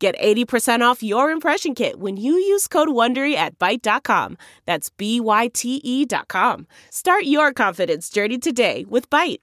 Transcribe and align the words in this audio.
Get 0.00 0.18
80% 0.18 0.80
off 0.80 1.02
your 1.02 1.30
impression 1.30 1.74
kit 1.74 2.00
when 2.00 2.16
you 2.16 2.32
use 2.32 2.66
code 2.66 2.88
WONDERY 2.88 3.34
at 3.34 3.58
Byte.com. 3.58 4.38
That's 4.64 4.88
B-Y-T-E 4.88 6.06
dot 6.06 6.28
com. 6.28 6.66
Start 6.90 7.24
your 7.24 7.52
confidence 7.52 8.08
journey 8.08 8.38
today 8.38 8.86
with 8.88 9.10
Byte. 9.10 9.40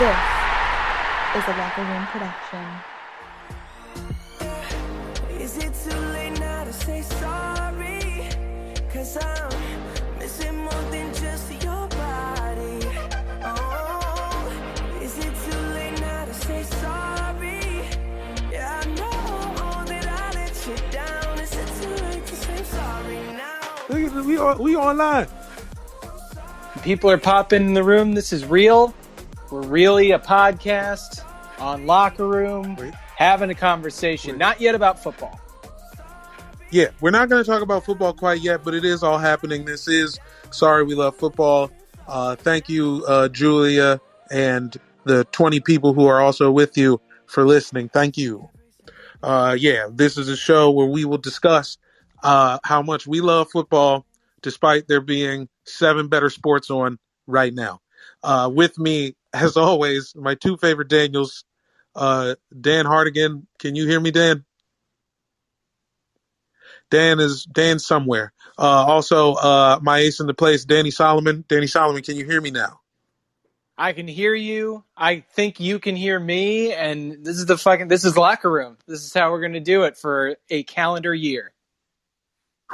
This 0.00 0.16
is 1.36 1.44
a 1.46 1.56
Locker 1.56 1.84
Room 1.84 2.06
production. 2.06 2.66
Is 5.40 5.56
it 5.58 5.72
too 5.84 5.96
late 6.10 6.40
now 6.40 6.64
to 6.64 6.72
say 6.72 7.02
sorry? 7.02 8.28
Cause 8.92 9.16
I'm 9.18 9.49
We 24.24 24.38
on, 24.38 24.58
we 24.58 24.76
online. 24.76 25.28
People 26.82 27.10
are 27.10 27.18
popping 27.18 27.66
in 27.66 27.74
the 27.74 27.82
room. 27.82 28.12
This 28.12 28.32
is 28.32 28.44
real. 28.44 28.94
We're 29.50 29.62
really 29.62 30.12
a 30.12 30.18
podcast 30.18 31.24
on 31.58 31.86
locker 31.86 32.26
room, 32.26 32.76
Wait. 32.76 32.94
having 33.16 33.50
a 33.50 33.54
conversation. 33.54 34.38
Not 34.38 34.60
yet 34.60 34.74
about 34.74 35.02
football. 35.02 35.38
Yeah, 36.70 36.88
we're 37.00 37.10
not 37.10 37.28
going 37.28 37.42
to 37.42 37.50
talk 37.50 37.62
about 37.62 37.84
football 37.84 38.12
quite 38.12 38.40
yet, 38.40 38.62
but 38.64 38.74
it 38.74 38.84
is 38.84 39.02
all 39.02 39.18
happening. 39.18 39.64
This 39.64 39.88
is 39.88 40.18
Sorry 40.50 40.84
We 40.84 40.94
Love 40.94 41.16
Football. 41.16 41.70
Uh, 42.06 42.36
thank 42.36 42.68
you, 42.68 43.04
uh, 43.08 43.28
Julia, 43.28 44.00
and 44.30 44.76
the 45.04 45.24
20 45.32 45.60
people 45.60 45.92
who 45.92 46.06
are 46.06 46.20
also 46.20 46.50
with 46.50 46.76
you 46.76 47.00
for 47.26 47.44
listening. 47.44 47.88
Thank 47.88 48.16
you. 48.16 48.48
Uh, 49.22 49.56
yeah, 49.58 49.88
this 49.90 50.16
is 50.16 50.28
a 50.28 50.36
show 50.36 50.70
where 50.70 50.86
we 50.86 51.04
will 51.04 51.18
discuss 51.18 51.76
uh, 52.22 52.58
how 52.64 52.82
much 52.82 53.06
we 53.06 53.20
love 53.20 53.50
football, 53.50 54.06
despite 54.42 54.88
there 54.88 55.00
being 55.00 55.48
seven 55.66 56.08
better 56.08 56.30
sports 56.30 56.70
on 56.70 56.98
right 57.26 57.52
now. 57.52 57.80
Uh, 58.22 58.50
with 58.52 58.78
me, 58.78 59.14
as 59.32 59.56
always, 59.56 60.14
my 60.14 60.34
two 60.34 60.56
favorite 60.56 60.88
Daniels, 60.88 61.44
uh, 61.94 62.34
Dan 62.58 62.84
Hardigan. 62.84 63.46
Can 63.58 63.74
you 63.74 63.86
hear 63.86 64.00
me, 64.00 64.10
Dan? 64.10 64.44
Dan 66.90 67.20
is 67.20 67.44
Dan 67.44 67.78
somewhere. 67.78 68.32
Uh, 68.58 68.84
also, 68.86 69.34
uh, 69.34 69.78
my 69.80 69.98
ace 69.98 70.20
in 70.20 70.26
the 70.26 70.34
place, 70.34 70.64
Danny 70.64 70.90
Solomon. 70.90 71.44
Danny 71.48 71.68
Solomon, 71.68 72.02
can 72.02 72.16
you 72.16 72.24
hear 72.24 72.40
me 72.40 72.50
now? 72.50 72.80
I 73.78 73.92
can 73.92 74.08
hear 74.08 74.34
you. 74.34 74.84
I 74.94 75.20
think 75.20 75.58
you 75.58 75.78
can 75.78 75.96
hear 75.96 76.20
me. 76.20 76.74
And 76.74 77.24
this 77.24 77.38
is 77.38 77.46
the 77.46 77.56
fucking, 77.56 77.88
this 77.88 78.04
is 78.04 78.16
locker 78.16 78.50
room. 78.50 78.76
This 78.86 79.04
is 79.04 79.14
how 79.14 79.30
we're 79.30 79.40
going 79.40 79.54
to 79.54 79.60
do 79.60 79.84
it 79.84 79.96
for 79.96 80.36
a 80.50 80.64
calendar 80.64 81.14
year. 81.14 81.52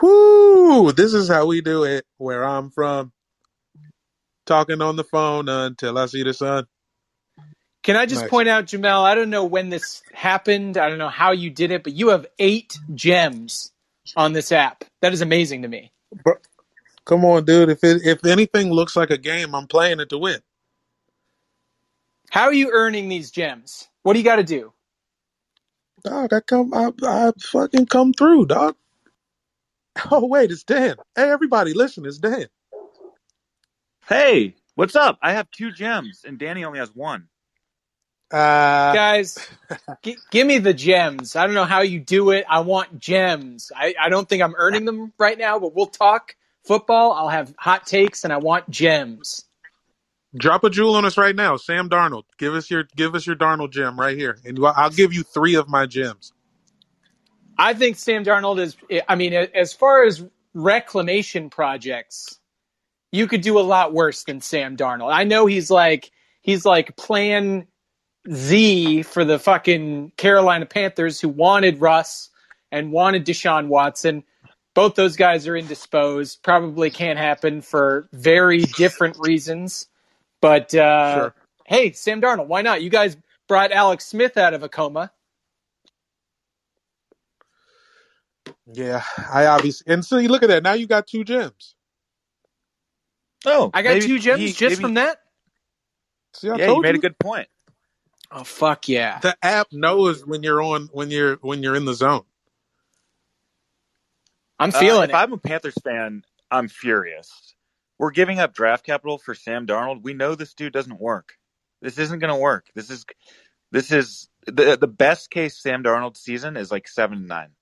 Whoo! 0.03 0.93
This 0.93 1.15
is 1.15 1.29
how 1.29 1.47
we 1.47 1.63
do 1.63 1.85
it 1.85 2.05
where 2.19 2.45
I'm 2.45 2.71
from. 2.71 3.13
Talking 4.47 4.83
on 4.83 4.97
the 4.97 5.05
phone 5.05 5.49
until 5.49 5.99
I 5.99 6.07
see 6.07 6.23
the 6.25 6.35
sun. 6.35 6.67
Can 7.85 7.97
I 7.97 8.07
just 8.07 8.27
Nice. 8.27 8.29
point 8.29 8.49
out, 8.49 8.67
Jamel, 8.67 9.05
I 9.05 9.17
don't 9.17 9.31
know 9.31 9.47
when 9.47 9.71
this 9.71 10.03
happened. 10.13 10.79
I 10.79 10.91
don't 10.91 10.99
know 10.99 11.09
how 11.11 11.33
you 11.33 11.51
did 11.51 11.73
it, 11.73 11.85
but 11.85 11.95
you 11.95 12.11
have 12.11 12.27
eight 12.39 12.79
gems 12.95 13.73
on 14.17 14.35
this 14.35 14.53
app. 14.53 14.85
That 15.03 15.15
is 15.15 15.23
amazing 15.23 15.63
to 15.63 15.69
me. 15.69 15.93
Bro, 16.25 16.37
come 17.07 17.25
on, 17.25 17.45
dude. 17.47 17.71
If 17.71 17.85
it, 17.85 18.03
if 18.05 18.27
anything 18.27 18.71
looks 18.73 18.97
like 18.97 19.11
a 19.11 19.19
game, 19.19 19.55
I'm 19.55 19.69
playing 19.69 20.01
it 20.01 20.11
to 20.11 20.19
win. 20.19 20.41
How 22.31 22.45
are 22.45 22.55
you 22.55 22.71
earning 22.73 23.09
these 23.09 23.31
gems? 23.31 23.89
What 24.05 24.15
do 24.15 24.21
you 24.21 24.25
got 24.25 24.37
to 24.37 24.45
do? 24.45 24.73
Dog, 26.05 26.33
I 26.33 26.41
come, 26.41 26.75
I, 26.75 26.93
I 27.05 27.33
fucking 27.41 27.87
come 27.87 28.13
through, 28.15 28.47
dog. 28.47 28.77
Oh 30.11 30.27
wait, 30.27 30.51
it's 30.51 30.65
Dan. 30.65 30.97
Hey, 31.15 31.31
everybody, 31.31 31.75
listen, 31.75 32.07
it's 32.07 32.19
Dan. 32.19 32.47
Hey, 34.09 34.55
what's 34.75 34.97
up? 34.97 35.19
I 35.23 35.33
have 35.35 35.51
two 35.51 35.73
gems, 35.73 36.23
and 36.27 36.39
Danny 36.39 36.65
only 36.65 36.79
has 36.79 36.95
one. 36.95 37.29
Uh, 38.33 38.93
Guys, 38.95 39.39
g- 40.03 40.19
give 40.31 40.47
me 40.47 40.59
the 40.59 40.75
gems. 40.75 41.37
I 41.37 41.47
don't 41.47 41.55
know 41.55 41.65
how 41.65 41.83
you 41.83 42.01
do 42.01 42.31
it. 42.31 42.45
I 42.49 42.61
want 42.61 42.99
gems. 42.99 43.73
I, 43.75 43.95
I 44.01 44.09
don't 44.09 44.29
think 44.29 44.43
I'm 44.43 44.55
earning 44.57 44.85
them 44.85 45.13
right 45.19 45.39
now, 45.39 45.59
but 45.59 45.75
we'll 45.75 45.87
talk 45.87 46.37
football. 46.65 47.13
I'll 47.13 47.29
have 47.29 47.55
hot 47.59 47.87
takes, 47.87 48.25
and 48.25 48.33
I 48.33 48.39
want 48.39 48.69
gems. 48.71 49.45
Drop 50.37 50.65
a 50.65 50.71
jewel 50.71 50.97
on 50.97 51.05
us 51.05 51.17
right 51.17 51.35
now, 51.35 51.57
Sam 51.57 51.89
Darnold. 51.89 52.25
Give 52.39 52.55
us 52.55 52.71
your 52.71 52.85
give 52.97 53.15
us 53.15 53.27
your 53.27 53.37
Darnold 53.37 53.73
gem 53.73 53.99
right 53.99 54.17
here, 54.17 54.39
and 54.45 54.59
I'll 54.65 54.91
give 54.91 55.13
you 55.15 55.23
three 55.23 55.55
of 55.55 55.69
my 55.69 55.87
gems. 55.87 56.33
I 57.59 57.75
think 57.75 57.97
Sam 57.97 58.25
Darnold 58.25 58.59
is. 58.61 58.77
I 59.09 59.15
mean, 59.15 59.33
as 59.33 59.73
far 59.73 60.05
as 60.05 60.25
reclamation 60.55 61.51
projects, 61.51 62.39
you 63.13 63.27
could 63.27 63.41
do 63.43 63.59
a 63.59 63.63
lot 63.63 63.93
worse 63.93 64.25
than 64.25 64.41
Sam 64.41 64.77
Darnold. 64.77 65.13
I 65.13 65.25
know 65.25 65.47
he's 65.47 65.71
like 65.71 66.11
he's 66.43 66.65
like 66.65 66.97
Plan 66.97 67.67
Z 68.31 69.03
for 69.05 69.25
the 69.25 69.39
fucking 69.39 70.13
Carolina 70.17 70.67
Panthers 70.67 71.21
who 71.21 71.29
wanted 71.29 71.81
Russ 71.81 72.31
and 72.73 72.93
wanted 72.93 73.25
Deshaun 73.25 73.69
Watson. 73.69 74.25
Both 74.75 74.95
those 74.95 75.17
guys 75.17 75.47
are 75.49 75.57
indisposed. 75.57 76.43
Probably 76.43 76.91
can't 76.91 77.19
happen 77.19 77.63
for 77.63 78.09
very 78.13 78.61
different 78.77 79.17
reasons. 79.19 79.87
But 80.43 80.75
uh, 80.75 81.15
Sure. 81.15 81.35
hey, 81.67 81.93
Sam 81.93 82.21
Darnold, 82.21 82.49
why 82.49 82.63
not? 82.63 82.83
You 82.83 82.91
guys 82.91 83.17
brought 83.49 83.73
Alex 83.73 84.05
Smith 84.05 84.37
out 84.37 84.53
of 84.53 84.63
a 84.63 84.69
coma. 84.69 85.13
Yeah, 88.73 89.03
I 89.31 89.47
obviously, 89.47 89.93
and 89.93 90.05
so 90.05 90.19
you 90.19 90.29
look 90.29 90.43
at 90.43 90.49
that. 90.49 90.63
Now 90.63 90.73
you 90.75 90.87
got 90.87 91.07
two 91.07 91.25
gems. 91.25 91.75
Oh, 93.45 93.71
I 93.73 93.83
got 93.83 94.03
two 94.03 94.19
gems 94.19 94.41
he- 94.41 94.49
just 94.53 94.61
maybe- 94.77 94.83
from 94.83 94.95
that. 94.95 95.21
See, 96.35 96.51
I 96.51 96.57
Yeah, 96.57 96.73
you 96.73 96.83
made 96.83 96.95
you. 96.95 96.99
a 96.99 97.03
good 97.03 97.19
point. 97.19 97.49
Oh 98.31 98.45
fuck 98.45 98.89
yeah! 98.89 99.21
The 99.21 99.37
app 99.43 99.69
knows 99.73 100.27
when 100.27 100.43
you're 100.43 100.61
on 100.61 100.89
when 100.93 101.11
you're 101.11 101.37
when 101.37 101.63
you're 101.63 101.77
in 101.77 101.85
the 101.85 101.95
zone. 101.95 102.25
I'm 104.59 104.71
Uh, 104.71 104.81
feeling 104.81 105.05
if 105.05 105.11
it. 105.11 105.15
I'm 105.17 105.33
a 105.33 105.39
Panthers 105.39 105.77
fan, 105.85 106.25
I'm 106.51 106.69
furious. 106.69 107.55
We're 107.99 108.11
giving 108.11 108.41
up 108.41 108.53
draft 108.55 108.85
capital 108.85 109.19
for 109.19 109.35
Sam 109.35 109.67
Darnold. 109.67 110.03
We 110.03 110.13
know 110.15 110.35
this 110.35 110.55
dude 110.55 110.73
doesn't 110.73 111.01
work. 111.01 111.35
This 111.83 111.99
isn't 111.99 112.19
going 112.19 112.33
to 112.33 112.41
work. 112.41 112.67
This 112.75 112.91
is 112.91 113.07
this 113.71 113.91
is 113.93 114.29
the 114.47 114.77
the 114.77 114.87
best 114.89 115.31
case 115.31 115.59
Sam 115.61 115.83
Darnold 115.83 116.17
season 116.17 116.57
is 116.57 116.71
like 116.71 116.89
seven 116.89 117.19
and 117.19 117.29
nine. 117.29 117.56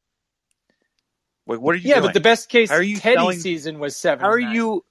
Wait, 1.47 1.61
what 1.61 1.75
are 1.75 1.79
you 1.79 1.89
yeah, 1.89 1.97
doing? 1.97 2.07
but 2.09 2.15
the 2.15 2.21
best 2.21 2.49
case 2.49 2.71
How 2.71 2.77
are 2.77 2.83
you 2.83 2.97
Teddy 2.97 3.17
selling- 3.17 3.39
season 3.39 3.79
was 3.79 3.97
seven. 3.97 4.25
How 4.25 4.31
are 4.31 4.41
nine. 4.41 4.55
you, 4.55 4.85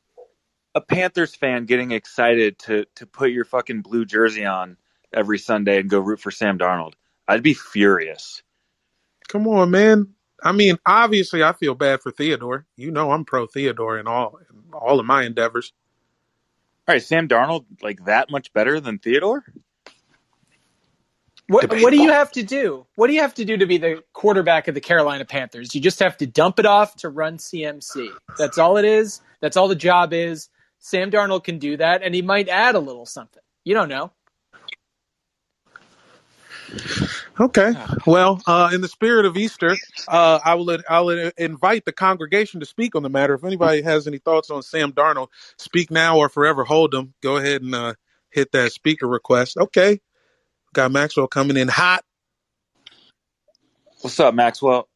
a 0.75 0.81
Panthers 0.81 1.33
fan, 1.35 1.65
getting 1.65 1.91
excited 1.91 2.59
to 2.59 2.85
to 2.95 3.05
put 3.05 3.31
your 3.31 3.45
fucking 3.45 3.81
blue 3.81 4.05
jersey 4.05 4.45
on 4.45 4.77
every 5.13 5.39
Sunday 5.39 5.79
and 5.79 5.89
go 5.89 5.99
root 5.99 6.19
for 6.19 6.31
Sam 6.31 6.57
Darnold? 6.59 6.93
I'd 7.27 7.43
be 7.43 7.53
furious. 7.53 8.43
Come 9.29 9.47
on, 9.47 9.71
man. 9.71 10.13
I 10.43 10.51
mean, 10.51 10.77
obviously, 10.85 11.41
I 11.41 11.53
feel 11.53 11.73
bad 11.73 12.01
for 12.01 12.11
Theodore. 12.11 12.65
You 12.75 12.91
know, 12.91 13.11
I'm 13.11 13.23
pro 13.23 13.47
Theodore 13.47 13.97
in 13.97 14.07
all 14.07 14.39
in 14.49 14.73
all 14.73 14.99
of 14.99 15.05
my 15.05 15.23
endeavors. 15.23 15.71
All 16.87 16.93
right, 16.93 17.01
Sam 17.01 17.29
Darnold 17.29 17.65
like 17.81 18.03
that 18.05 18.29
much 18.29 18.51
better 18.51 18.79
than 18.81 18.99
Theodore? 18.99 19.43
What, 21.47 21.69
what 21.69 21.91
do 21.91 22.01
you 22.01 22.11
have 22.11 22.31
to 22.31 22.43
do? 22.43 22.85
What 22.95 23.07
do 23.07 23.13
you 23.13 23.21
have 23.21 23.33
to 23.35 23.45
do 23.45 23.57
to 23.57 23.65
be 23.65 23.77
the 23.77 24.03
quarterback 24.13 24.69
of 24.69 24.75
the 24.75 24.81
Carolina 24.81 25.25
Panthers? 25.25 25.75
You 25.75 25.81
just 25.81 25.99
have 25.99 26.15
to 26.17 26.27
dump 26.27 26.57
it 26.57 26.65
off 26.65 26.95
to 26.97 27.09
run 27.09 27.37
CMC. 27.37 28.09
That's 28.37 28.57
all 28.57 28.77
it 28.77 28.85
is. 28.85 29.21
That's 29.41 29.57
all 29.57 29.67
the 29.67 29.75
job 29.75 30.13
is. 30.13 30.49
Sam 30.79 31.11
Darnold 31.11 31.43
can 31.43 31.59
do 31.59 31.77
that, 31.77 32.01
and 32.01 32.15
he 32.15 32.21
might 32.21 32.47
add 32.47 32.75
a 32.75 32.79
little 32.79 33.05
something. 33.05 33.41
You 33.65 33.73
don't 33.73 33.89
know. 33.89 34.11
Okay. 37.39 37.73
Well, 38.05 38.41
uh, 38.47 38.71
in 38.73 38.81
the 38.81 38.87
spirit 38.87 39.25
of 39.25 39.37
Easter, 39.37 39.75
uh, 40.07 40.39
I 40.43 40.55
will 40.55 40.77
I 40.89 41.01
will 41.01 41.31
invite 41.37 41.85
the 41.85 41.91
congregation 41.91 42.59
to 42.61 42.65
speak 42.65 42.95
on 42.95 43.03
the 43.03 43.09
matter. 43.09 43.33
If 43.33 43.43
anybody 43.43 43.81
has 43.81 44.07
any 44.07 44.17
thoughts 44.17 44.49
on 44.49 44.63
Sam 44.63 44.91
Darnold, 44.91 45.27
speak 45.57 45.91
now 45.91 46.17
or 46.17 46.29
forever 46.29 46.63
hold 46.63 46.91
them. 46.91 47.13
Go 47.21 47.37
ahead 47.37 47.61
and 47.61 47.75
uh, 47.75 47.93
hit 48.29 48.51
that 48.53 48.71
speaker 48.71 49.07
request. 49.07 49.57
Okay. 49.57 49.99
Got 50.73 50.91
Maxwell 50.91 51.27
coming 51.27 51.55
in 51.55 51.67
hot. 51.67 52.03
What's 54.01 54.19
up, 54.19 54.33
Maxwell? 54.33 54.89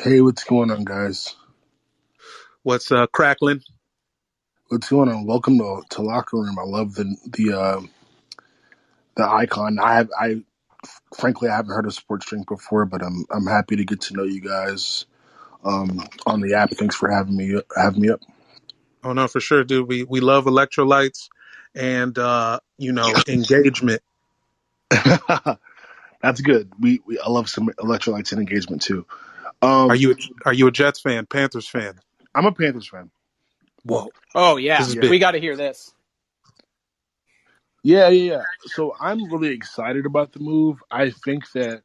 Hey, 0.00 0.20
what's 0.20 0.44
going 0.44 0.70
on, 0.70 0.84
guys? 0.84 1.34
What's 2.62 2.92
uh, 2.92 3.08
crackling? 3.08 3.62
What's 4.68 4.88
going 4.88 5.08
on? 5.08 5.26
Welcome 5.26 5.58
to, 5.58 5.82
to 5.90 6.02
locker 6.02 6.36
room. 6.36 6.56
I 6.56 6.62
love 6.62 6.94
the 6.94 7.16
the 7.26 7.58
uh, 7.58 7.80
the 9.16 9.28
icon. 9.28 9.80
I 9.80 9.94
have 9.96 10.10
I 10.18 10.44
frankly 11.16 11.48
I 11.48 11.56
haven't 11.56 11.74
heard 11.74 11.86
of 11.86 11.94
Sports 11.94 12.26
Drink 12.26 12.46
before, 12.46 12.84
but 12.84 13.02
I'm 13.02 13.24
I'm 13.32 13.46
happy 13.46 13.74
to 13.74 13.84
get 13.84 14.02
to 14.02 14.14
know 14.14 14.24
you 14.24 14.40
guys 14.40 15.06
um, 15.64 16.06
on 16.26 16.40
the 16.40 16.54
app. 16.54 16.70
Thanks 16.70 16.94
for 16.94 17.10
having 17.10 17.36
me 17.36 17.60
having 17.76 18.02
me 18.02 18.10
up. 18.10 18.20
Oh 19.02 19.14
no, 19.14 19.26
for 19.26 19.40
sure, 19.40 19.64
dude. 19.64 19.88
We 19.88 20.04
we 20.04 20.20
love 20.20 20.44
electrolytes 20.44 21.28
and 21.74 22.16
uh, 22.16 22.60
you 22.78 22.92
know 22.92 23.16
engagement. 23.28 24.00
That's 26.22 26.40
good. 26.42 26.72
We, 26.80 27.00
we 27.06 27.18
I 27.20 27.30
love 27.30 27.48
some 27.48 27.68
electrolytes 27.78 28.32
and 28.32 28.40
engagement 28.40 28.82
too. 28.82 29.06
Um, 29.62 29.90
Are 29.90 29.96
you 29.96 30.12
a, 30.12 30.16
are 30.46 30.54
you 30.54 30.68
a 30.68 30.72
Jets 30.72 31.00
fan, 31.00 31.26
Panthers 31.26 31.68
fan? 31.68 32.00
I'm 32.34 32.46
a 32.46 32.52
Panthers 32.52 32.88
fan. 32.88 33.10
Whoa, 33.84 34.12
Oh 34.34 34.56
yeah, 34.58 34.88
Yeah. 34.88 35.08
we 35.08 35.18
got 35.20 35.32
to 35.32 35.40
hear 35.40 35.56
this. 35.56 35.92
Yeah, 37.84 38.08
yeah, 38.10 38.32
yeah. 38.34 38.44
So 38.66 38.94
I'm 39.00 39.30
really 39.32 39.50
excited 39.54 40.06
about 40.06 40.32
the 40.32 40.40
move. 40.40 40.82
I 40.90 41.10
think 41.10 41.50
that 41.52 41.82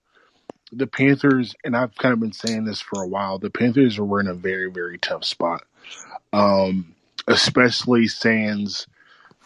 the 0.71 0.87
Panthers, 0.87 1.55
and 1.65 1.75
I've 1.77 1.95
kind 1.95 2.13
of 2.13 2.19
been 2.21 2.33
saying 2.33 2.65
this 2.65 2.81
for 2.81 3.01
a 3.03 3.07
while, 3.07 3.39
the 3.39 3.51
Panthers 3.51 3.99
are 3.99 4.19
in 4.21 4.27
a 4.27 4.35
very, 4.35 4.71
very 4.71 4.97
tough 4.99 5.25
spot. 5.25 5.63
Um, 6.33 6.95
especially 7.27 8.07
sans 8.07 8.87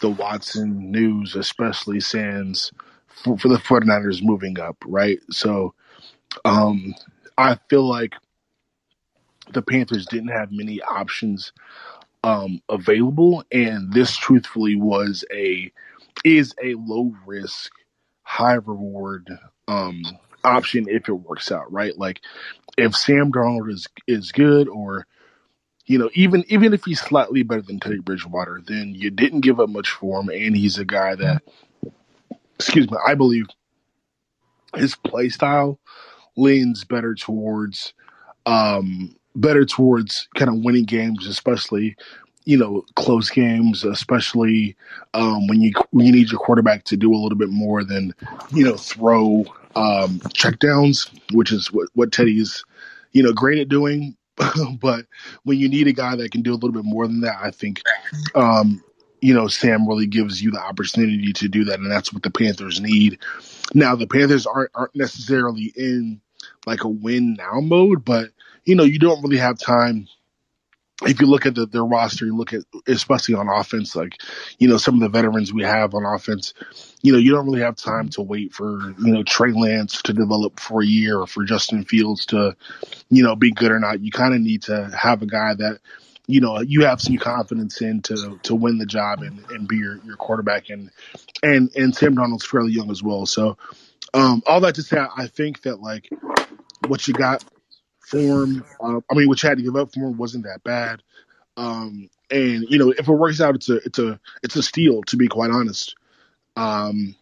the 0.01 0.09
Watson 0.09 0.91
news, 0.91 1.35
especially 1.35 1.99
sans 2.01 2.71
for, 3.23 3.37
for 3.37 3.47
the 3.47 3.57
49ers 3.57 4.23
moving 4.23 4.59
up, 4.59 4.77
right? 4.85 5.19
So 5.29 5.73
um, 6.45 6.93
I 7.37 7.57
feel 7.69 7.87
like 7.87 8.15
the 9.53 9.61
Panthers 9.61 10.05
didn't 10.05 10.29
have 10.29 10.51
many 10.51 10.81
options 10.81 11.51
um, 12.23 12.61
available, 12.69 13.43
and 13.51 13.91
this 13.91 14.15
truthfully 14.15 14.75
was 14.75 15.25
a 15.33 15.71
is 16.23 16.53
a 16.63 16.75
low 16.75 17.13
risk, 17.25 17.71
high 18.23 18.53
reward 18.53 19.29
um, 19.67 20.03
option 20.43 20.87
if 20.87 21.09
it 21.09 21.13
works 21.13 21.51
out, 21.51 21.71
right? 21.71 21.97
Like 21.97 22.21
if 22.77 22.95
Sam 22.95 23.31
Darnold 23.31 23.71
is 23.71 23.87
is 24.07 24.31
good, 24.31 24.67
or 24.67 25.07
you 25.85 25.97
know, 25.97 26.09
even 26.13 26.43
even 26.47 26.73
if 26.73 26.83
he's 26.85 27.01
slightly 27.01 27.43
better 27.43 27.61
than 27.61 27.79
Teddy 27.79 27.99
Bridgewater, 27.99 28.61
then 28.65 28.93
you 28.95 29.09
didn't 29.09 29.41
give 29.41 29.59
up 29.59 29.69
much 29.69 29.89
for 29.89 30.21
him, 30.21 30.29
and 30.29 30.55
he's 30.55 30.77
a 30.77 30.85
guy 30.85 31.15
that, 31.15 31.41
excuse 32.61 32.89
me, 32.89 32.97
I 33.05 33.15
believe 33.15 33.47
his 34.75 34.95
play 34.95 35.29
style 35.29 35.79
leans 36.37 36.83
better 36.85 37.13
towards 37.13 37.93
um 38.45 39.15
better 39.35 39.65
towards 39.65 40.27
kind 40.35 40.49
of 40.49 40.63
winning 40.63 40.85
games, 40.85 41.27
especially 41.27 41.95
you 42.45 42.57
know 42.57 42.83
close 42.95 43.29
games, 43.29 43.83
especially 43.83 44.75
um, 45.13 45.47
when 45.47 45.61
you 45.61 45.73
when 45.91 46.05
you 46.05 46.11
need 46.11 46.31
your 46.31 46.39
quarterback 46.39 46.83
to 46.85 46.97
do 46.97 47.13
a 47.13 47.17
little 47.17 47.37
bit 47.37 47.49
more 47.49 47.83
than 47.83 48.13
you 48.51 48.63
know 48.63 48.75
throw 48.75 49.45
um, 49.75 50.19
checkdowns, 50.33 51.09
which 51.33 51.51
is 51.51 51.71
what 51.71 51.89
what 51.93 52.11
Teddy's 52.11 52.63
you 53.11 53.23
know 53.23 53.33
great 53.33 53.59
at 53.59 53.69
doing. 53.69 54.15
but 54.79 55.05
when 55.43 55.59
you 55.59 55.69
need 55.69 55.87
a 55.87 55.93
guy 55.93 56.15
that 56.15 56.31
can 56.31 56.41
do 56.41 56.51
a 56.51 56.55
little 56.55 56.71
bit 56.71 56.85
more 56.85 57.05
than 57.05 57.21
that, 57.21 57.37
I 57.41 57.51
think 57.51 57.81
um, 58.33 58.83
you 59.21 59.33
know 59.33 59.47
Sam 59.47 59.87
really 59.87 60.07
gives 60.07 60.41
you 60.41 60.51
the 60.51 60.61
opportunity 60.61 61.33
to 61.33 61.47
do 61.47 61.65
that, 61.65 61.79
and 61.79 61.91
that's 61.91 62.11
what 62.11 62.23
the 62.23 62.31
Panthers 62.31 62.81
need. 62.81 63.19
Now 63.73 63.95
the 63.95 64.07
Panthers 64.07 64.45
aren't 64.45 64.71
aren't 64.75 64.95
necessarily 64.95 65.71
in 65.75 66.21
like 66.65 66.83
a 66.83 66.89
win 66.89 67.35
now 67.35 67.61
mode, 67.61 68.03
but 68.03 68.29
you 68.65 68.75
know 68.75 68.83
you 68.83 68.99
don't 68.99 69.21
really 69.23 69.37
have 69.37 69.57
time 69.59 70.07
if 71.03 71.19
you 71.19 71.27
look 71.27 71.45
at 71.45 71.55
the, 71.55 71.65
their 71.65 71.83
roster, 71.83 72.25
you 72.25 72.35
look 72.35 72.53
at 72.53 72.61
especially 72.87 73.35
on 73.35 73.49
offense, 73.49 73.95
like 73.95 74.21
you 74.59 74.67
know 74.67 74.77
some 74.77 74.95
of 74.95 75.01
the 75.01 75.09
veterans 75.09 75.53
we 75.53 75.63
have 75.63 75.93
on 75.93 76.05
offense. 76.05 76.53
You 77.01 77.13
know, 77.13 77.17
you 77.17 77.31
don't 77.31 77.45
really 77.45 77.61
have 77.61 77.75
time 77.75 78.09
to 78.09 78.21
wait 78.21 78.53
for 78.53 78.93
you 78.99 79.13
know 79.13 79.23
Trey 79.23 79.51
Lance 79.51 80.01
to 80.03 80.13
develop 80.13 80.59
for 80.59 80.81
a 80.81 80.85
year 80.85 81.19
or 81.19 81.27
for 81.27 81.43
Justin 81.43 81.85
Fields 81.85 82.25
to 82.27 82.55
you 83.09 83.23
know 83.23 83.35
be 83.35 83.51
good 83.51 83.71
or 83.71 83.79
not. 83.79 84.01
You 84.01 84.11
kind 84.11 84.33
of 84.33 84.41
need 84.41 84.63
to 84.63 84.89
have 84.95 85.21
a 85.21 85.27
guy 85.27 85.55
that 85.55 85.79
you 86.31 86.41
know 86.41 86.59
you 86.61 86.85
have 86.85 87.01
some 87.01 87.17
confidence 87.17 87.81
in 87.81 88.01
to 88.03 88.39
to 88.43 88.55
win 88.55 88.77
the 88.77 88.85
job 88.85 89.21
and, 89.21 89.43
and 89.49 89.67
be 89.67 89.77
your, 89.77 89.97
your 90.05 90.15
quarterback. 90.15 90.69
And 90.69 90.91
and 91.43 91.69
and 91.75 91.95
Sam 91.95 92.15
Darnold's 92.15 92.45
fairly 92.45 92.71
young 92.71 92.91
as 92.91 93.03
well. 93.03 93.25
So 93.25 93.57
um, 94.13 94.43
all 94.45 94.61
that 94.61 94.75
to 94.75 94.83
say, 94.83 94.97
I, 94.97 95.27
think 95.27 95.61
that 95.61 95.79
like 95.79 96.09
what 96.87 97.07
you 97.07 97.13
got 97.13 97.43
for 97.99 98.43
him, 98.43 98.63
uh, 98.81 98.99
I 99.09 99.13
mean, 99.13 99.27
what 99.29 99.41
you 99.41 99.49
had 99.49 99.57
to 99.57 99.63
give 99.63 99.75
up 99.75 99.93
for 99.93 100.09
wasn't 100.09 100.43
that 100.43 100.63
bad. 100.63 101.01
Um, 101.55 102.09
and 102.29 102.65
you 102.69 102.77
know, 102.77 102.91
if 102.91 103.07
it 103.07 103.11
works 103.11 103.39
out, 103.39 103.55
it's 103.55 103.69
a 103.69 103.75
it's 103.77 103.99
a 103.99 104.19
it's 104.43 104.55
a 104.55 104.63
steal 104.63 105.01
to 105.03 105.17
be 105.17 105.27
quite 105.27 105.51
honest. 105.51 105.95
Um, 106.55 107.15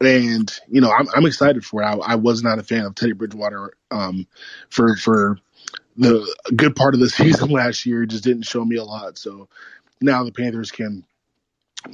and 0.00 0.52
you 0.68 0.80
know, 0.80 0.90
I'm 0.90 1.08
I'm 1.14 1.26
excited 1.26 1.64
for 1.64 1.82
it. 1.82 1.86
I, 1.86 1.94
I 1.94 2.14
was 2.16 2.42
not 2.42 2.58
a 2.58 2.62
fan 2.62 2.84
of 2.84 2.94
Teddy 2.94 3.12
Bridgewater 3.12 3.72
um, 3.90 4.26
for 4.68 4.96
for 4.96 5.38
the 5.96 6.36
good 6.54 6.76
part 6.76 6.94
of 6.94 7.00
the 7.00 7.08
season 7.10 7.50
last 7.50 7.86
year. 7.86 8.06
Just 8.06 8.24
didn't 8.24 8.42
show 8.42 8.64
me 8.64 8.76
a 8.76 8.84
lot. 8.84 9.18
So 9.18 9.48
now 10.00 10.24
the 10.24 10.32
Panthers 10.32 10.70
can 10.70 11.04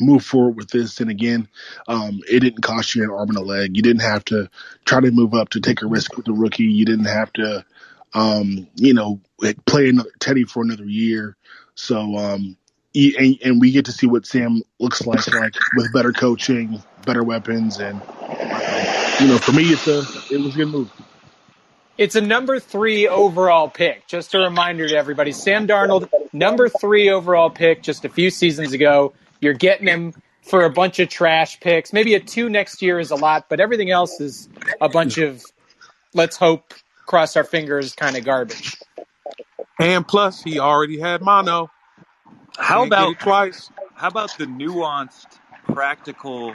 move 0.01 0.25
forward 0.25 0.57
with 0.57 0.69
this. 0.69 1.01
And 1.01 1.11
again, 1.11 1.49
um, 1.89 2.21
it 2.29 2.41
didn't 2.41 2.63
cost 2.63 2.95
you 2.95 3.05
an 3.05 3.11
arm 3.11 3.29
and 3.29 3.39
a 3.39 3.43
leg. 3.43 3.77
You 3.77 3.83
didn't 3.83 4.03
have 4.03 4.25
to 4.27 4.49
try 4.85 5.01
to 5.01 5.11
move 5.11 5.35
up 5.35 5.51
to 5.51 5.61
take 5.61 5.83
a 5.83 5.87
risk 5.87 6.17
with 6.17 6.27
the 6.27 6.33
rookie. 6.33 6.65
You 6.65 6.85
didn't 6.85 7.07
have 7.07 7.33
to, 7.35 7.65
um, 8.15 8.69
you 8.75 8.95
know, 8.95 9.21
play 9.67 9.89
another 9.89 10.11
Teddy 10.19 10.45
for 10.45 10.63
another 10.63 10.87
year. 10.87 11.37
So, 11.75 12.17
um, 12.17 12.57
and, 12.95 13.39
and 13.45 13.61
we 13.61 13.73
get 13.73 13.85
to 13.87 13.93
see 13.93 14.07
what 14.07 14.25
Sam 14.27 14.63
looks 14.81 15.07
like, 15.07 15.27
like 15.35 15.55
with 15.75 15.93
better 15.93 16.13
coaching, 16.13 16.83
better 17.05 17.23
weapons, 17.23 17.79
and 17.79 18.01
you 19.21 19.29
know, 19.29 19.39
for 19.39 19.53
me, 19.53 19.65
it's 19.65 19.87
a 19.87 19.99
it 20.31 20.41
was 20.41 20.55
a 20.55 20.59
good 20.59 20.69
move. 20.69 20.91
It's 21.99 22.15
a 22.15 22.21
number 22.21 22.61
three 22.61 23.09
overall 23.09 23.69
pick. 23.69 24.07
Just 24.07 24.35
a 24.35 24.39
reminder 24.39 24.87
to 24.89 24.97
everybody: 24.97 25.33
Sam 25.33 25.67
Darnold, 25.67 26.09
number 26.33 26.69
three 26.69 27.09
overall 27.09 27.49
pick, 27.49 27.83
just 27.83 28.05
a 28.05 28.09
few 28.09 28.31
seasons 28.31 28.73
ago. 28.73 29.15
You're 29.41 29.55
getting 29.55 29.89
him 29.89 30.15
for 30.43 30.65
a 30.65 30.71
bunch 30.71 30.99
of 30.99 31.09
trash 31.09 31.59
picks. 31.61 31.93
Maybe 31.93 32.15
a 32.15 32.21
two 32.21 32.49
next 32.49 32.83
year 32.83 32.99
is 32.99 33.11
a 33.11 33.17
lot, 33.17 33.49
but 33.49 33.61
everything 33.61 33.91
else 33.91 34.21
is 34.21 34.49
a 34.81 34.89
bunch 34.89 35.19
of 35.19 35.43
let's 36.13 36.37
hope, 36.37 36.75
cross 37.07 37.37
our 37.37 37.45
fingers, 37.45 37.95
kind 37.95 38.17
of 38.17 38.25
garbage. 38.25 38.77
And 39.81 40.07
plus, 40.07 40.43
he 40.43 40.59
already 40.59 41.01
had 41.01 41.23
mono. 41.23 41.71
How 42.59 42.81
Can't 42.81 42.89
about 42.89 43.21
twice? 43.21 43.71
how 43.95 44.09
about 44.09 44.37
the 44.37 44.45
nuanced, 44.45 45.39
practical 45.73 46.55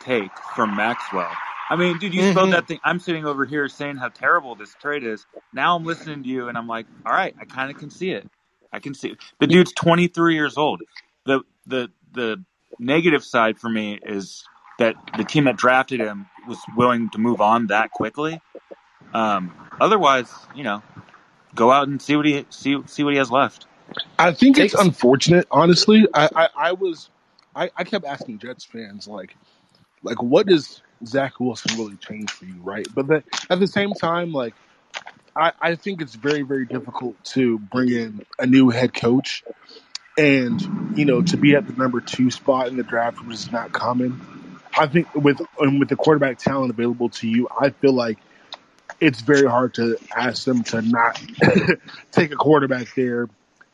take 0.00 0.36
from 0.54 0.76
Maxwell? 0.76 1.32
I 1.70 1.76
mean, 1.76 1.98
dude, 1.98 2.14
you 2.14 2.22
spelled 2.22 2.50
Mhm. 2.50 2.52
that 2.52 2.68
thing. 2.68 2.80
I'm 2.84 3.00
sitting 3.00 3.26
over 3.26 3.46
here 3.46 3.68
saying 3.68 3.96
how 3.98 4.08
terrible 4.10 4.56
this 4.56 4.74
trade 4.76 5.04
is. 5.04 5.26
Now 5.52 5.76
I'm 5.76 5.84
listening 5.84 6.22
to 6.24 6.28
you, 6.28 6.48
and 6.48 6.58
I'm 6.58 6.68
like, 6.68 6.86
all 7.06 7.12
right, 7.14 7.34
I 7.40 7.44
kind 7.46 7.70
of 7.70 7.78
can 7.78 7.90
see 7.90 8.10
it. 8.12 8.26
I 8.72 8.80
can 8.80 8.94
see 8.94 9.10
it. 9.10 9.18
the 9.40 9.46
dude's 9.46 9.72
23 9.72 10.34
years 10.34 10.58
old. 10.58 10.82
The 11.26 11.42
the 11.66 11.90
the 12.12 12.44
negative 12.78 13.24
side 13.24 13.58
for 13.58 13.70
me 13.70 14.00
is 14.04 14.48
that 14.78 14.96
the 15.14 15.24
team 15.24 15.44
that 15.44 15.56
drafted 15.56 16.00
him 16.00 16.30
was 16.44 16.66
willing 16.68 17.10
to 17.10 17.18
move 17.18 17.40
on 17.40 17.68
that 17.68 17.92
quickly. 17.92 18.42
Um, 19.14 19.54
otherwise, 19.80 20.48
you 20.52 20.64
know, 20.64 20.84
go 21.54 21.72
out 21.72 21.88
and 21.88 22.02
see 22.02 22.16
what 22.16 22.26
he 22.26 22.46
see 22.50 22.78
see 22.86 23.04
what 23.04 23.14
he 23.14 23.18
has 23.18 23.30
left. 23.30 23.66
I 24.18 24.32
think 24.32 24.58
it's 24.58 24.74
unfortunate, 24.74 25.46
honestly. 25.50 26.06
I, 26.14 26.30
I, 26.34 26.48
I 26.56 26.72
was, 26.72 27.10
I, 27.54 27.70
I 27.76 27.84
kept 27.84 28.06
asking 28.06 28.40
Jets 28.40 28.64
fans 28.64 29.08
like, 29.08 29.36
like 30.02 30.22
what 30.22 30.46
does 30.48 30.83
Zach 31.06 31.40
Wilson 31.40 31.76
really 31.78 31.96
change 31.96 32.30
for 32.30 32.44
you, 32.44 32.62
right? 32.62 32.86
But 32.94 33.06
the, 33.08 33.24
at 33.50 33.60
the 33.60 33.66
same 33.66 33.92
time, 33.94 34.32
like, 34.32 34.54
I, 35.36 35.52
I 35.60 35.74
think 35.76 36.00
it's 36.02 36.14
very, 36.14 36.42
very 36.42 36.66
difficult 36.66 37.22
to 37.34 37.58
bring 37.58 37.90
in 37.90 38.22
a 38.38 38.46
new 38.46 38.70
head 38.70 38.94
coach, 38.94 39.42
and 40.16 40.60
you 40.94 41.04
know, 41.04 41.22
to 41.22 41.36
be 41.36 41.56
at 41.56 41.66
the 41.66 41.72
number 41.74 42.00
two 42.00 42.30
spot 42.30 42.68
in 42.68 42.76
the 42.76 42.84
draft, 42.84 43.18
which 43.24 43.34
is 43.36 43.50
not 43.50 43.72
common. 43.72 44.20
I 44.76 44.86
think 44.86 45.08
with 45.14 45.40
and 45.58 45.80
with 45.80 45.88
the 45.88 45.96
quarterback 45.96 46.38
talent 46.38 46.70
available 46.70 47.10
to 47.10 47.28
you, 47.28 47.48
I 47.60 47.70
feel 47.70 47.94
like 47.94 48.18
it's 49.00 49.20
very 49.20 49.48
hard 49.48 49.74
to 49.74 49.98
ask 50.16 50.44
them 50.44 50.62
to 50.64 50.82
not 50.82 51.20
take 52.12 52.32
a 52.32 52.36
quarterback 52.36 52.94
there 52.94 53.28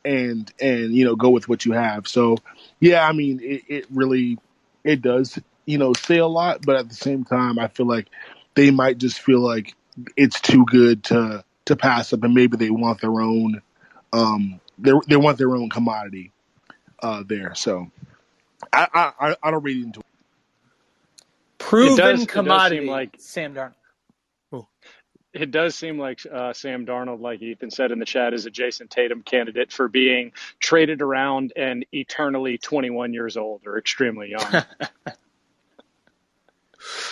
and 0.05 0.51
and 0.61 0.95
you 0.95 1.05
know 1.05 1.17
go 1.17 1.31
with 1.31 1.49
what 1.49 1.65
you 1.65 1.73
have. 1.73 2.09
So 2.09 2.37
yeah, 2.81 3.07
I 3.07 3.13
mean 3.13 3.41
it, 3.43 3.63
it 3.69 3.87
really 3.91 4.39
it 4.85 5.03
does 5.03 5.39
you 5.71 5.79
know 5.79 5.93
say 5.95 6.19
a 6.19 6.27
lot, 6.27 6.63
but 6.67 6.77
at 6.77 6.89
the 6.89 6.95
same 6.95 7.25
time, 7.25 7.59
I 7.59 7.69
feel 7.69 7.87
like 7.87 8.09
they 8.55 8.71
might 8.71 8.99
just 8.99 9.21
feel 9.21 9.41
like 9.41 9.75
it's 10.17 10.41
too 10.41 10.65
good 10.67 11.05
to 11.05 11.45
to 11.67 11.77
pass 11.77 12.13
up, 12.13 12.25
and 12.25 12.35
maybe 12.35 12.57
they 12.57 12.71
want 12.71 13.01
their 13.01 13.21
own 13.21 13.63
um 14.13 14.61
they 14.79 14.93
they 15.09 15.17
want 15.17 15.39
their 15.39 15.55
own 15.57 15.71
commodity 15.71 16.33
uh 17.03 17.23
there. 17.27 17.55
So 17.55 17.91
I 18.73 18.89
I 18.93 19.29
I- 19.31 19.37
I 19.45 19.51
don't 19.51 19.63
read 19.63 19.85
into 19.85 20.01
it. 20.01 20.07
Proven 21.59 21.97
does- 21.97 22.27
it 22.35 22.35
does 22.45 22.67
seem 22.69 22.87
commodity, 22.87 22.87
like- 22.87 23.17
Sam 23.19 23.55
Darnold. 23.55 23.75
it 25.33 25.51
does 25.53 25.77
seem 25.77 25.99
like 25.99 26.21
uh, 26.31 26.53
Sam 26.53 26.87
Darnold, 26.87 27.21
like 27.21 27.41
Ethan 27.41 27.71
said 27.71 27.93
in 27.93 28.01
the 28.01 28.05
chat, 28.05 28.35
is 28.35 28.47
a 28.47 28.51
Jason 28.51 28.89
Tatum 28.89 29.23
candidate 29.23 29.73
for 29.73 29.87
being 29.89 30.33
traded 30.59 31.03
around 31.03 31.53
and 31.57 31.87
eternally 31.93 32.59
21 32.59 33.15
years 33.15 33.37
old 33.37 33.63
or 33.67 33.79
extremely 33.79 34.31
young. 34.31 34.65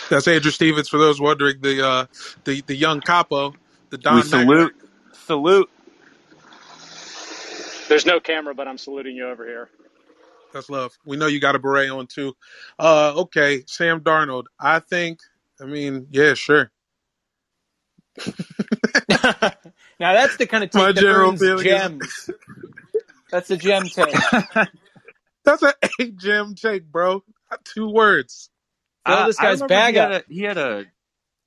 That's 0.09 0.27
Andrew 0.27 0.51
Stevens. 0.51 0.89
For 0.89 0.97
those 0.97 1.19
wondering, 1.19 1.61
the 1.61 1.85
uh, 1.85 2.05
the 2.43 2.61
the 2.61 2.75
young 2.75 3.01
capo, 3.01 3.53
the 3.89 3.97
Don. 3.97 4.15
we 4.15 4.21
salute, 4.23 4.75
salute. 5.25 5.69
There's 7.87 8.05
no 8.05 8.19
camera, 8.19 8.53
but 8.53 8.67
I'm 8.67 8.77
saluting 8.77 9.15
you 9.15 9.27
over 9.27 9.45
here. 9.45 9.69
That's 10.53 10.69
love. 10.69 10.97
We 11.05 11.17
know 11.17 11.27
you 11.27 11.39
got 11.39 11.55
a 11.55 11.59
beret 11.59 11.89
on 11.89 12.07
too. 12.07 12.35
Uh, 12.77 13.13
okay, 13.17 13.63
Sam 13.67 14.01
Darnold. 14.01 14.45
I 14.59 14.79
think. 14.79 15.19
I 15.61 15.65
mean, 15.65 16.07
yeah, 16.11 16.33
sure. 16.35 16.71
now 19.09 19.53
that's 19.99 20.37
the 20.37 20.47
kind 20.47 20.63
of 20.63 20.73
My 20.73 20.87
take 20.87 20.95
that 20.95 21.01
general 21.01 21.29
earns 21.31 21.39
feeling 21.39 21.63
gems. 21.63 22.29
That's 23.31 23.49
a 23.51 23.57
gem 23.57 23.85
take. 23.85 24.15
That's 25.45 25.63
an 25.63 25.73
eight 25.99 26.15
gem 26.17 26.55
take, 26.55 26.85
bro. 26.91 27.23
Two 27.63 27.89
words. 27.89 28.49
Fill 29.05 29.15
I- 29.17 29.27
this 29.27 29.37
guy's 29.37 29.61
remember 29.61 29.67
bag 29.67 29.93
he 29.93 29.99
up. 29.99 30.11
Had 30.11 30.21
a, 30.21 30.25
he 30.33 30.41
had 30.43 30.57
a 30.57 30.85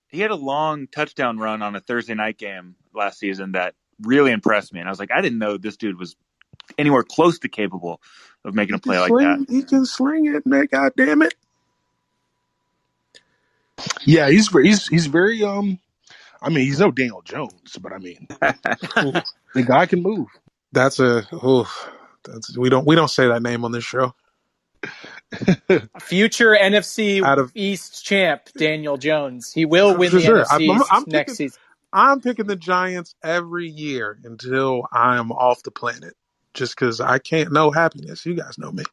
he 0.09 0.21
had 0.21 0.30
a 0.30 0.37
long 0.37 0.87
touchdown 0.88 1.38
run 1.38 1.62
on 1.62 1.75
a 1.75 1.80
Thursday 1.80 2.14
night 2.14 2.38
game 2.38 2.76
last 2.94 3.18
season 3.18 3.52
that 3.52 3.75
really 4.00 4.30
impressed 4.32 4.73
me, 4.73 4.80
and 4.80 4.88
I 4.88 4.92
was 4.92 4.99
like, 4.99 5.11
I 5.11 5.21
didn't 5.21 5.38
know 5.38 5.56
this 5.56 5.76
dude 5.76 5.99
was 5.99 6.16
anywhere 6.78 7.02
close 7.02 7.38
to 7.40 7.49
capable 7.49 8.00
of 8.44 8.54
making 8.54 8.75
a 8.75 8.78
play 8.78 8.99
like 8.99 9.11
sling, 9.11 9.47
that. 9.47 9.47
He 9.49 9.62
can 9.62 9.87
sling 9.87 10.26
it, 10.35 10.47
man. 10.47 10.66
God 10.71 10.92
damn 10.97 11.23
it. 11.23 11.35
Yeah, 14.04 14.28
he's 14.30 14.49
very, 14.49 14.68
he's 14.68 14.87
he's 14.88 15.06
very 15.06 15.42
um. 15.42 15.78
I 16.40 16.49
mean, 16.49 16.66
he's 16.66 16.80
no 16.80 16.90
Daniel 16.90 17.23
Jones, 17.23 17.76
but 17.80 17.92
I 17.92 17.99
mean, 17.99 18.26
the 18.40 19.62
guy 19.64 19.87
can 19.87 20.02
move. 20.02 20.26
That's 20.73 20.99
a. 20.99 21.26
Oof. 21.44 21.88
That's, 22.25 22.56
we 22.56 22.68
don't 22.68 22.87
we 22.87 22.97
don't 22.97 23.09
say 23.11 23.28
that 23.28 23.42
name 23.42 23.64
on 23.64 23.73
this 23.73 23.85
show. 23.85 24.14
Future 26.01 26.57
NFC 26.61 27.23
Out 27.23 27.39
of- 27.39 27.53
East 27.55 28.05
champ 28.05 28.43
Daniel 28.57 28.97
Jones. 28.97 29.53
He 29.53 29.65
will 29.65 29.97
win 29.97 30.12
the 30.12 30.21
sure. 30.21 30.45
NFC 30.45 30.51
I'm- 30.53 30.62
East 30.81 30.89
I'm 30.91 31.05
next 31.07 31.33
picking- 31.33 31.35
season. 31.35 31.59
I'm 31.95 32.21
picking 32.23 32.47
the 32.47 32.57
Giants 32.57 33.15
every 33.23 33.69
year 33.69 34.19
until 34.25 34.87
I 34.93 35.19
am 35.19 35.31
off 35.31 35.62
the 35.62 35.71
planet. 35.71 36.15
Just 36.55 36.75
because 36.75 37.01
I 37.01 37.19
can't 37.19 37.53
know 37.53 37.71
happiness. 37.71 38.25
You 38.27 38.35
guys 38.35 38.59
know 38.59 38.71
me. 38.73 38.85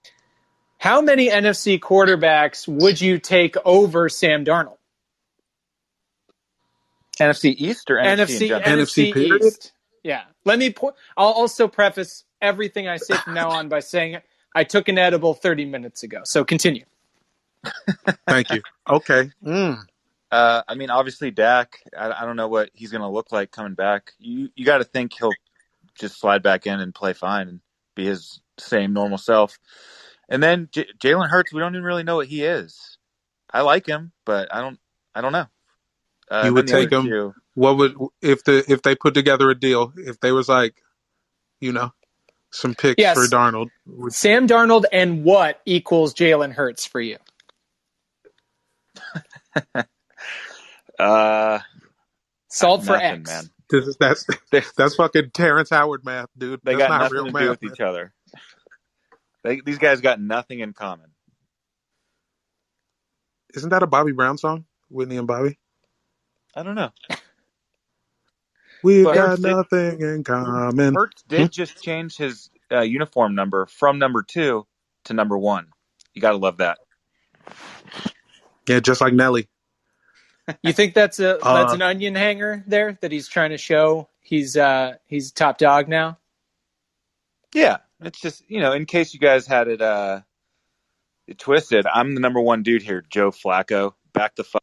How 0.78 1.02
many 1.02 1.30
NFC 1.30 1.78
quarterbacks 1.80 2.68
would 2.68 3.02
you 3.02 3.20
take 3.20 3.56
over 3.66 4.08
Sam 4.10 4.46
Darnold? 4.46 4.78
NFC 7.20 7.54
East 7.58 7.92
or 7.92 7.98
NFC, 7.98 8.50
NFC? 8.50 8.64
NFC 8.64 9.14
NFC? 9.14 9.46
East. 9.46 9.74
Yeah. 10.04 10.24
Let 10.46 10.58
me. 10.58 10.72
Po- 10.72 10.94
I'll 11.18 11.28
also 11.34 11.68
preface 11.68 12.24
everything 12.42 12.88
I 12.88 12.96
say 12.98 13.16
from 13.16 13.34
now 13.34 13.50
on 13.50 13.68
by 13.68 13.82
saying 13.82 14.20
I 14.56 14.64
took 14.64 14.88
an 14.90 14.98
edible 14.98 15.34
30 15.34 15.66
minutes 15.66 16.04
ago. 16.04 16.22
So 16.24 16.44
continue. 16.44 16.86
Thank 18.28 18.52
you. 18.52 18.62
Okay. 18.90 19.30
Mm. 19.46 19.84
Uh, 20.32 20.62
I 20.68 20.76
mean, 20.76 20.90
obviously 20.90 21.32
Dak. 21.32 21.80
I, 21.98 22.12
I 22.12 22.26
don't 22.26 22.36
know 22.36 22.48
what 22.48 22.70
he's 22.74 22.92
going 22.92 23.02
to 23.02 23.08
look 23.08 23.32
like 23.32 23.52
coming 23.52 23.74
back. 23.74 24.14
You 24.20 24.50
you 24.56 24.66
got 24.66 24.78
to 24.80 24.84
think 24.84 25.14
he'll 25.18 25.32
just 25.96 26.20
slide 26.20 26.44
back 26.44 26.68
in 26.68 26.80
and 26.80 26.94
play 26.94 27.14
fine 27.14 27.48
and 27.48 27.60
be 27.96 28.06
his 28.06 28.40
same 28.58 28.94
normal 28.94 29.18
self. 29.18 29.58
And 30.30 30.42
then 30.42 30.70
J- 30.72 30.88
Jalen 31.00 31.30
Hurts, 31.30 31.52
we 31.52 31.60
don't 31.60 31.74
even 31.74 31.84
really 31.84 32.04
know 32.04 32.18
what 32.18 32.28
he 32.28 32.44
is. 32.44 32.98
I 33.52 33.62
like 33.62 33.88
him, 33.88 34.12
but 34.26 34.54
I 34.54 34.62
don't. 34.62 34.80
I 35.16 35.22
don't 35.22 35.32
know. 35.32 35.48
Uh, 36.30 36.44
You 36.46 36.54
would 36.54 36.68
take 36.68 36.92
him- 36.92 37.08
two- 37.08 37.34
What 37.56 37.78
would 37.78 37.96
if 38.22 38.44
the 38.44 38.64
if 38.72 38.84
they 38.84 38.96
put 38.96 39.16
together 39.16 39.50
a 39.50 39.60
deal? 39.60 39.92
If 39.98 40.20
they 40.20 40.32
was 40.32 40.48
like, 40.48 40.76
you 41.60 41.74
know, 41.74 41.92
some 42.52 42.76
picks 42.76 42.96
Yes. 42.98 43.16
for 43.18 43.26
Darnold. 43.26 43.70
Sam 44.10 44.48
Darnold 44.48 44.86
and 44.92 45.24
what 45.24 45.62
equals 45.66 46.14
Jalen 46.14 46.54
Hurts 46.54 46.86
for 46.86 47.02
you? 47.02 47.18
Uh, 51.00 51.60
Solve 52.50 52.86
for 52.86 52.94
nothing, 52.94 53.22
X. 53.22 53.30
man. 53.30 53.44
this 53.70 53.88
is, 53.88 53.98
that's 54.00 54.26
that's 54.76 54.96
fucking 54.96 55.32
Terrence 55.34 55.70
Howard 55.70 56.04
math, 56.04 56.28
dude. 56.38 56.60
they 56.64 56.76
that's 56.76 56.88
got 56.88 56.90
not 56.90 57.12
nothing 57.14 57.14
real 57.14 57.26
to 57.28 57.32
math. 57.32 57.44
do 57.44 57.50
with 57.52 57.62
man. 57.64 57.72
each 57.74 57.80
other. 57.80 58.14
They, 59.46 59.62
these 59.62 59.78
guys 59.78 60.02
got 60.02 60.20
nothing 60.20 60.60
in 60.60 60.74
common. 60.74 61.12
Isn't 63.56 63.70
that 63.70 63.84
a 63.84 63.88
Bobby 63.88 64.12
Brown 64.12 64.38
song? 64.38 64.66
Whitney 64.90 65.16
and 65.18 65.28
Bobby. 65.28 65.58
I 66.56 66.64
don't 66.64 66.76
know. 66.76 66.90
We 68.84 69.04
But 69.04 69.16
got 69.16 69.30
Hurts 69.30 69.42
did- 69.42 69.52
nothing 69.52 70.02
in 70.02 70.24
common. 70.24 70.96
Hurts 70.96 71.24
did 71.24 71.52
just 71.52 71.82
change 71.84 72.16
his 72.18 72.50
uh, 72.72 72.82
uniform 72.82 73.36
number 73.36 73.66
from 73.66 74.00
number 74.00 74.24
two 74.24 74.66
to 75.06 75.14
number 75.14 75.38
one. 75.38 75.68
You 76.14 76.22
got 76.22 76.32
to 76.32 76.38
love 76.38 76.58
that. 76.58 76.78
Yeah, 78.68 78.80
just 78.80 79.02
like 79.02 79.14
Nelly. 79.14 79.48
You 80.62 80.74
think 80.74 80.94
that's 80.94 81.20
a 81.20 81.38
Uh, 81.46 81.62
that's 81.62 81.74
an 81.74 81.82
onion 81.82 82.16
hanger 82.16 82.64
there 82.68 82.98
that 83.02 83.12
he's 83.12 83.28
trying 83.28 83.50
to 83.52 83.58
show 83.58 84.08
he's 84.22 84.56
uh 84.58 84.96
he's 85.08 85.32
top 85.32 85.58
dog 85.58 85.88
now? 85.88 86.18
Yeah, 87.54 87.78
it's 88.02 88.20
just 88.20 88.44
you 88.50 88.60
know, 88.60 88.74
in 88.74 88.86
case 88.86 89.14
you 89.14 89.20
guys 89.20 89.46
had 89.48 89.68
it 89.68 89.82
uh 89.82 90.22
it 91.28 91.38
twisted, 91.38 91.86
I'm 91.86 92.14
the 92.16 92.22
number 92.22 92.40
one 92.42 92.64
dude 92.64 92.82
here, 92.84 93.04
Joe 93.10 93.32
Flacco. 93.32 93.94
Back 94.14 94.36
the 94.36 94.44
fuck. 94.44 94.59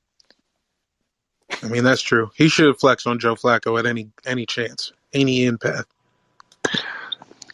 I 1.63 1.69
mean, 1.69 1.85
that's 1.85 2.03
true. 2.03 2.31
He 2.35 2.49
should 2.49 2.79
flex 2.79 3.07
on 3.07 3.19
Joe 3.19 3.35
Flacco 3.35 3.79
at 3.79 3.87
any 3.87 4.11
any 4.25 4.47
chance, 4.47 4.93
any 5.13 5.47
end 5.47 5.61
path. 5.61 5.87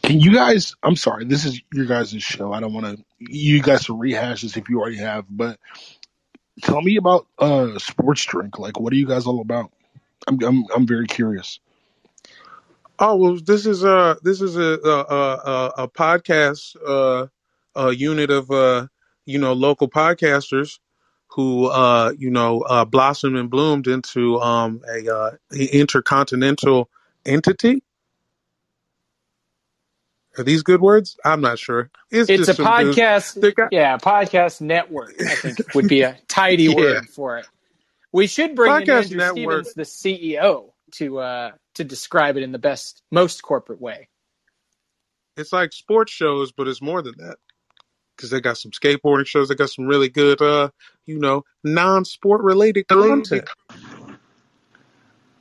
Can 0.02 0.20
you 0.20 0.34
guys? 0.34 0.74
I'm 0.82 0.96
sorry, 0.96 1.24
this 1.24 1.44
is 1.44 1.60
your 1.72 1.86
guys' 1.86 2.20
show. 2.22 2.52
I 2.52 2.60
don't 2.60 2.74
want 2.74 2.86
to. 2.86 3.04
You 3.20 3.62
guys 3.62 3.86
to 3.86 3.96
rehash 3.96 4.42
this 4.42 4.56
if 4.56 4.68
you 4.68 4.80
already 4.80 4.98
have, 4.98 5.24
but 5.30 5.58
tell 6.62 6.82
me 6.82 6.96
about 6.96 7.26
uh 7.38 7.78
sports 7.78 8.24
drink. 8.24 8.58
Like, 8.58 8.80
what 8.80 8.92
are 8.92 8.96
you 8.96 9.06
guys 9.06 9.26
all 9.26 9.40
about? 9.40 9.70
I'm 10.26 10.42
I'm 10.42 10.64
I'm 10.74 10.86
very 10.86 11.06
curious. 11.06 11.60
Oh 12.98 13.16
well, 13.16 13.36
this 13.36 13.66
is 13.66 13.84
a 13.84 14.16
this 14.22 14.40
is 14.40 14.56
a 14.56 14.78
a 14.84 14.98
a, 14.98 15.72
a 15.78 15.88
podcast 15.88 16.76
uh, 16.86 17.26
a 17.74 17.92
unit 17.92 18.30
of 18.30 18.50
uh, 18.50 18.86
you 19.24 19.38
know 19.38 19.52
local 19.52 19.88
podcasters 19.88 20.78
who 21.34 21.66
uh, 21.66 22.12
you 22.18 22.30
know 22.30 22.60
uh, 22.62 22.84
blossomed 22.84 23.36
and 23.36 23.50
bloomed 23.50 23.86
into 23.86 24.38
um, 24.40 24.82
a 24.88 25.14
uh, 25.14 25.30
intercontinental 25.52 26.88
entity. 27.24 27.82
Are 30.38 30.44
these 30.44 30.62
good 30.62 30.80
words? 30.80 31.16
I'm 31.24 31.42
not 31.42 31.58
sure. 31.58 31.90
It's 32.10 32.28
just 32.28 32.58
a 32.58 32.62
podcast. 32.62 33.54
Got- 33.54 33.68
yeah, 33.72 33.98
podcast 33.98 34.60
network. 34.62 35.14
I 35.20 35.34
think 35.34 35.74
would 35.74 35.88
be 35.88 36.02
a 36.02 36.18
tidy 36.28 36.64
Yeah. 36.64 36.74
word 36.74 37.08
for 37.10 37.38
it. 37.38 37.46
We 38.12 38.26
should 38.26 38.54
bring 38.54 38.82
in 38.82 38.90
Andrew 38.90 39.16
network. 39.18 39.66
Stevens, 39.66 39.74
the 39.74 39.82
CEO, 39.82 40.70
to 40.92 41.18
uh 41.18 41.50
to 41.74 41.84
describe 41.84 42.36
it 42.36 42.42
in 42.42 42.52
the 42.52 42.58
best, 42.58 43.02
most 43.10 43.42
corporate 43.42 43.80
way. 43.80 44.08
It's 45.36 45.52
like 45.52 45.72
sports 45.72 46.12
shows, 46.12 46.52
but 46.52 46.68
it's 46.68 46.82
more 46.82 47.00
than 47.02 47.14
that. 47.18 47.36
Because 48.16 48.30
they 48.30 48.40
got 48.40 48.58
some 48.58 48.70
skateboarding 48.70 49.26
shows. 49.26 49.48
They 49.48 49.54
got 49.54 49.70
some 49.70 49.86
really 49.86 50.08
good, 50.08 50.40
uh, 50.40 50.70
you 51.06 51.18
know, 51.18 51.44
non-sport 51.64 52.42
related 52.42 52.88
content. 52.88 53.48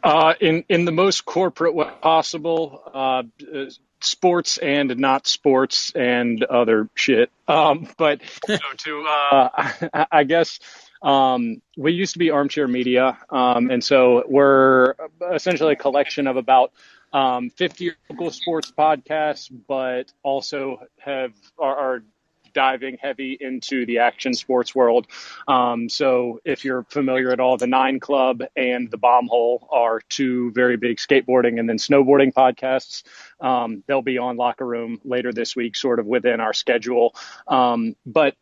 Uh, 0.04 0.34
in 0.40 0.64
in 0.68 0.86
the 0.86 0.92
most 0.92 1.26
corporate 1.26 1.76
way 1.76 1.88
possible, 2.02 2.82
uh, 2.92 3.24
uh, 3.56 3.70
sports 4.00 4.58
and 4.58 4.98
not 4.98 5.28
sports 5.28 5.92
and 5.94 6.44
other 6.44 6.90
shit. 6.96 7.32
Um, 7.48 7.88
but 7.98 8.22
you 8.48 8.56
know, 8.56 8.60
to 8.78 9.02
uh, 9.02 9.50
I, 9.54 10.06
I 10.12 10.24
guess 10.24 10.60
um, 11.04 11.62
we 11.78 11.94
used 11.94 12.14
to 12.14 12.20
be 12.20 12.32
Armchair 12.32 12.68
Media, 12.68 13.18
um, 13.30 13.70
and 13.70 13.84
so 13.84 14.24
we're 14.28 14.96
essentially 15.34 15.74
a 15.74 15.76
collection 15.78 16.26
of 16.26 16.36
about 16.36 16.72
um, 17.14 17.50
50 17.52 17.92
local 18.10 18.32
sports 18.32 18.72
podcasts, 18.76 19.52
but 19.68 20.12
also 20.24 20.82
have 21.00 21.34
are, 21.60 21.76
are 21.76 22.04
diving 22.54 22.98
heavy 23.02 23.38
into 23.40 23.86
the 23.86 24.00
action 24.00 24.34
sports 24.34 24.74
world. 24.76 25.08
Um, 25.48 25.90
so 25.90 26.40
if 26.46 26.66
you're 26.66 26.84
familiar 26.90 27.32
at 27.32 27.40
all, 27.40 27.58
the 27.58 27.68
Nine 27.68 28.00
Club 28.00 28.42
and 28.56 28.90
the 28.90 28.98
Bomb 28.98 29.28
Hole 29.28 29.68
are 29.72 30.02
two 30.10 30.52
very 30.52 30.78
big 30.78 30.98
skateboarding 30.98 31.60
and 31.60 31.68
then 31.68 31.78
snowboarding 31.78 32.34
podcasts. 32.34 33.04
Um, 33.40 33.84
they'll 33.88 34.02
be 34.02 34.18
on 34.18 34.38
Locker 34.38 34.66
Room 34.66 35.00
later 35.04 35.32
this 35.34 35.56
week, 35.56 35.76
sort 35.76 36.00
of 36.00 36.06
within 36.06 36.40
our 36.40 36.54
schedule. 36.54 37.16
Um, 37.48 37.96
but 38.06 38.36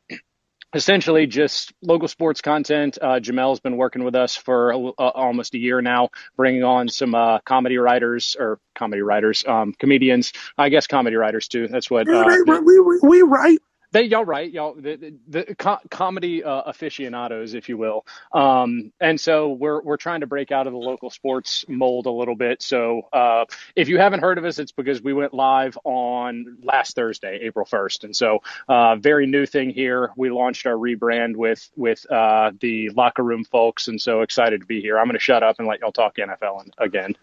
essentially 0.73 1.25
just 1.25 1.73
local 1.81 2.07
sports 2.07 2.41
content. 2.41 2.97
Uh, 3.01 3.19
Jamel's 3.19 3.59
been 3.59 3.77
working 3.77 4.03
with 4.03 4.15
us 4.15 4.35
for 4.35 4.71
a, 4.71 4.77
uh, 4.77 4.91
almost 4.97 5.53
a 5.53 5.57
year 5.57 5.81
now, 5.81 6.09
bringing 6.35 6.63
on 6.63 6.89
some 6.89 7.15
uh, 7.15 7.39
comedy 7.39 7.77
writers 7.77 8.35
or 8.39 8.59
comedy 8.75 9.01
writers, 9.01 9.43
um, 9.47 9.73
comedians. 9.73 10.33
I 10.57 10.69
guess 10.69 10.87
comedy 10.87 11.15
writers 11.15 11.47
too. 11.47 11.67
That's 11.67 11.89
what. 11.89 12.07
Uh, 12.07 12.25
we, 12.63 12.79
we, 12.79 12.99
we 13.01 13.21
right. 13.23 13.59
They 13.91 14.03
y'all 14.03 14.25
right 14.25 14.51
y'all 14.51 14.75
the, 14.75 14.96
the, 15.27 15.46
the 15.46 15.55
co- 15.55 15.79
comedy 15.89 16.43
uh, 16.43 16.62
aficionados 16.62 17.53
if 17.53 17.69
you 17.69 17.77
will. 17.77 18.05
Um, 18.34 18.91
and 19.00 19.19
so 19.19 19.50
we're 19.50 19.81
we're 19.81 19.98
trying 19.98 20.22
to 20.22 20.27
break 20.27 20.51
out 20.51 20.67
of 20.67 20.74
the 20.74 20.79
local 20.79 21.10
sports 21.10 21.65
mold 21.67 22.05
a 22.05 22.12
little 22.12 22.36
bit. 22.36 22.62
So 22.62 23.03
uh, 23.12 23.46
if 23.75 23.89
you 23.89 23.98
haven't 23.98 24.19
heard 24.19 24.38
of 24.38 24.46
us 24.46 24.60
it's 24.60 24.72
because 24.72 25.01
we 25.01 25.13
went 25.13 25.34
live 25.34 25.77
on 25.84 26.58
last 26.63 26.96
Thursday 26.96 27.39
April 27.43 27.65
1st 27.65 28.03
and 28.03 28.15
so 28.15 28.39
uh, 28.67 28.96
very 28.98 29.25
new 29.25 29.46
thing 29.46 29.72
here. 29.72 30.12
We 30.15 30.29
launched 30.29 30.65
our 30.67 30.75
rebrand 30.75 31.36
with 31.36 31.69
with 31.75 32.05
uh, 32.12 32.51
the 32.60 32.89
locker 32.89 33.24
room 33.24 33.43
folks. 33.43 33.88
And 33.88 34.00
so 34.00 34.22
excited 34.22 34.62
to 34.62 34.67
be 34.67 34.81
here. 34.81 35.00
I'm 35.00 35.05
going 35.05 35.13
to 35.13 35.19
shut 35.19 35.43
up 35.43 35.58
and 35.60 35.67
let 35.67 35.79
y'all 35.79 35.91
talk 35.91 36.17
NFL 36.17 36.72
again 36.77 37.00
again. 37.00 37.15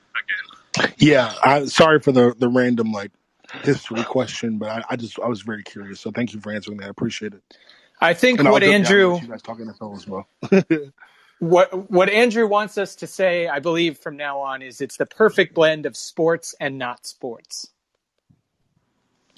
Yeah, 0.99 1.33
I, 1.43 1.65
sorry 1.67 2.01
for 2.01 2.13
the 2.13 2.35
the 2.37 2.49
random 2.49 2.93
like 2.93 3.13
history 3.63 4.03
question, 4.05 4.59
but 4.59 4.69
I, 4.69 4.85
I 4.91 4.97
just 4.97 5.19
I 5.21 5.29
was 5.29 5.43
very 5.43 5.63
curious. 5.63 6.01
So 6.01 6.11
thank 6.11 6.33
you 6.33 6.41
for 6.41 6.53
answering 6.53 6.79
that. 6.79 6.87
I 6.87 6.89
appreciate 6.89 7.35
it. 7.35 7.43
I 8.01 8.15
think 8.15 8.39
And 8.39 8.49
I'll 8.49 8.53
what 8.53 8.63
jump 8.63 8.73
down 8.73 8.75
and 8.75 8.87
Andrew 8.87 9.21
you 9.21 9.29
guys 9.29 9.43
talk 9.43 9.59
NFL 9.59 9.97
as 9.97 10.07
well. 10.07 10.29
what 11.39 11.91
what 11.91 12.09
Andrew 12.09 12.47
wants 12.47 12.79
us 12.79 12.97
to 12.97 13.07
say, 13.07 13.49
I 13.49 13.59
believe 13.59 13.99
from 13.99 14.17
now 14.17 14.41
on, 14.41 14.63
is 14.63 14.81
it's 14.81 14.97
the 14.97 15.07
perfect 15.07 15.55
blend 15.55 15.87
of 15.87 15.97
sports 15.97 16.55
and 16.61 16.79
not 16.79 17.07
sports. 17.07 17.71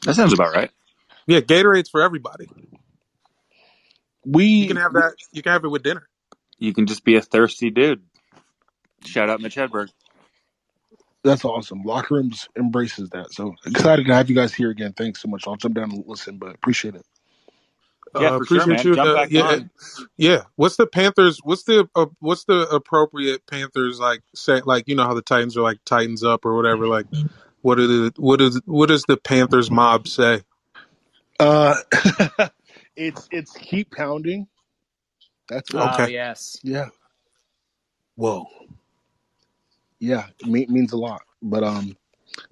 That 0.05 0.15
sounds 0.15 0.33
about 0.33 0.55
right. 0.55 0.71
Yeah, 1.27 1.41
Gatorade's 1.41 1.91
for 1.91 2.03
everybody. 2.03 2.49
we 4.25 4.45
You 4.45 4.69
can 4.69 4.77
have 4.77 4.93
that. 4.95 5.15
You 5.33 5.43
can 5.43 5.53
have 5.53 5.65
it 5.65 5.69
with 5.69 5.83
dinner. 5.83 6.09
You 6.59 6.75
can 6.75 6.87
just 6.87 7.05
be 7.05 7.17
a 7.17 7.23
thirsty 7.23 7.71
dude. 7.71 8.03
Shout 9.05 9.31
out 9.31 9.41
Mitch 9.41 9.55
Hedberg. 9.55 9.89
That's 11.25 11.45
awesome. 11.45 11.83
Locker 11.83 12.15
rooms 12.15 12.49
embraces 12.57 13.11
that. 13.11 13.33
So 13.33 13.55
excited 13.67 14.07
to 14.07 14.15
have 14.15 14.29
you 14.29 14.37
guys 14.37 14.55
here 14.55 14.71
again. 14.71 14.93
Thanks 14.93 15.23
so 15.23 15.29
much. 15.29 15.47
I'll 15.47 15.57
jump 15.57 15.75
down 15.75 15.91
and 15.91 16.05
listen, 16.07 16.39
but 16.39 16.55
appreciate 16.55 16.95
it. 16.95 17.05
Yeah, 18.19 18.29
uh, 18.29 18.39
for 18.39 18.47
sure, 18.47 18.61
appreciate 18.63 18.77
man. 18.77 18.87
you. 18.87 18.95
Jump 18.95 19.11
uh, 19.11 19.15
back 19.15 19.31
yeah, 19.31 19.43
on. 19.43 19.71
yeah. 20.17 20.43
What's 20.57 20.77
the 20.77 20.87
Panthers? 20.87 21.41
What's 21.43 21.65
the 21.65 21.89
uh, 21.95 22.07
what's 22.21 22.45
the 22.45 22.69
appropriate 22.69 23.47
Panthers 23.47 24.01
like? 24.01 24.23
Say 24.35 24.61
like 24.65 24.89
you 24.89 24.97
know 24.97 25.05
how 25.05 25.15
the 25.15 25.23
Titans 25.23 25.57
are 25.57 25.63
like 25.63 25.79
Titans 25.85 26.25
up 26.25 26.45
or 26.45 26.57
whatever. 26.57 26.87
Like 26.87 27.07
what 27.63 27.79
are 27.79 27.87
the 27.87 28.13
what 28.17 28.41
is 28.41 28.61
what 28.65 28.89
does 28.89 29.05
the 29.05 29.17
Panthers 29.17 29.71
mob 29.71 30.09
say? 30.09 30.43
Uh, 31.39 31.75
it's 32.97 33.29
it's 33.31 33.53
keep 33.53 33.91
pounding. 33.93 34.49
That's 35.49 35.73
what. 35.73 35.95
Okay. 35.95 36.05
Oh 36.05 36.07
yes. 36.07 36.57
Yeah, 36.63 36.89
Whoa. 38.19 38.47
Yeah. 40.01 40.27
It 40.41 40.47
mean, 40.49 40.67
means 40.73 40.93
a 40.93 40.99
lot. 40.99 41.23
But 41.43 41.65
um, 41.65 41.97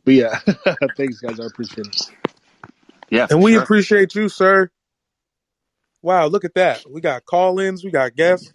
but 0.04 0.14
yeah. 0.14 0.40
Thanks, 0.96 1.20
guys. 1.20 1.40
I 1.40 1.46
appreciate 1.46 1.86
it. 1.88 1.96
Yeah, 3.10 3.28
And 3.30 3.42
we 3.42 3.52
sure. 3.52 3.62
appreciate 3.62 4.14
you, 4.14 4.28
sir. 4.28 4.70
Wow, 6.02 6.26
look 6.26 6.44
at 6.44 6.54
that. 6.54 6.84
We 6.90 7.00
got 7.00 7.24
call-ins. 7.26 7.84
We 7.84 7.90
got 7.90 8.14
guests. 8.16 8.52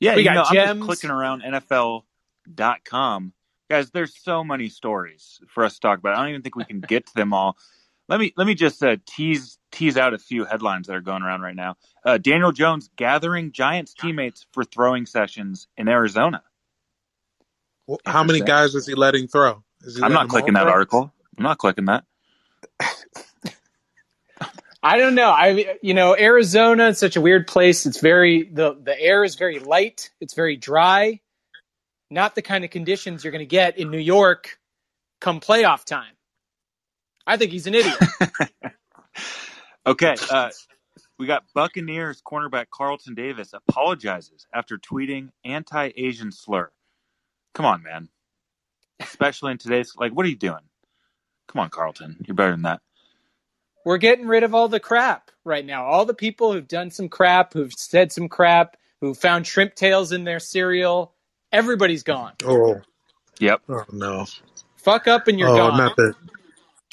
Yeah, 0.00 0.16
We 0.16 0.22
you 0.22 0.24
got 0.24 0.34
know, 0.34 0.44
I'm 0.44 0.54
gems. 0.54 0.78
just 0.78 0.80
clicking 0.80 1.10
around 1.10 1.42
NFL.com. 1.42 3.32
Guys, 3.70 3.90
there's 3.90 4.16
so 4.22 4.44
many 4.44 4.68
stories 4.68 5.40
for 5.48 5.64
us 5.64 5.74
to 5.74 5.80
talk 5.80 5.98
about. 5.98 6.14
I 6.16 6.20
don't 6.20 6.30
even 6.30 6.42
think 6.42 6.56
we 6.56 6.64
can 6.64 6.80
get 6.80 7.06
to 7.06 7.14
them 7.14 7.32
all. 7.32 7.56
Let 8.08 8.20
me 8.20 8.34
let 8.36 8.46
me 8.46 8.54
just 8.54 8.82
uh, 8.82 8.96
tease 9.06 9.58
tease 9.70 9.96
out 9.96 10.12
a 10.14 10.18
few 10.18 10.44
headlines 10.44 10.86
that 10.88 10.96
are 10.96 11.00
going 11.00 11.22
around 11.22 11.40
right 11.42 11.56
now. 11.56 11.76
Uh, 12.04 12.18
Daniel 12.18 12.52
Jones 12.52 12.90
gathering 12.96 13.52
Giants 13.52 13.94
teammates 13.94 14.46
for 14.52 14.64
throwing 14.64 15.06
sessions 15.06 15.68
in 15.78 15.88
Arizona. 15.88 16.42
Well, 17.86 18.00
How 18.06 18.24
many 18.24 18.40
guys 18.40 18.74
is 18.74 18.86
he 18.86 18.94
letting 18.94 19.28
throw? 19.28 19.62
Is 19.82 19.96
he 19.96 20.02
I'm 20.02 20.12
letting 20.12 20.14
not 20.14 20.28
clicking 20.28 20.54
that 20.54 20.64
throw? 20.64 20.72
article. 20.72 21.12
I'm 21.36 21.44
not 21.44 21.58
clicking 21.58 21.86
that. 21.86 22.04
I 24.82 24.98
don't 24.98 25.14
know. 25.14 25.30
I 25.30 25.76
you 25.82 25.94
know 25.94 26.16
Arizona 26.16 26.88
is 26.88 26.98
such 26.98 27.16
a 27.16 27.20
weird 27.20 27.46
place. 27.46 27.86
It's 27.86 28.00
very 28.00 28.44
the 28.44 28.74
the 28.82 28.98
air 29.00 29.22
is 29.24 29.36
very 29.36 29.60
light. 29.60 30.10
It's 30.20 30.34
very 30.34 30.56
dry. 30.56 31.20
Not 32.10 32.34
the 32.34 32.42
kind 32.42 32.64
of 32.64 32.70
conditions 32.70 33.24
you're 33.24 33.30
going 33.30 33.40
to 33.40 33.46
get 33.46 33.78
in 33.78 33.90
New 33.90 33.98
York 33.98 34.58
come 35.20 35.40
playoff 35.40 35.84
time. 35.84 36.12
I 37.26 37.36
think 37.36 37.52
he's 37.52 37.66
an 37.66 37.74
idiot. 37.74 37.96
Okay, 39.84 40.14
uh, 40.30 40.50
we 41.18 41.26
got 41.26 41.42
Buccaneers 41.54 42.22
cornerback 42.22 42.66
Carlton 42.72 43.14
Davis 43.16 43.52
apologizes 43.52 44.46
after 44.54 44.78
tweeting 44.78 45.30
anti-Asian 45.44 46.30
slur. 46.30 46.70
Come 47.54 47.66
on, 47.66 47.82
man. 47.82 48.08
Especially 49.00 49.52
in 49.52 49.58
today's 49.58 49.94
like, 49.96 50.12
what 50.12 50.26
are 50.26 50.28
you 50.28 50.36
doing? 50.36 50.62
Come 51.48 51.60
on, 51.60 51.70
Carlton. 51.70 52.16
You're 52.26 52.34
better 52.34 52.52
than 52.52 52.62
that. 52.62 52.80
We're 53.84 53.98
getting 53.98 54.26
rid 54.26 54.44
of 54.44 54.54
all 54.54 54.68
the 54.68 54.80
crap 54.80 55.30
right 55.44 55.64
now. 55.64 55.84
All 55.84 56.04
the 56.04 56.14
people 56.14 56.52
who've 56.52 56.68
done 56.68 56.90
some 56.90 57.08
crap, 57.08 57.52
who've 57.52 57.72
said 57.72 58.12
some 58.12 58.28
crap, 58.28 58.76
who 59.00 59.12
found 59.14 59.46
shrimp 59.46 59.74
tails 59.74 60.12
in 60.12 60.24
their 60.24 60.38
cereal, 60.38 61.14
everybody's 61.50 62.04
gone. 62.04 62.34
Oh, 62.44 62.80
Yep. 63.40 63.62
oh 63.68 63.84
no. 63.92 64.26
Fuck 64.76 65.08
up 65.08 65.28
and 65.28 65.38
you're 65.38 65.48
oh, 65.48 65.56
gone. 65.56 65.76
not 65.76 65.96
that. 65.96 66.14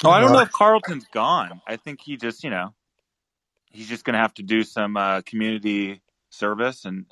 Oh, 0.04 0.10
I 0.10 0.20
don't 0.20 0.32
know 0.32 0.42
if 0.42 0.52
Carlton's 0.52 1.06
gone. 1.14 1.62
I 1.68 1.76
think 1.76 2.02
he 2.02 2.18
just, 2.18 2.44
you 2.44 2.50
know, 2.50 2.74
he's 3.72 3.88
just 3.88 4.06
going 4.06 4.14
to 4.14 4.20
have 4.20 4.34
to 4.36 4.44
do 4.44 4.64
some 4.64 4.98
uh, 4.98 5.22
community 5.22 6.02
service 6.30 6.86
and 6.86 7.06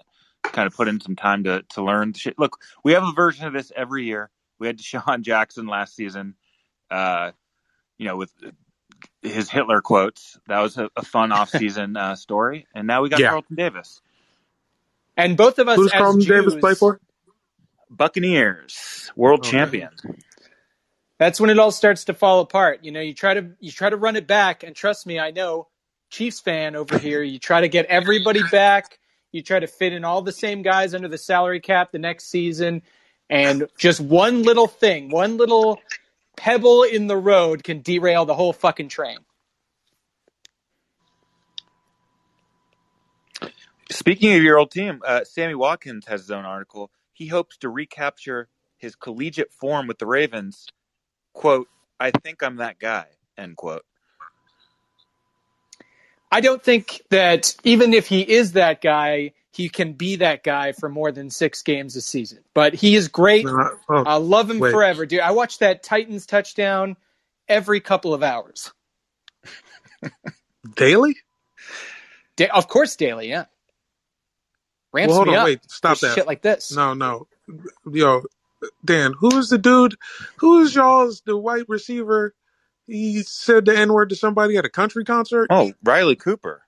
kind 0.43 0.67
of 0.67 0.75
put 0.75 0.87
in 0.87 1.01
some 1.01 1.15
time 1.15 1.43
to 1.45 1.63
to 1.69 1.83
learn 1.83 2.13
the 2.13 2.19
shit. 2.19 2.39
Look, 2.39 2.59
we 2.83 2.93
have 2.93 3.03
a 3.03 3.13
version 3.13 3.47
of 3.47 3.53
this 3.53 3.71
every 3.75 4.05
year. 4.05 4.29
We 4.59 4.67
had 4.67 4.77
DeSean 4.79 5.21
Jackson 5.21 5.67
last 5.67 5.95
season, 5.95 6.35
uh, 6.91 7.31
you 7.97 8.07
know, 8.07 8.17
with 8.17 8.31
his 9.21 9.49
Hitler 9.49 9.81
quotes. 9.81 10.39
That 10.47 10.61
was 10.61 10.77
a, 10.77 10.89
a 10.95 11.03
fun 11.03 11.31
off-season 11.33 11.97
uh, 11.97 12.15
story, 12.15 12.67
and 12.75 12.87
now 12.87 13.03
we 13.03 13.09
got 13.09 13.23
Yeah. 13.23 13.25
Carlton 13.25 13.55
Davis, 13.55 14.01
And 15.17 15.37
both 15.37 15.59
of 15.59 15.67
us 15.67 15.77
Who's 15.77 15.93
Carlton 15.93 16.21
Jews, 16.21 16.27
Davis 16.27 16.55
play 16.55 16.75
for? 16.75 16.99
Buccaneers, 17.89 19.11
world 19.15 19.43
Okay. 19.43 19.43
champion. 19.43 19.89
That's 21.19 21.39
when 21.39 21.49
it 21.49 21.59
all 21.59 21.71
starts 21.71 22.05
to 22.05 22.13
fall 22.13 22.41
apart. 22.41 22.81
You 22.83 22.91
know, 22.91 22.99
you 23.01 23.13
try 23.13 23.33
to 23.35 23.51
you 23.59 23.71
try 23.71 23.89
to 23.89 23.97
run 23.97 24.15
it 24.17 24.27
back, 24.27 24.63
and 24.63 24.75
trust 24.75 25.07
me, 25.07 25.19
I 25.19 25.31
know, 25.31 25.67
Chiefs 26.09 26.41
fan 26.41 26.75
over 26.75 26.97
here. 26.97 27.23
You 27.23 27.39
try 27.39 27.61
to 27.61 27.69
get 27.69 27.85
everybody 27.87 28.43
back. 28.43 28.99
You 29.31 29.43
try 29.43 29.59
to 29.59 29.67
fit 29.67 29.93
in 29.93 30.05
all 30.05 30.21
the 30.21 30.31
same 30.31 30.61
guys 30.61 30.93
under 30.93 31.07
the 31.07 31.17
salary 31.17 31.59
cap 31.59 31.91
the 31.91 31.99
next 31.99 32.29
season, 32.29 32.81
and 33.29 33.67
just 33.77 33.99
one 33.99 34.43
little 34.43 34.67
thing, 34.67 35.09
one 35.09 35.37
little 35.37 35.81
pebble 36.37 36.83
in 36.83 37.07
the 37.07 37.17
road 37.17 37.63
can 37.63 37.81
derail 37.81 38.25
the 38.25 38.35
whole 38.35 38.53
fucking 38.53 38.89
train. 38.89 39.19
Speaking 43.91 44.35
of 44.35 44.43
your 44.43 44.57
old 44.57 44.71
team, 44.71 45.01
uh, 45.05 45.23
Sammy 45.23 45.55
Watkins 45.55 46.05
has 46.07 46.21
his 46.21 46.31
own 46.31 46.45
article. 46.45 46.91
He 47.13 47.27
hopes 47.27 47.57
to 47.57 47.69
recapture 47.69 48.49
his 48.77 48.95
collegiate 48.95 49.53
form 49.53 49.87
with 49.87 49.97
the 49.97 50.05
Ravens. 50.05 50.67
"Quote: 51.33 51.67
I 51.99 52.11
think 52.11 52.43
I'm 52.43 52.57
that 52.57 52.79
guy." 52.79 53.07
End 53.37 53.55
quote. 53.57 53.85
I 56.31 56.41
don't 56.41 56.61
think 56.61 57.01
that 57.09 57.55
even 57.63 57.93
if 57.93 58.07
he 58.07 58.21
is 58.21 58.53
that 58.53 58.81
guy, 58.81 59.33
he 59.51 59.69
can 59.69 59.93
be 59.93 60.17
that 60.17 60.43
guy 60.43 60.73
for 60.73 60.89
more 60.89 61.11
than 61.11 61.29
six 61.29 61.61
games 61.61 61.95
a 61.95 62.01
season. 62.01 62.39
But 62.53 62.73
he 62.73 62.95
is 62.95 63.07
great. 63.07 63.45
No, 63.45 63.71
oh, 63.89 64.03
I 64.05 64.15
love 64.15 64.49
him 64.49 64.59
Wait. 64.59 64.71
forever, 64.71 65.05
dude. 65.05 65.21
I 65.21 65.31
watch 65.31 65.59
that 65.59 65.83
Titans 65.83 66.25
touchdown 66.25 66.97
every 67.47 67.79
couple 67.79 68.13
of 68.13 68.23
hours. 68.23 68.71
Daily? 70.75 71.15
Da- 72.35 72.49
of 72.49 72.67
course, 72.67 72.95
daily, 72.95 73.29
yeah. 73.29 73.45
Ramps 74.93 75.09
well, 75.09 75.25
hold 75.25 75.29
on. 75.29 75.35
up 75.35 75.45
Wait. 75.45 75.59
Stop 75.69 75.99
that. 75.99 76.13
shit 76.13 76.27
like 76.27 76.41
this. 76.41 76.71
No, 76.71 76.93
no. 76.93 77.27
Yo, 77.91 78.21
Dan, 78.85 79.13
who 79.17 79.37
is 79.37 79.49
the 79.49 79.57
dude? 79.57 79.95
Who 80.37 80.61
is 80.61 80.75
y'all's 80.75 81.21
the 81.21 81.37
white 81.37 81.67
receiver? 81.67 82.33
He 82.87 83.21
said 83.23 83.65
the 83.65 83.77
N 83.77 83.91
word 83.93 84.09
to 84.09 84.15
somebody 84.15 84.57
at 84.57 84.65
a 84.65 84.69
country 84.69 85.03
concert. 85.03 85.47
Oh, 85.49 85.73
Riley 85.83 86.15
Cooper. 86.15 86.61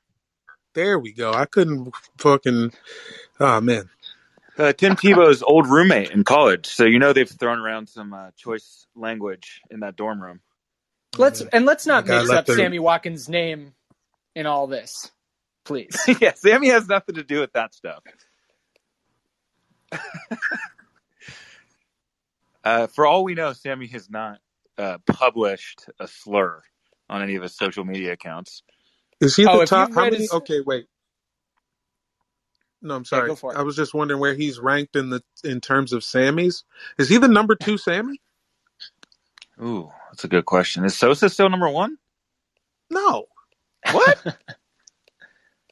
There 0.73 0.99
we 0.99 1.13
go. 1.13 1.34
I 1.34 1.45
couldn't 1.45 1.93
fucking. 2.17 2.73
Oh 3.39 3.62
man. 3.62 3.89
Uh, 4.58 4.73
Tim 4.73 4.97
Tebow's 4.97 5.41
old 5.41 5.67
roommate 5.67 6.12
in 6.12 6.25
college, 6.25 6.65
so 6.67 6.84
you 6.84 6.99
know 6.99 7.13
they've 7.13 7.29
thrown 7.29 7.60
around 7.60 7.88
some 7.88 8.13
uh, 8.13 8.32
choice 8.36 8.88
language 8.93 9.62
in 9.71 9.79
that 9.79 9.95
dorm 9.95 10.21
room. 10.21 10.41
Let's 11.17 11.41
and 11.53 11.65
let's 11.65 11.88
not 11.88 12.05
The 12.05 12.13
mix 12.13 12.23
up 12.25 12.29
left 12.29 12.47
the- 12.47 12.55
Sammy 12.55 12.79
Watkins' 12.79 13.29
name 13.29 13.73
in 14.36 14.45
all 14.45 14.67
this, 14.67 15.10
please. 15.63 15.97
yeah, 16.21 16.34
Sammy 16.34 16.67
has 16.69 16.88
nothing 16.88 17.15
to 17.15 17.23
do 17.23 17.39
with 17.39 17.53
that 17.53 17.73
stuff. 17.73 18.03
uh, 22.63 22.88
for 22.88 23.05
all 23.08 23.23
we 23.23 23.34
know, 23.34 23.53
Sammy 23.53 23.88
has 23.88 24.10
not 24.10 24.39
uh, 24.79 24.97
published 25.05 25.85
a 25.99 26.07
slur 26.07 26.63
on 27.09 27.21
any 27.21 27.35
of 27.35 27.43
his 27.43 27.55
social 27.55 27.85
media 27.85 28.13
accounts. 28.13 28.63
Is 29.21 29.35
he 29.35 29.45
Oh, 29.45 29.59
the 29.59 29.65
top? 29.67 29.93
How 29.93 30.05
many? 30.05 30.17
his- 30.17 30.33
Okay, 30.33 30.61
wait. 30.65 30.87
No, 32.81 32.95
I'm 32.95 33.05
sorry. 33.05 33.27
go 33.27 33.35
for 33.35 33.53
it. 33.53 33.57
I 33.57 33.63
was 33.63 33.75
just 33.75 33.93
wondering 33.93 34.21
where 34.21 34.33
he's 34.35 34.57
ranked 34.59 34.95
in 34.95 35.09
the 35.09 35.21
in 35.43 35.59
terms 35.61 35.91
of 35.93 36.01
Sammys. 36.01 36.63
Is 36.97 37.09
he 37.09 37.17
the 37.17 37.27
number 37.27 37.55
two 37.55 37.77
Sammy? 37.77 38.21
Ooh, 39.61 39.91
that's 40.09 40.23
a 40.23 40.29
good 40.29 40.45
question. 40.45 40.85
Is 40.85 40.97
Sosa 40.97 41.29
still 41.29 41.49
number 41.49 41.69
one? 41.69 41.97
No. 42.89 43.25
What? 43.91 44.37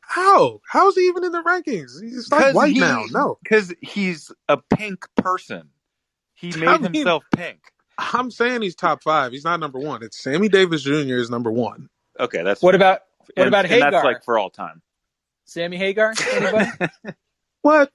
How? 0.02 0.62
How 0.70 0.88
is 0.89 0.96
he 0.96 1.02
even 1.02 1.24
in 1.26 1.32
the 1.34 1.43
rankings? 1.43 2.02
He's 2.02 2.32
like 2.32 2.56
white 2.56 2.74
he, 2.74 2.80
now. 2.80 3.04
No, 3.12 3.38
because 3.43 3.74
he's 3.82 4.32
a 4.50 4.58
pink 4.58 5.06
person. 5.17 5.70
He 6.36 6.48
made 6.58 6.67
I 6.67 6.78
mean- 6.78 6.93
himself 6.93 7.24
pink. 7.36 7.60
I'm 7.98 8.30
saying 8.32 8.62
he's 8.62 8.76
top 8.76 9.04
five. 9.04 9.32
He's 9.32 9.44
not 9.44 9.60
number 9.60 9.80
one. 9.80 10.04
It's 10.04 10.22
Sammy 10.22 10.50
Davis 10.50 10.84
Jr. 10.84 11.16
is 11.18 11.30
number 11.30 11.52
one. 11.52 11.90
Okay, 12.20 12.44
that's 12.44 12.62
What 12.62 12.76
about 12.76 13.02
what 13.34 13.34
and- 13.38 13.48
about 13.48 13.66
and 13.66 13.74
Hagar? 13.74 13.92
That's 13.92 14.04
like 14.06 14.24
for 14.24 14.38
all 14.38 14.50
time. 14.50 14.82
Sammy 15.46 15.78
Hagar? 15.78 16.14
Anybody? 16.34 16.70
What? 17.62 17.92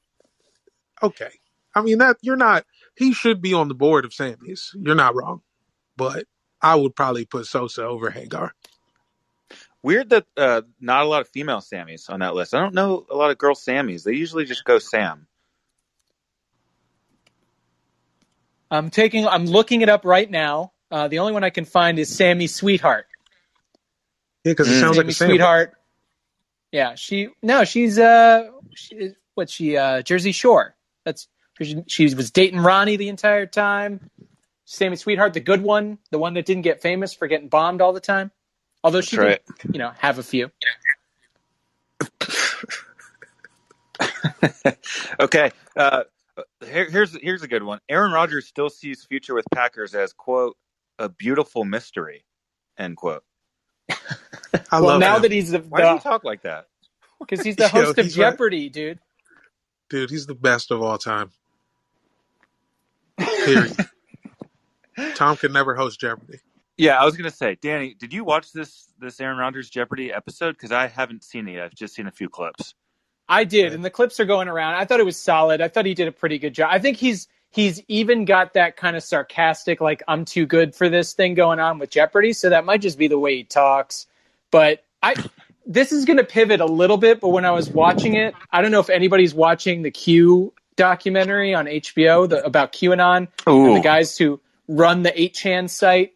Okay. 1.02 1.30
I 1.74 1.80
mean 1.82 1.98
that 1.98 2.18
you're 2.20 2.36
not. 2.36 2.64
He 2.96 3.14
should 3.14 3.40
be 3.40 3.54
on 3.54 3.68
the 3.68 3.74
board 3.74 4.04
of 4.04 4.12
Sammy's. 4.12 4.70
You're 4.74 4.94
not 4.94 5.14
wrong, 5.14 5.40
but 5.96 6.26
I 6.60 6.74
would 6.74 6.94
probably 6.94 7.24
put 7.24 7.46
Sosa 7.46 7.84
over 7.86 8.10
Hagar. 8.10 8.52
Weird 9.82 10.10
that 10.10 10.26
uh, 10.36 10.62
not 10.80 11.02
a 11.04 11.06
lot 11.06 11.22
of 11.22 11.28
female 11.28 11.60
Sammys 11.60 12.10
on 12.10 12.20
that 12.20 12.34
list. 12.34 12.54
I 12.54 12.60
don't 12.60 12.74
know 12.74 13.06
a 13.10 13.16
lot 13.16 13.30
of 13.30 13.38
girl 13.38 13.54
Sammys. 13.54 14.04
They 14.04 14.12
usually 14.12 14.44
just 14.44 14.64
go 14.64 14.78
Sam. 14.78 15.26
I'm 18.72 18.90
taking. 18.90 19.26
I'm 19.28 19.44
looking 19.46 19.82
it 19.82 19.88
up 19.88 20.04
right 20.04 20.28
now. 20.30 20.72
Uh, 20.90 21.08
the 21.08 21.18
only 21.20 21.32
one 21.32 21.44
I 21.44 21.50
can 21.50 21.64
find 21.66 21.98
is 21.98 22.10
Sammi 22.10 22.48
Sweetheart. 22.48 23.06
Yeah, 24.44 24.52
because 24.52 24.68
it 24.68 24.72
Mm. 24.72 24.80
sounds 24.80 24.96
like 24.96 25.04
Sammy 25.04 25.10
a 25.10 25.14
Sammy. 25.14 25.30
Sweetheart. 25.32 25.74
Yeah, 26.72 26.94
she. 26.94 27.28
No, 27.42 27.64
she's 27.64 27.98
uh, 27.98 28.48
she, 28.74 29.10
what 29.34 29.50
she 29.50 29.76
uh, 29.76 30.00
Jersey 30.02 30.32
Shore. 30.32 30.74
That's 31.04 31.28
she, 31.60 31.82
she 31.86 32.14
was 32.14 32.30
dating 32.30 32.60
Ronnie 32.60 32.96
the 32.96 33.08
entire 33.10 33.46
time. 33.46 34.10
Sammi 34.66 34.96
Sweetheart, 34.96 35.34
the 35.34 35.40
good 35.40 35.60
one, 35.62 35.98
the 36.10 36.18
one 36.18 36.32
that 36.34 36.46
didn't 36.46 36.62
get 36.62 36.80
famous 36.80 37.12
for 37.12 37.28
getting 37.28 37.48
bombed 37.48 37.82
all 37.82 37.92
the 37.92 38.00
time. 38.00 38.30
Although 38.82 39.02
she 39.02 39.16
That's 39.16 39.40
did, 39.62 39.74
you 39.74 39.78
know, 39.78 39.92
have 39.98 40.18
a 40.18 40.22
few. 40.22 40.50
okay. 45.20 45.52
Uh, 45.76 46.04
Uh, 46.36 46.42
here, 46.64 46.90
here's 46.90 47.16
here's 47.20 47.42
a 47.42 47.48
good 47.48 47.62
one. 47.62 47.78
Aaron 47.88 48.12
Rodgers 48.12 48.46
still 48.46 48.70
sees 48.70 49.04
future 49.04 49.34
with 49.34 49.44
Packers 49.52 49.94
as 49.94 50.12
quote 50.12 50.56
a 50.98 51.08
beautiful 51.08 51.64
mystery, 51.64 52.24
end 52.78 52.96
quote. 52.96 53.24
I 53.90 53.96
well, 54.72 54.84
love 54.84 55.00
now 55.00 55.16
him. 55.16 55.22
that 55.22 55.32
he's 55.32 55.50
the 55.50 55.58
Why 55.60 55.82
do 55.82 55.88
you 55.88 55.98
talk 55.98 56.24
like 56.24 56.42
that? 56.42 56.66
because 57.20 57.44
he's 57.44 57.56
the 57.56 57.64
Yo, 57.74 57.84
host 57.84 57.98
of 57.98 58.04
he's 58.04 58.18
right. 58.18 58.30
Jeopardy, 58.30 58.68
dude. 58.68 58.98
dude. 59.90 60.10
He's 60.10 60.26
the 60.26 60.34
best 60.34 60.70
of 60.70 60.82
all 60.82 60.98
time. 60.98 61.30
Period. 63.18 63.76
Tom 65.14 65.36
could 65.36 65.52
never 65.52 65.74
host 65.74 66.00
Jeopardy. 66.00 66.38
Yeah, 66.76 67.00
I 67.00 67.04
was 67.04 67.16
gonna 67.16 67.30
say, 67.30 67.56
Danny, 67.60 67.94
did 67.94 68.12
you 68.12 68.24
watch 68.24 68.52
this 68.52 68.88
this 68.98 69.20
Aaron 69.20 69.38
Rodgers 69.38 69.68
Jeopardy 69.68 70.12
episode? 70.12 70.52
Because 70.52 70.72
I 70.72 70.86
haven't 70.86 71.22
seen 71.24 71.48
it. 71.48 71.52
yet. 71.54 71.64
I've 71.64 71.74
just 71.74 71.94
seen 71.94 72.06
a 72.06 72.10
few 72.10 72.28
clips. 72.28 72.74
I 73.32 73.44
did, 73.44 73.72
and 73.72 73.82
the 73.82 73.88
clips 73.88 74.20
are 74.20 74.26
going 74.26 74.48
around. 74.48 74.74
I 74.74 74.84
thought 74.84 75.00
it 75.00 75.06
was 75.06 75.16
solid. 75.16 75.62
I 75.62 75.68
thought 75.68 75.86
he 75.86 75.94
did 75.94 76.06
a 76.06 76.12
pretty 76.12 76.38
good 76.38 76.52
job. 76.52 76.68
I 76.70 76.78
think 76.78 76.98
he's 76.98 77.28
he's 77.50 77.80
even 77.88 78.26
got 78.26 78.52
that 78.52 78.76
kind 78.76 78.94
of 78.94 79.02
sarcastic, 79.02 79.80
like 79.80 80.02
I'm 80.06 80.26
too 80.26 80.44
good 80.44 80.74
for 80.74 80.90
this 80.90 81.14
thing 81.14 81.32
going 81.32 81.58
on 81.58 81.78
with 81.78 81.88
Jeopardy. 81.88 82.34
So 82.34 82.50
that 82.50 82.66
might 82.66 82.82
just 82.82 82.98
be 82.98 83.08
the 83.08 83.18
way 83.18 83.36
he 83.36 83.44
talks. 83.44 84.06
But 84.50 84.84
I 85.02 85.14
this 85.66 85.92
is 85.92 86.04
going 86.04 86.18
to 86.18 86.24
pivot 86.24 86.60
a 86.60 86.66
little 86.66 86.98
bit. 86.98 87.22
But 87.22 87.30
when 87.30 87.46
I 87.46 87.52
was 87.52 87.70
watching 87.70 88.16
it, 88.16 88.34
I 88.50 88.60
don't 88.60 88.70
know 88.70 88.80
if 88.80 88.90
anybody's 88.90 89.32
watching 89.32 89.80
the 89.80 89.90
Q 89.90 90.52
documentary 90.76 91.54
on 91.54 91.64
HBO 91.64 92.28
the, 92.28 92.44
about 92.44 92.74
QAnon 92.74 93.28
and 93.46 93.76
the 93.76 93.80
guys 93.80 94.18
who 94.18 94.40
run 94.68 95.04
the 95.04 95.12
8chan 95.12 95.70
site. 95.70 96.12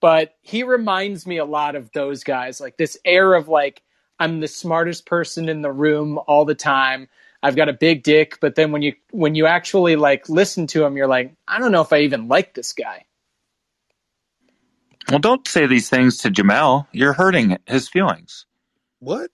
But 0.00 0.36
he 0.42 0.64
reminds 0.64 1.26
me 1.26 1.38
a 1.38 1.46
lot 1.46 1.76
of 1.76 1.90
those 1.92 2.24
guys, 2.24 2.60
like 2.60 2.76
this 2.76 2.98
air 3.06 3.32
of 3.32 3.48
like, 3.48 3.82
I'm 4.18 4.40
the 4.40 4.48
smartest 4.48 5.06
person 5.06 5.48
in 5.48 5.62
the 5.62 5.72
room 5.72 6.18
all 6.26 6.44
the 6.44 6.54
time. 6.54 7.08
I've 7.42 7.56
got 7.56 7.68
a 7.68 7.72
big 7.72 8.02
dick, 8.02 8.38
but 8.40 8.56
then 8.56 8.72
when 8.72 8.82
you 8.82 8.94
when 9.12 9.34
you 9.34 9.46
actually 9.46 9.96
like 9.96 10.28
listen 10.28 10.66
to 10.68 10.84
him, 10.84 10.96
you're 10.96 11.06
like, 11.06 11.34
I 11.46 11.60
don't 11.60 11.72
know 11.72 11.82
if 11.82 11.92
I 11.92 12.00
even 12.00 12.28
like 12.28 12.54
this 12.54 12.72
guy. 12.72 13.04
Well, 15.08 15.20
don't 15.20 15.46
say 15.46 15.66
these 15.66 15.88
things 15.88 16.18
to 16.18 16.30
Jamel. 16.30 16.86
You're 16.92 17.12
hurting 17.12 17.58
his 17.66 17.88
feelings. 17.88 18.44
What? 18.98 19.30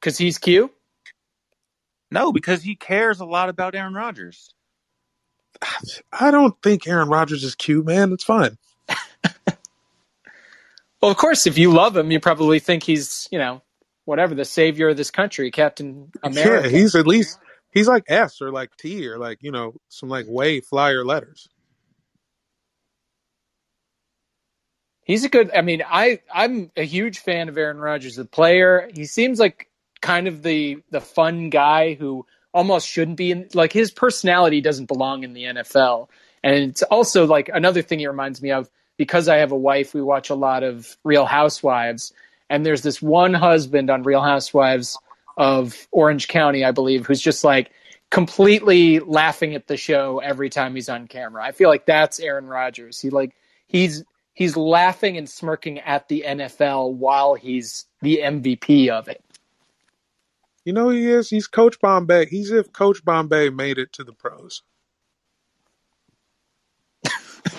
Cause 0.00 0.16
he's 0.16 0.38
cute. 0.38 0.72
No, 2.10 2.32
because 2.32 2.62
he 2.62 2.76
cares 2.76 3.20
a 3.20 3.24
lot 3.24 3.48
about 3.48 3.74
Aaron 3.74 3.94
Rodgers. 3.94 4.54
I 6.12 6.30
don't 6.30 6.54
think 6.62 6.86
Aaron 6.86 7.08
Rodgers 7.08 7.44
is 7.44 7.54
cute, 7.54 7.86
man. 7.86 8.12
It's 8.12 8.24
fine. 8.24 8.56
Well, 11.02 11.10
of 11.10 11.16
course, 11.16 11.48
if 11.48 11.58
you 11.58 11.72
love 11.72 11.96
him, 11.96 12.12
you 12.12 12.20
probably 12.20 12.60
think 12.60 12.84
he's, 12.84 13.28
you 13.32 13.38
know, 13.38 13.60
whatever, 14.04 14.34
the 14.34 14.44
savior 14.44 14.90
of 14.90 14.96
this 14.96 15.10
country, 15.10 15.50
Captain 15.50 16.10
America. 16.22 16.68
Yeah, 16.68 16.78
he's 16.78 16.94
at 16.94 17.06
least 17.06 17.38
he's 17.72 17.88
like 17.88 18.04
S 18.08 18.40
or 18.40 18.50
like 18.50 18.76
T 18.76 19.08
or 19.08 19.18
like 19.18 19.38
you 19.42 19.50
know 19.50 19.74
some 19.88 20.08
like 20.08 20.26
way 20.28 20.60
flyer 20.60 21.04
letters. 21.04 21.48
He's 25.04 25.24
a 25.24 25.28
good. 25.28 25.50
I 25.54 25.62
mean, 25.62 25.82
I 25.86 26.20
I'm 26.32 26.70
a 26.76 26.84
huge 26.84 27.18
fan 27.18 27.48
of 27.48 27.58
Aaron 27.58 27.78
Rodgers, 27.78 28.16
the 28.16 28.24
player. 28.24 28.88
He 28.94 29.04
seems 29.04 29.40
like 29.40 29.68
kind 30.00 30.28
of 30.28 30.42
the 30.42 30.82
the 30.90 31.00
fun 31.00 31.50
guy 31.50 31.94
who 31.94 32.24
almost 32.54 32.88
shouldn't 32.88 33.16
be 33.16 33.32
in. 33.32 33.48
Like 33.52 33.72
his 33.72 33.90
personality 33.90 34.60
doesn't 34.60 34.86
belong 34.86 35.24
in 35.24 35.32
the 35.32 35.44
NFL, 35.44 36.08
and 36.44 36.54
it's 36.54 36.82
also 36.82 37.26
like 37.26 37.50
another 37.52 37.82
thing 37.82 37.98
he 37.98 38.06
reminds 38.06 38.40
me 38.40 38.52
of 38.52 38.70
because 38.96 39.28
I 39.28 39.38
have 39.38 39.50
a 39.50 39.56
wife. 39.56 39.92
We 39.92 40.02
watch 40.02 40.30
a 40.30 40.36
lot 40.36 40.62
of 40.62 40.96
Real 41.02 41.26
Housewives, 41.26 42.12
and 42.52 42.66
there's 42.66 42.82
this 42.82 43.00
one 43.00 43.32
husband 43.32 43.88
on 43.88 44.02
Real 44.02 44.20
Housewives 44.20 44.98
of 45.38 45.88
Orange 45.90 46.28
County, 46.28 46.66
I 46.66 46.70
believe, 46.70 47.06
who's 47.06 47.22
just 47.22 47.44
like 47.44 47.70
completely 48.10 49.00
laughing 49.00 49.54
at 49.54 49.68
the 49.68 49.78
show 49.78 50.18
every 50.18 50.50
time 50.50 50.74
he's 50.74 50.90
on 50.90 51.08
camera. 51.08 51.42
I 51.42 51.52
feel 51.52 51.70
like 51.70 51.86
that's 51.86 52.20
Aaron 52.20 52.46
Rodgers. 52.46 53.00
He 53.00 53.08
like 53.08 53.34
he's 53.68 54.04
he's 54.34 54.54
laughing 54.54 55.16
and 55.16 55.26
smirking 55.26 55.78
at 55.78 56.08
the 56.08 56.24
NFL 56.28 56.92
while 56.92 57.32
he's 57.32 57.86
the 58.02 58.20
MVP 58.22 58.90
of 58.90 59.08
it. 59.08 59.24
You 60.66 60.74
know 60.74 60.90
who 60.90 60.90
he 60.90 61.06
is? 61.06 61.30
He's 61.30 61.46
Coach 61.46 61.80
Bombay. 61.80 62.26
He's 62.26 62.50
if 62.50 62.70
Coach 62.70 63.02
Bombay 63.02 63.48
made 63.48 63.78
it 63.78 63.94
to 63.94 64.04
the 64.04 64.12
pros. 64.12 64.62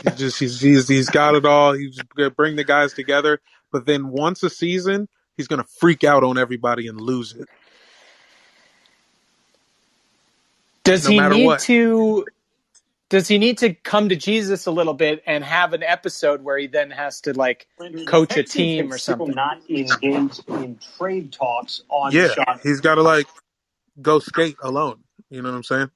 he 0.03 0.11
just 0.11 0.37
he's, 0.37 0.61
he's 0.61 0.87
he's 0.87 1.09
got 1.09 1.33
it 1.33 1.47
all. 1.47 1.73
He's 1.73 1.99
gonna 2.15 2.29
bring 2.29 2.57
the 2.57 2.63
guys 2.63 2.93
together, 2.93 3.41
but 3.73 3.87
then 3.87 4.09
once 4.09 4.43
a 4.43 4.51
season, 4.51 5.09
he's 5.37 5.49
gonna 5.49 5.65
freak 5.81 6.05
out 6.05 6.23
on 6.23 6.39
everybody 6.39 6.87
and 6.87 7.01
lose 7.01 7.33
it. 7.35 7.49
Does 10.85 11.05
No 11.05 11.11
he 11.11 11.21
need 11.21 11.45
what. 11.45 11.61
to 11.61 12.25
does 13.09 13.27
he 13.27 13.37
need 13.37 13.59
to 13.59 13.73
come 13.73 14.09
to 14.09 14.15
Jesus 14.17 14.65
a 14.67 14.71
little 14.71 14.95
bit 14.95 15.23
and 15.27 15.43
have 15.43 15.73
an 15.73 15.83
episode 15.83 16.43
where 16.43 16.57
he 16.57 16.67
then 16.67 16.91
has 16.91 17.21
to 17.21 17.33
like 17.33 17.67
coach 18.05 18.37
a 18.37 18.43
team 18.43 18.93
or 18.93 18.97
something? 18.97 19.35
Not 19.35 19.61
engaged 19.69 20.49
in 20.49 20.79
trade 20.97 21.33
talks 21.33 21.83
on 21.89 22.13
Yeah, 22.13 22.19
Deshaun. 22.19 22.61
he's 22.63 22.81
got 22.81 22.95
to 22.95 23.03
like 23.03 23.27
go 24.01 24.19
skate 24.19 24.57
alone. 24.63 25.03
You 25.29 25.41
know 25.41 25.51
what 25.51 25.57
I'm 25.57 25.63
saying? 25.63 25.91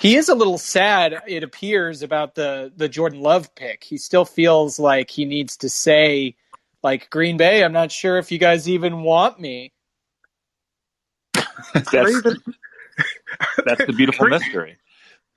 He 0.00 0.16
is 0.16 0.28
a 0.30 0.34
little 0.34 0.56
sad, 0.58 1.22
it 1.26 1.42
appears, 1.42 2.02
about 2.02 2.34
the 2.34 2.72
the 2.74 2.88
Jordan 2.88 3.20
Love 3.20 3.54
pick. 3.54 3.84
He 3.84 3.98
still 3.98 4.24
feels 4.24 4.78
like 4.78 5.10
he 5.10 5.24
needs 5.26 5.56
to 5.58 5.68
say, 5.68 6.36
like 6.82 7.10
Green 7.10 7.36
Bay, 7.36 7.62
I'm 7.62 7.72
not 7.72 7.92
sure 7.92 8.16
if 8.18 8.32
you 8.32 8.38
guys 8.38 8.68
even 8.68 9.02
want 9.02 9.38
me. 9.38 9.72
That's, 11.74 11.92
Raven, 11.92 12.36
that's 13.66 13.84
the 13.86 13.92
beautiful 13.94 14.26
Green- 14.26 14.40
mystery. 14.40 14.76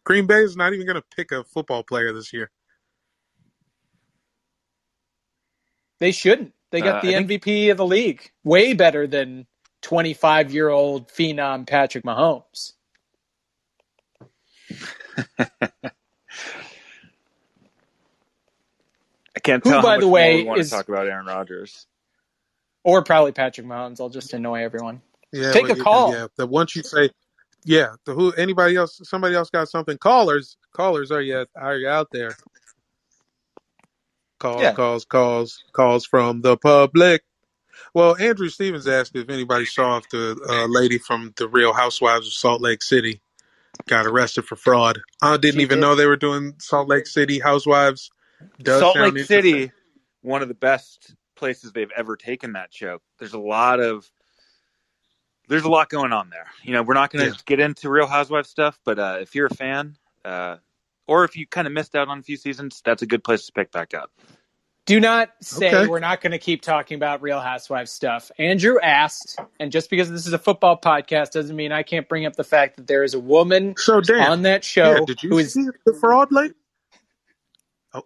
Green 0.06 0.26
Bay 0.28 0.40
is 0.44 0.56
not 0.56 0.74
even 0.74 0.86
going 0.86 0.96
to 1.02 1.06
pick 1.16 1.32
a 1.32 1.44
football 1.44 1.84
player 1.84 2.12
this 2.14 2.32
year. 2.34 2.50
They 6.00 6.12
shouldn't. 6.12 6.54
They 6.72 6.82
got 6.82 6.98
Uh, 6.98 7.02
the 7.02 7.16
I 7.16 7.24
think- 7.26 7.42
MVP 7.44 7.72
of 7.72 7.78
the 7.78 7.86
league. 7.86 8.32
Way 8.44 8.74
better 8.74 9.08
than 9.08 9.46
25 9.82 10.54
year 10.54 10.70
old 10.70 11.10
phenom 11.10 11.68
Patrick 11.68 12.04
Mahomes. 12.04 12.74
I 19.36 19.40
can't 19.42 19.64
Who, 19.64 19.82
by 19.82 19.98
the 19.98 20.08
way, 20.08 20.38
we 20.38 20.44
want 20.44 20.60
is- 20.60 20.70
to 20.70 20.76
talk 20.76 20.90
about 20.90 21.08
Aaron 21.08 21.26
Rodgers. 21.26 21.88
Or 22.86 23.02
probably 23.02 23.32
Patrick 23.32 23.66
Mahomes. 23.66 24.02
I'll 24.02 24.10
just 24.10 24.34
annoy 24.34 24.62
everyone. 24.62 25.02
Yeah, 25.32 25.52
Take 25.54 25.64
well, 25.70 25.80
a 25.80 25.84
call. 25.84 26.12
Yeah, 26.14 26.28
the 26.38 26.46
once 26.46 26.76
you 26.76 26.84
say, 26.84 27.10
yeah, 27.64 27.96
the 28.06 28.14
who 28.14 28.34
anybody 28.34 28.76
else, 28.76 29.00
somebody 29.04 29.36
else 29.36 29.50
got 29.50 29.70
something. 29.70 29.98
Callers, 29.98 30.58
callers, 30.74 31.10
are 31.10 31.22
you 31.22 31.46
are 31.56 31.78
you 31.78 31.88
out 31.88 32.10
there? 32.12 32.36
Calls, 34.38 34.62
Yeah. 34.62 34.74
calls, 34.74 35.06
calls, 35.06 35.64
calls 35.72 36.06
from 36.06 36.42
the 36.42 36.58
public. 36.58 37.24
Well, 37.94 38.18
Andrew 38.18 38.50
Stevens 38.50 38.88
asked 38.88 39.16
if 39.16 39.30
anybody 39.30 39.66
saw 39.66 39.98
if 39.98 40.10
the 40.10 40.38
uh, 40.48 40.68
lady 40.68 40.98
from 40.98 41.34
the 41.38 41.48
Real 41.48 41.74
Housewives 41.74 42.28
of 42.28 42.34
Salt 42.34 42.62
Lake 42.62 42.84
City 42.84 43.22
got 43.88 44.06
arrested 44.06 44.46
for 44.46 44.56
fraud. 44.56 45.00
I 45.22 45.38
didn't 45.38 45.56
She 45.56 45.62
even 45.64 45.80
did. 45.80 45.82
know 45.82 45.96
they 45.96 46.06
were 46.06 46.16
doing 46.16 46.54
Salt 46.60 46.88
Lake 46.88 47.08
City 47.08 47.40
Housewives. 47.40 48.12
Does 48.62 48.80
Salt 48.80 48.98
Lake. 48.98 49.18
City, 49.20 49.72
one 50.22 50.42
of 50.42 50.48
the 50.48 50.54
best 50.54 51.16
places 51.36 51.72
they've 51.72 51.92
ever 51.96 52.16
taken 52.16 52.54
that 52.54 52.74
show. 52.74 53.00
There's 53.20 53.34
a 53.34 53.40
lot 53.40 53.80
of 53.80 54.10
there's 55.50 55.64
a 55.64 55.70
lot 55.70 55.90
going 55.90 56.14
on 56.14 56.30
there. 56.30 56.48
You 56.64 56.74
know, 56.74 56.84
we're 56.84 56.94
not 56.94 57.12
going 57.12 57.26
to 57.26 57.32
Yeah. 57.32 57.42
get 57.46 57.60
into 57.60 57.90
Real 57.90 58.08
Housewives 58.08 58.50
stuff, 58.50 58.80
but 58.86 58.98
uh, 59.00 59.18
if 59.22 59.36
you're 59.36 59.48
a 59.48 59.56
fan, 59.56 59.98
uh, 60.24 60.58
or 61.08 61.26
if 61.26 61.36
you 61.36 61.46
kind 61.46 61.68
of 61.68 61.74
missed 61.74 61.96
out 61.96 62.08
on 62.08 62.20
a 62.20 62.24
few 62.24 62.38
seasons, 62.38 62.82
that's 62.86 63.02
a 63.02 63.06
good 63.06 63.24
place 63.24 63.46
to 63.48 63.52
pick 63.52 63.72
back 63.72 63.94
up. 63.94 64.12
Do 64.86 65.00
not 65.00 65.30
say 65.40 65.68
Okay. 65.74 65.88
we're 65.88 66.00
not 66.00 66.20
going 66.20 66.32
to 66.32 66.38
keep 66.40 66.62
talking 66.62 66.96
about 66.96 67.22
Real 67.22 67.40
Housewives 67.40 67.90
stuff. 67.92 68.32
Andrew 68.38 68.78
asked, 68.82 69.40
and 69.60 69.72
just 69.72 69.90
because 69.90 70.12
this 70.12 70.28
is 70.28 70.34
a 70.34 70.38
football 70.38 70.78
podcast 70.78 71.32
doesn't 71.32 71.56
mean 71.56 71.72
I 71.72 71.84
can't 71.84 72.08
bring 72.10 72.26
up 72.26 72.36
the 72.36 72.44
fact 72.44 72.76
that 72.76 72.88
there 72.88 73.04
is 73.04 73.14
a 73.14 73.20
woman 73.20 73.76
So 73.78 74.02
Dan, 74.02 74.30
on 74.30 74.42
that 74.42 74.66
show 74.66 74.92
yeah, 74.92 75.00
did 75.08 75.24
you 75.24 75.38
is 75.38 75.54
see 75.54 75.68
the 75.86 75.94
fraud 75.94 76.34
lady? 76.34 76.54
Oh. 77.94 78.04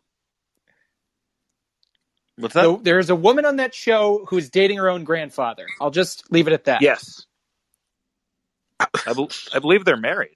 What's 2.38 2.54
that? 2.54 2.62
the, 2.62 2.78
there 2.84 3.00
is 3.00 3.10
a 3.10 3.16
woman 3.16 3.46
on 3.46 3.56
that 3.56 3.74
show 3.74 4.26
who 4.30 4.38
is 4.38 4.52
dating 4.52 4.78
her 4.78 4.88
own 4.88 5.04
grandfather. 5.04 5.66
I'll 5.82 5.90
just 5.90 6.32
leave 6.32 6.46
it 6.48 6.54
at 6.54 6.66
that. 6.66 6.84
Yes, 6.84 7.26
I, 8.80 8.86
bel 9.14 9.30
I 9.52 9.58
believe 9.58 9.84
they're 9.84 9.98
married. 9.98 10.36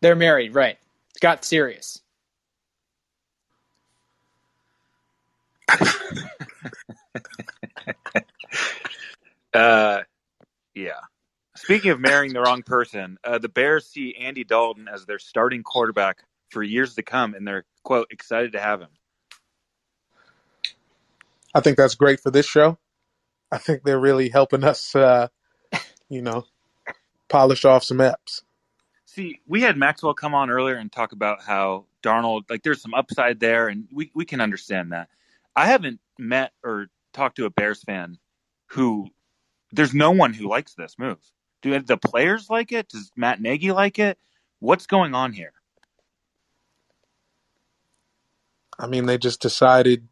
They're 0.00 0.16
married, 0.16 0.54
right? 0.54 0.76
It 1.14 1.20
got 1.20 1.44
serious. 1.44 2.00
Uh, 9.52 10.02
yeah. 10.74 11.00
Speaking 11.56 11.90
of 11.90 12.00
marrying 12.00 12.32
the 12.32 12.40
wrong 12.40 12.62
person, 12.62 13.18
uh, 13.24 13.38
the 13.38 13.48
Bears 13.48 13.86
see 13.86 14.14
Andy 14.14 14.44
Dalton 14.44 14.88
as 14.88 15.06
their 15.06 15.18
starting 15.18 15.62
quarterback 15.62 16.18
for 16.50 16.62
years 16.62 16.94
to 16.94 17.02
come, 17.02 17.34
and 17.34 17.46
they're 17.46 17.64
quote 17.82 18.06
excited 18.10 18.52
to 18.52 18.60
have 18.60 18.80
him. 18.80 18.90
I 21.54 21.60
think 21.60 21.76
that's 21.76 21.96
great 21.96 22.20
for 22.20 22.30
this 22.30 22.46
show. 22.46 22.78
I 23.50 23.58
think 23.58 23.82
they're 23.82 23.98
really 23.98 24.28
helping 24.28 24.62
us, 24.62 24.94
uh, 24.94 25.28
you 26.08 26.22
know, 26.22 26.44
polish 27.28 27.64
off 27.64 27.82
some 27.82 27.98
eps. 27.98 28.42
See, 29.06 29.40
we 29.48 29.60
had 29.60 29.76
Maxwell 29.76 30.14
come 30.14 30.34
on 30.34 30.50
earlier 30.50 30.76
and 30.76 30.90
talk 30.90 31.10
about 31.10 31.42
how 31.42 31.86
Darnold, 32.04 32.42
like, 32.48 32.62
there's 32.62 32.80
some 32.80 32.94
upside 32.94 33.40
there, 33.40 33.66
and 33.66 33.88
we, 33.92 34.12
we 34.14 34.24
can 34.24 34.40
understand 34.40 34.92
that. 34.92 35.08
I 35.56 35.66
haven't 35.66 35.98
met 36.16 36.52
or 36.62 36.86
talked 37.12 37.36
to 37.36 37.46
a 37.46 37.50
Bears 37.50 37.82
fan 37.82 38.18
who, 38.66 39.08
there's 39.72 39.94
no 39.94 40.10
one 40.10 40.32
who 40.32 40.48
likes 40.48 40.74
this 40.74 40.98
move. 40.98 41.18
Do 41.62 41.78
the 41.80 41.96
players 41.96 42.48
like 42.48 42.72
it? 42.72 42.88
Does 42.88 43.10
Matt 43.16 43.40
Nagy 43.40 43.72
like 43.72 43.98
it? 43.98 44.18
What's 44.60 44.86
going 44.86 45.14
on 45.14 45.32
here? 45.32 45.52
I 48.78 48.86
mean, 48.86 49.06
they 49.06 49.18
just 49.18 49.42
decided 49.42 50.08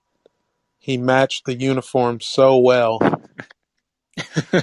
he 0.79 0.99
matched 0.99 1.47
the 1.47 1.55
uniform 1.55 2.21
so 2.21 2.59
well. 2.59 3.01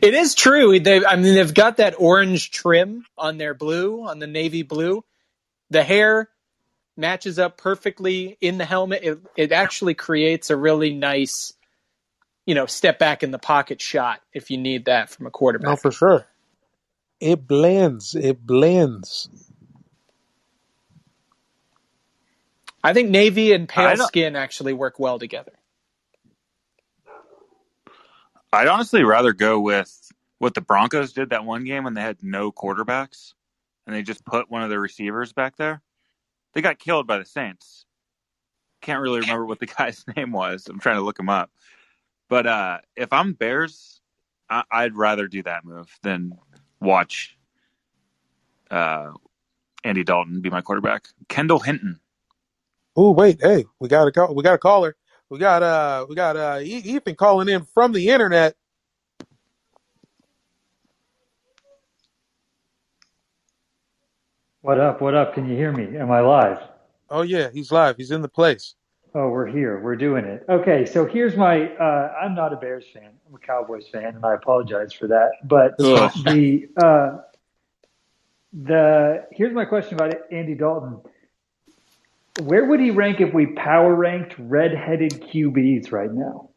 It 0.00 0.14
is 0.14 0.34
true. 0.34 0.78
They, 0.80 1.04
I 1.04 1.16
mean, 1.16 1.34
they've 1.34 1.52
got 1.52 1.76
that 1.76 1.94
orange 1.98 2.50
trim 2.50 3.04
on 3.18 3.36
their 3.36 3.52
blue, 3.52 4.06
on 4.06 4.18
the 4.18 4.26
navy 4.26 4.62
blue. 4.62 5.04
The 5.70 5.82
hair 5.82 6.30
matches 6.98 7.38
up 7.38 7.56
perfectly 7.56 8.36
in 8.40 8.58
the 8.58 8.64
helmet. 8.64 9.00
It, 9.02 9.18
it 9.36 9.52
actually 9.52 9.94
creates 9.94 10.50
a 10.50 10.56
really 10.56 10.92
nice, 10.92 11.54
you 12.44 12.54
know, 12.54 12.66
step 12.66 12.98
back 12.98 13.22
in 13.22 13.30
the 13.30 13.38
pocket 13.38 13.80
shot 13.80 14.20
if 14.32 14.50
you 14.50 14.58
need 14.58 14.86
that 14.86 15.08
from 15.08 15.26
a 15.26 15.30
quarterback. 15.30 15.68
No, 15.68 15.76
for 15.76 15.92
sure. 15.92 16.26
It 17.20 17.46
blends. 17.46 18.14
It 18.14 18.44
blends. 18.44 19.28
I 22.82 22.92
think 22.92 23.10
navy 23.10 23.52
and 23.52 23.68
pale 23.68 23.96
skin 23.96 24.36
actually 24.36 24.72
work 24.72 24.98
well 24.98 25.18
together. 25.18 25.52
I'd 28.52 28.68
honestly 28.68 29.04
rather 29.04 29.32
go 29.32 29.60
with 29.60 30.12
what 30.38 30.54
the 30.54 30.60
Broncos 30.60 31.12
did 31.12 31.30
that 31.30 31.44
one 31.44 31.64
game 31.64 31.84
when 31.84 31.94
they 31.94 32.00
had 32.00 32.22
no 32.22 32.50
quarterbacks 32.50 33.34
and 33.86 33.94
they 33.94 34.02
just 34.02 34.24
put 34.24 34.50
one 34.50 34.62
of 34.62 34.70
their 34.70 34.80
receivers 34.80 35.32
back 35.32 35.56
there. 35.56 35.82
They 36.54 36.62
got 36.62 36.78
killed 36.78 37.06
by 37.06 37.18
the 37.18 37.24
Saints. 37.24 37.84
Can't 38.82 39.00
really 39.00 39.20
remember 39.20 39.46
what 39.46 39.60
the 39.60 39.66
guy's 39.78 40.04
name 40.16 40.32
was. 40.32 40.66
I'm 40.68 40.80
trying 40.80 40.96
to 40.96 41.02
look 41.02 41.18
him 41.18 41.28
up. 41.28 41.50
But 42.28 42.46
uh, 42.46 42.78
if 42.96 43.12
I'm 43.12 43.32
Bears, 43.34 44.00
I- 44.50 44.64
I'd 44.70 44.96
rather 44.96 45.28
do 45.28 45.42
that 45.44 45.64
move 45.64 45.88
than 46.02 46.32
watch 46.80 47.36
uh, 48.70 49.12
Andy 49.84 50.04
Dalton 50.04 50.40
be 50.40 50.50
my 50.50 50.60
quarterback. 50.60 51.08
Kendall 51.28 51.60
Hinton. 51.60 52.00
Oh 52.96 53.12
wait, 53.12 53.38
hey, 53.40 53.64
we 53.80 53.88
got 53.88 54.08
a 54.08 54.12
call. 54.12 54.34
We 54.34 54.42
got 54.42 54.54
a 54.54 54.58
caller. 54.58 54.96
We 55.30 55.38
got 55.38 55.62
uh, 55.62 56.06
we 56.08 56.14
got 56.14 56.36
uh, 56.36 56.60
Ethan 56.62 57.14
calling 57.14 57.48
in 57.48 57.64
from 57.64 57.92
the 57.92 58.08
internet. 58.10 58.56
What 64.68 64.78
up? 64.78 65.00
What 65.00 65.14
up? 65.14 65.32
Can 65.32 65.48
you 65.48 65.56
hear 65.56 65.72
me? 65.72 65.96
Am 65.96 66.10
I 66.10 66.20
live? 66.20 66.58
Oh 67.08 67.22
yeah, 67.22 67.48
he's 67.50 67.72
live. 67.72 67.96
He's 67.96 68.10
in 68.10 68.20
the 68.20 68.28
place. 68.28 68.74
Oh, 69.14 69.30
we're 69.30 69.46
here. 69.46 69.80
We're 69.80 69.96
doing 69.96 70.26
it. 70.26 70.44
Okay, 70.46 70.84
so 70.84 71.06
here's 71.06 71.36
my. 71.36 71.74
Uh, 71.76 72.12
I'm 72.22 72.34
not 72.34 72.52
a 72.52 72.56
Bears 72.56 72.84
fan. 72.92 73.08
I'm 73.26 73.34
a 73.34 73.38
Cowboys 73.38 73.88
fan, 73.88 74.16
and 74.16 74.22
I 74.22 74.34
apologize 74.34 74.92
for 74.92 75.06
that. 75.06 75.30
But 75.42 75.72
Ugh. 75.80 76.12
the 76.22 76.68
uh, 76.84 77.16
the 78.52 79.24
here's 79.32 79.54
my 79.54 79.64
question 79.64 79.94
about 79.94 80.12
Andy 80.30 80.54
Dalton. 80.54 81.00
Where 82.42 82.66
would 82.66 82.80
he 82.80 82.90
rank 82.90 83.22
if 83.22 83.32
we 83.32 83.46
power 83.46 83.94
ranked 83.94 84.34
red-headed 84.38 85.12
QBs 85.32 85.92
right 85.92 86.12
now? 86.12 86.50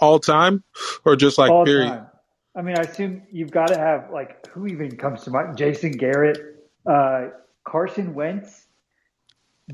All 0.00 0.18
time, 0.18 0.64
or 1.04 1.14
just 1.14 1.36
like 1.36 1.50
All 1.50 1.66
period. 1.66 1.90
time. 1.90 2.06
I 2.54 2.62
mean, 2.62 2.78
I 2.78 2.84
assume 2.84 3.20
you've 3.30 3.50
got 3.50 3.66
to 3.66 3.76
have 3.76 4.08
like 4.10 4.46
who 4.46 4.66
even 4.66 4.96
comes 4.96 5.24
to 5.24 5.30
mind? 5.30 5.58
Jason 5.58 5.92
Garrett, 5.92 6.55
uh, 6.86 7.28
Carson 7.64 8.14
Wentz. 8.14 8.64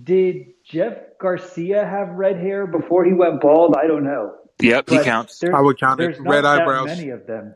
Did 0.02 0.54
Jeff 0.64 0.94
Garcia 1.20 1.84
have 1.84 2.08
red 2.10 2.36
hair 2.38 2.66
before 2.66 3.04
he 3.04 3.12
went 3.12 3.40
bald? 3.42 3.76
I 3.76 3.86
don't 3.86 4.04
know. 4.04 4.34
Yep, 4.60 4.88
he 4.88 5.02
counts. 5.02 5.42
I 5.44 5.60
would 5.60 5.78
count 5.78 6.00
it. 6.00 6.18
Not 6.20 6.30
Red 6.32 6.44
that 6.44 6.60
eyebrows. 6.62 6.86
many 6.86 7.10
of 7.10 7.26
them. 7.26 7.54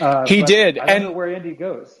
Uh, 0.00 0.24
He 0.26 0.42
did, 0.42 0.78
I 0.78 0.86
don't 0.86 0.94
and- 0.96 1.04
know 1.04 1.12
where 1.12 1.34
Andy 1.34 1.52
goes. 1.54 1.98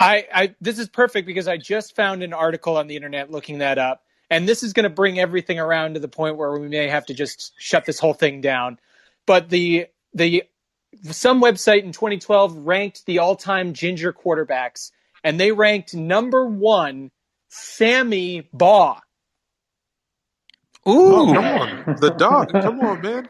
I, 0.00 0.26
I 0.34 0.54
this 0.60 0.80
is 0.80 0.88
perfect 0.88 1.26
because 1.26 1.46
I 1.46 1.56
just 1.56 1.94
found 1.94 2.24
an 2.24 2.32
article 2.32 2.76
on 2.76 2.88
the 2.88 2.96
internet 2.96 3.30
looking 3.30 3.58
that 3.58 3.78
up, 3.78 4.02
and 4.28 4.48
this 4.48 4.64
is 4.64 4.72
going 4.72 4.82
to 4.84 4.90
bring 4.90 5.20
everything 5.20 5.60
around 5.60 5.94
to 5.94 6.00
the 6.00 6.08
point 6.08 6.36
where 6.36 6.58
we 6.58 6.68
may 6.68 6.88
have 6.88 7.06
to 7.06 7.14
just 7.14 7.52
shut 7.58 7.84
this 7.84 8.00
whole 8.00 8.12
thing 8.14 8.40
down. 8.40 8.80
But 9.26 9.48
the 9.50 9.86
the 10.12 10.42
some 11.10 11.40
website 11.40 11.84
in 11.84 11.92
2012 11.92 12.56
ranked 12.66 13.06
the 13.06 13.20
all-time 13.20 13.72
ginger 13.72 14.12
quarterbacks, 14.12 14.90
and 15.24 15.40
they 15.40 15.50
ranked 15.50 15.94
number 15.94 16.46
one 16.46 17.10
Sammy 17.48 18.48
Baugh. 18.52 19.00
Oh, 20.86 21.32
come 21.34 21.44
on, 21.44 21.96
the 22.00 22.10
dog. 22.10 22.52
Come 22.52 22.80
on, 22.80 23.00
man. 23.00 23.28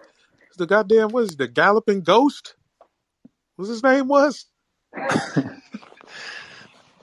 The 0.59 0.67
goddamn 0.67 1.11
what 1.11 1.25
is 1.25 1.31
it, 1.33 1.39
the 1.39 1.49
galloping 1.49 2.03
ghost? 2.03 2.57
What's 3.57 3.71
his 3.71 3.83
name 3.83 4.09
was? 4.09 4.47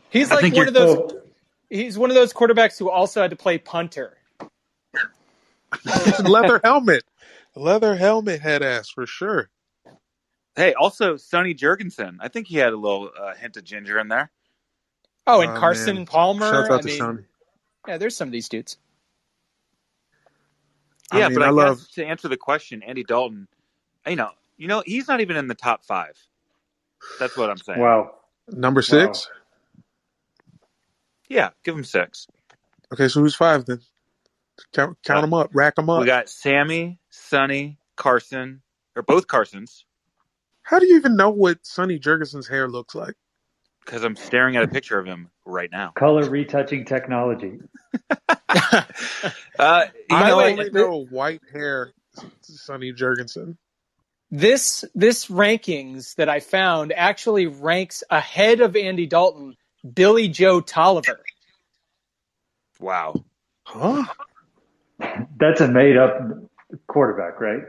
He's 0.10 0.30
like 0.30 0.42
one 0.44 0.52
of 0.52 0.56
you're- 0.56 0.72
those. 0.72 1.14
He's 1.70 1.98
one 1.98 2.10
of 2.12 2.16
those 2.16 2.34
quarterbacks 2.34 2.78
who 2.78 2.90
also 2.90 3.22
had 3.22 3.32
to 3.32 3.38
play 3.38 3.58
punter. 3.58 4.18
Leather 6.22 6.60
helmet. 6.62 7.04
Leather 7.56 7.96
helmet 7.96 8.42
head 8.42 8.62
ass 8.62 8.90
for 8.90 9.06
sure. 9.06 9.50
Hey, 10.58 10.74
also 10.74 11.16
Sonny 11.16 11.54
Jurgensen. 11.56 12.18
I 12.20 12.28
think 12.28 12.48
he 12.48 12.58
had 12.58 12.74
a 12.74 12.78
little 12.78 13.10
uh, 13.18 13.36
hint 13.36 13.56
of 13.56 13.64
ginger 13.64 13.98
in 14.00 14.10
there. 14.10 14.32
Oh, 15.28 15.42
and 15.42 15.52
Oh, 15.52 15.60
Carson 15.60 15.96
man. 15.98 16.06
Palmer. 16.06 16.50
Shouts 16.52 16.70
out 16.70 16.80
I 16.80 16.82
to 16.82 16.88
mean, 16.88 16.98
Sonny. 16.98 17.24
yeah, 17.88 17.98
there's 17.98 18.16
some 18.16 18.28
of 18.28 18.32
these 18.32 18.50
dudes. 18.50 18.78
I 21.12 21.20
Yeah, 21.20 21.30
mean, 21.30 21.40
but 21.40 21.44
I, 21.44 21.48
I 21.48 21.52
love- 21.52 21.78
guess 21.80 21.88
to 21.96 22.06
answer 22.06 22.28
the 22.28 22.38
question, 22.38 22.84
Andy 22.84 23.04
Dalton, 23.04 23.48
you 24.08 24.16
know, 24.16 24.32
you 24.58 24.68
know, 24.68 24.84
he's 24.86 25.08
not 25.08 25.22
even 25.22 25.36
in 25.38 25.48
the 25.48 25.56
top 25.56 25.84
five. 25.86 26.18
That's 27.20 27.36
what 27.36 27.50
I'm 27.50 27.58
saying. 27.58 27.80
Wow. 27.80 28.16
Number 28.48 28.82
six. 28.82 29.30
Yeah, 31.30 31.50
give 31.64 31.76
him 31.76 31.84
six. 31.84 32.28
Okay, 32.94 33.08
so 33.08 33.22
who's 33.22 33.36
five 33.36 33.66
then? 33.66 33.80
Count, 34.74 34.98
count 35.04 35.22
them 35.22 35.34
up, 35.34 35.50
rack 35.54 35.76
them 35.76 35.90
up. 35.90 36.02
We 36.02 36.06
got 36.06 36.30
Sammy, 36.30 37.00
Sonny, 37.10 37.78
Carson, 37.96 38.62
or 38.96 39.02
both 39.02 39.28
Carsons, 39.28 39.86
How 40.64 40.78
do 40.80 40.86
you 40.86 40.98
even 40.98 41.16
know 41.16 41.30
what 41.30 41.66
Sonny 41.66 41.98
Jurgensen's 42.00 42.48
hair 42.48 42.68
looks 42.68 42.94
like? 42.94 43.16
Because 43.92 44.06
I'm 44.06 44.16
staring 44.16 44.56
at 44.56 44.64
a 44.64 44.70
picture 44.70 44.98
of 44.98 45.06
him 45.06 45.30
right 45.46 45.70
now. 45.70 45.92
Color 45.92 46.30
retouching 46.30 46.86
technology. 46.86 47.60
Uh, 49.60 49.86
you 50.10 50.16
I 50.16 50.28
know, 50.30 50.42
only 50.42 50.64
what? 50.66 50.74
know 50.74 51.06
white 51.06 51.42
hair 51.54 51.94
Sonny 52.42 52.92
Jurgensen. 52.92 53.56
This 54.32 54.84
this 54.96 55.28
rankings 55.28 56.16
that 56.16 56.28
I 56.28 56.40
found 56.40 56.92
actually 56.92 57.46
ranks 57.46 58.04
ahead 58.10 58.60
of 58.60 58.76
Andy 58.76 59.06
Dalton, 59.06 59.56
Billy 59.94 60.28
Joe 60.28 60.60
Tolliver. 60.60 61.24
wow. 62.80 63.24
Huh? 63.64 64.04
That's 65.38 65.62
a 65.62 65.68
made 65.68 65.96
up 65.98 66.20
quarterback, 66.88 67.40
right? 67.40 67.64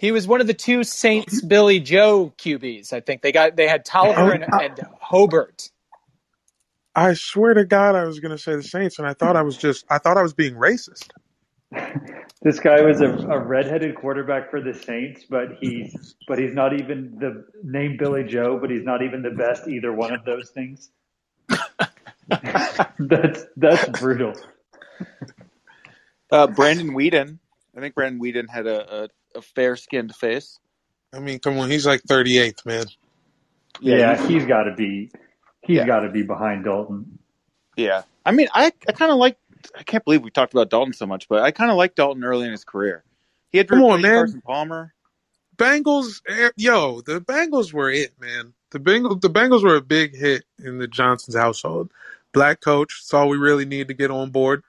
He 0.00 0.12
was 0.12 0.26
one 0.26 0.40
of 0.40 0.46
the 0.46 0.54
two 0.54 0.82
Saints 0.82 1.42
Billy 1.42 1.78
Joe 1.78 2.32
QBs. 2.38 2.94
I 2.94 3.00
think 3.00 3.20
they 3.20 3.32
got 3.32 3.54
they 3.54 3.68
had 3.68 3.84
Tolliver 3.84 4.32
and, 4.32 4.46
and 4.50 4.80
Hobert. 4.98 5.68
I 6.94 7.12
swear 7.12 7.52
to 7.52 7.66
God, 7.66 7.94
I 7.94 8.04
was 8.04 8.18
going 8.18 8.30
to 8.30 8.38
say 8.38 8.56
the 8.56 8.62
Saints, 8.62 8.98
and 8.98 9.06
I 9.06 9.12
thought 9.12 9.36
I 9.36 9.42
was 9.42 9.58
just, 9.58 9.84
I 9.90 9.98
thought 9.98 10.16
I 10.16 10.22
was 10.22 10.32
being 10.32 10.54
racist. 10.54 11.10
This 12.42 12.58
guy 12.58 12.80
was 12.80 13.02
a, 13.02 13.08
a 13.08 13.38
redheaded 13.38 13.96
quarterback 13.96 14.50
for 14.50 14.62
the 14.62 14.72
Saints, 14.72 15.26
but 15.28 15.58
he's 15.60 16.14
but 16.26 16.38
he's 16.38 16.54
not 16.54 16.72
even 16.72 17.18
the 17.18 17.44
name 17.62 17.98
Billy 17.98 18.24
Joe, 18.24 18.56
but 18.58 18.70
he's 18.70 18.82
not 18.82 19.02
even 19.02 19.20
the 19.20 19.32
best 19.32 19.68
either 19.68 19.92
one 19.92 20.14
of 20.14 20.24
those 20.24 20.48
things. 20.48 20.88
that's 22.98 23.44
that's 23.58 24.00
brutal. 24.00 24.32
Uh, 26.30 26.46
Brandon 26.46 26.94
Weeden. 26.94 27.39
I 27.76 27.80
think 27.80 27.94
Brandon 27.94 28.20
Weeden 28.20 28.48
had 28.48 28.66
a, 28.66 29.04
a, 29.04 29.08
a 29.38 29.42
fair 29.42 29.76
skinned 29.76 30.14
face. 30.14 30.58
I 31.14 31.18
mean, 31.20 31.38
come 31.38 31.58
on, 31.58 31.70
he's 31.70 31.86
like 31.86 32.02
38th, 32.02 32.64
man. 32.66 32.86
Yeah, 33.80 34.16
he's- 34.16 34.28
he's 34.28 34.44
got 34.46 34.64
to 34.64 34.74
be 34.74 35.10
he's 35.62 35.76
Yeah. 35.78 35.86
got 35.86 36.00
to 36.00 36.08
be 36.10 36.22
behind 36.22 36.64
Dalton. 36.64 37.18
Yeah. 37.76 38.02
I 38.26 38.32
mean, 38.32 38.48
I, 38.52 38.72
I 38.88 38.92
kind 38.92 39.10
of 39.12 39.18
like, 39.18 39.36
I 39.78 39.82
can't 39.82 40.04
believe 40.04 40.22
we 40.22 40.30
talked 40.30 40.52
about 40.52 40.70
Dalton 40.70 40.92
so 40.92 41.06
much, 41.06 41.28
but 41.28 41.42
I 41.42 41.50
kind 41.50 41.70
of 41.70 41.76
like 41.76 41.94
Dalton 41.94 42.24
early 42.24 42.46
in 42.46 42.52
his 42.52 42.64
career. 42.64 43.04
He 43.50 43.58
had 43.58 43.68
Come 43.68 43.82
on, 43.82 44.00
man. 44.02 44.16
Carson 44.16 44.40
Palmer. 44.42 44.94
Bengals, 45.56 46.22
eh, 46.28 46.50
yo, 46.56 47.00
the 47.02 47.20
Bengals 47.20 47.72
were 47.72 47.90
it, 47.90 48.12
man. 48.20 48.54
The 48.70 48.78
Bengals, 48.80 49.20
the 49.20 49.28
Bengals 49.30 49.62
were 49.62 49.76
a 49.76 49.80
big 49.82 50.16
hit 50.16 50.44
in 50.62 50.78
the 50.78 50.86
Johnson's 50.88 51.36
household. 51.36 51.90
Black 52.32 52.60
coach, 52.60 53.00
that's 53.02 53.12
all 53.14 53.28
we 53.28 53.36
really 53.36 53.64
need 53.64 53.88
to 53.88 53.94
get 53.94 54.10
on 54.10 54.30
board 54.30 54.62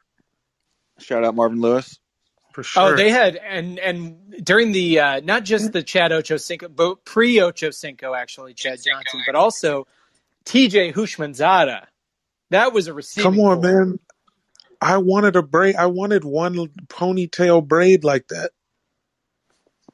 Shout 0.99 1.23
out 1.23 1.33
Marvin 1.35 1.61
Lewis. 1.61 1.99
For 2.53 2.63
sure. 2.63 2.93
Oh, 2.93 2.95
they 2.95 3.09
had 3.09 3.35
and 3.37 3.79
and 3.79 4.43
during 4.43 4.71
the 4.71 4.99
uh, 4.99 5.21
not 5.21 5.43
just 5.43 5.71
the 5.71 5.83
Chad 5.83 6.11
Ochocinco, 6.11 6.75
but 6.75 7.05
pre 7.05 7.37
Ochocinco 7.37 8.17
actually 8.17 8.53
Chad 8.53 8.79
Johnson, 8.83 9.21
but 9.25 9.35
also 9.35 9.87
T.J. 10.45 10.93
Houshmandzadeh. 10.93 11.85
That 12.49 12.73
was 12.73 12.87
a 12.87 12.93
receiving. 12.93 13.31
Come 13.31 13.39
on, 13.39 13.61
core. 13.61 13.71
man. 13.71 13.99
I 14.81 14.97
wanted 14.97 15.35
a 15.35 15.43
braid. 15.43 15.75
I 15.75 15.85
wanted 15.85 16.23
one 16.23 16.55
ponytail 16.87 17.65
braid 17.65 18.03
like 18.03 18.27
that. 18.29 18.51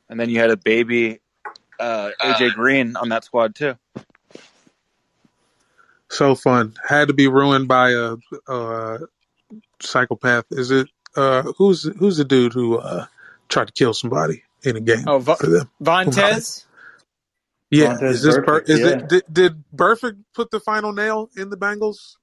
And 0.10 0.20
then 0.20 0.30
you 0.30 0.40
had 0.40 0.50
a 0.50 0.58
baby, 0.58 1.20
uh, 1.80 2.12
AJ 2.22 2.54
Green 2.54 2.96
on 2.96 3.10
that 3.10 3.26
squad 3.26 3.54
too. 3.56 3.76
So 6.10 6.36
fun. 6.36 6.74
Had 6.88 7.10
to 7.10 7.14
be 7.14 7.28
ruined 7.28 7.68
by 7.68 7.92
a, 7.92 8.16
a 8.48 9.00
psychopath. 9.82 10.46
Is 10.52 10.72
it 10.72 10.88
uh 11.18 11.44
who's 11.58 11.84
who's 12.00 12.18
the 12.18 12.26
dude 12.26 12.54
who 12.54 12.78
uh 12.78 13.06
tried 13.50 13.68
to 13.68 13.74
kill 13.74 13.94
somebody 13.94 14.44
in 14.64 14.76
a 14.78 14.82
game 14.82 15.04
Oh, 15.08 15.20
Va- 15.20 15.36
for 15.38 15.48
them? 15.48 15.70
Vontaze. 15.82 16.66
Yeah, 17.72 17.96
Vontaze 17.98 18.04
is 18.04 18.24
this 18.24 18.36
Bur- 18.38 18.62
Burfict, 18.62 18.70
is 18.70 18.80
yeah. 18.80 18.88
it 18.88 19.10
did, 19.10 19.24
did 19.32 19.64
Burfict 19.76 20.18
put 20.34 20.52
the 20.52 20.60
final 20.60 20.94
nail 20.94 21.30
in 21.36 21.50
the 21.50 21.58
Bengals? 21.58 22.16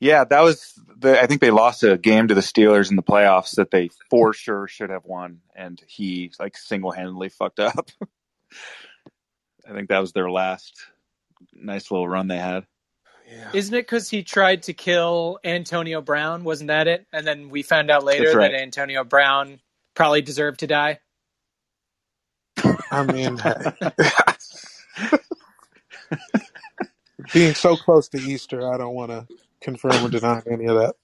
Yeah, 0.00 0.24
that 0.24 0.40
was 0.40 0.72
the. 0.98 1.20
I 1.22 1.26
think 1.26 1.40
they 1.40 1.52
lost 1.52 1.84
a 1.84 1.96
game 1.96 2.26
to 2.28 2.34
the 2.34 2.40
Steelers 2.40 2.90
in 2.90 2.96
the 2.96 3.04
playoffs 3.04 3.54
that 3.54 3.70
they 3.70 3.88
for 4.10 4.32
sure 4.32 4.66
should 4.66 4.90
have 4.90 5.04
won, 5.04 5.40
and 5.54 5.80
he 5.86 6.32
like 6.40 6.56
single 6.56 6.90
handedly 6.90 7.28
fucked 7.28 7.60
up. 7.60 7.88
I 9.68 9.72
think 9.72 9.90
that 9.90 10.00
was 10.00 10.12
their 10.12 10.28
last 10.28 10.74
nice 11.54 11.90
little 11.90 12.08
run 12.08 12.26
they 12.26 12.36
had. 12.38 12.66
Yeah. 13.32 13.50
Isn't 13.54 13.74
it 13.74 13.82
because 13.82 14.10
he 14.10 14.22
tried 14.22 14.64
to 14.64 14.74
kill 14.74 15.38
Antonio 15.42 16.02
Brown? 16.02 16.44
Wasn't 16.44 16.68
that 16.68 16.86
it? 16.86 17.06
And 17.12 17.26
then 17.26 17.48
we 17.48 17.62
found 17.62 17.90
out 17.90 18.04
later 18.04 18.36
right. 18.36 18.52
that 18.52 18.60
Antonio 18.60 19.04
Brown 19.04 19.60
probably 19.94 20.22
deserved 20.22 20.60
to 20.60 20.66
die. 20.66 21.00
I 22.90 23.04
mean, 23.04 23.38
being 27.32 27.54
so 27.54 27.76
close 27.76 28.08
to 28.08 28.18
Easter, 28.18 28.72
I 28.72 28.76
don't 28.76 28.94
want 28.94 29.10
to 29.10 29.26
confirm 29.62 30.04
or 30.04 30.10
deny 30.10 30.42
any 30.50 30.66
of 30.66 30.76
that. 30.76 30.94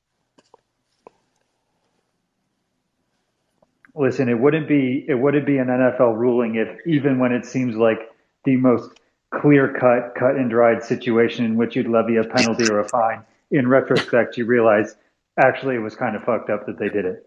Listen, 3.95 4.29
it 4.29 4.39
wouldn't 4.39 4.69
be 4.69 5.05
it 5.09 5.15
wouldn't 5.15 5.47
be 5.47 5.59
an 5.59 5.69
NFL 5.69 6.17
ruling 6.17 6.57
if 6.57 6.69
even 6.87 7.19
when 7.19 7.33
it 7.33 7.45
seems 7.45 7.75
like 7.75 7.99
the 8.45 8.57
most 8.57 8.98
clear 9.31 9.73
cut, 9.79 10.15
cut 10.15 10.37
and 10.37 10.51
dried 10.51 10.83
situation 10.83 11.45
in 11.45 11.57
which 11.57 11.77
you'd 11.77 11.89
levy 11.89 12.17
a 12.17 12.25
penalty 12.25 12.69
or 12.71 12.81
a 12.81 12.89
fine, 12.89 13.23
in 13.51 13.69
retrospect 13.69 14.37
you 14.37 14.47
realize 14.47 14.97
actually 15.39 15.77
it 15.77 15.81
was 15.81 15.95
kind 15.95 16.17
of 16.17 16.23
fucked 16.25 16.51
up 16.51 16.67
that 16.67 16.79
they 16.79 16.89
did 16.89 17.05
it. 17.05 17.25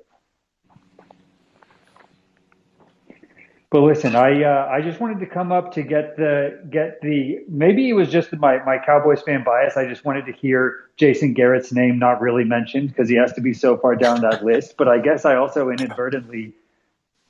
But 3.71 3.83
listen, 3.83 4.17
I 4.17 4.43
uh, 4.43 4.67
I 4.69 4.81
just 4.81 4.99
wanted 4.99 5.21
to 5.21 5.25
come 5.25 5.53
up 5.53 5.73
to 5.75 5.81
get 5.81 6.17
the 6.17 6.59
get 6.69 6.99
the 7.01 7.39
maybe 7.47 7.87
it 7.87 7.93
was 7.93 8.09
just 8.09 8.33
my 8.33 8.61
my 8.65 8.77
Cowboys 8.85 9.21
fan 9.21 9.45
bias. 9.45 9.77
I 9.77 9.87
just 9.87 10.03
wanted 10.03 10.25
to 10.25 10.33
hear 10.33 10.89
Jason 10.97 11.33
Garrett's 11.33 11.71
name 11.71 11.97
not 11.97 12.19
really 12.19 12.43
mentioned 12.43 12.89
because 12.89 13.07
he 13.07 13.15
has 13.15 13.31
to 13.31 13.41
be 13.41 13.53
so 13.53 13.77
far 13.77 13.95
down 13.95 14.19
that 14.21 14.43
list. 14.43 14.75
But 14.77 14.89
I 14.89 14.99
guess 14.99 15.23
I 15.23 15.35
also 15.37 15.69
inadvertently 15.69 16.53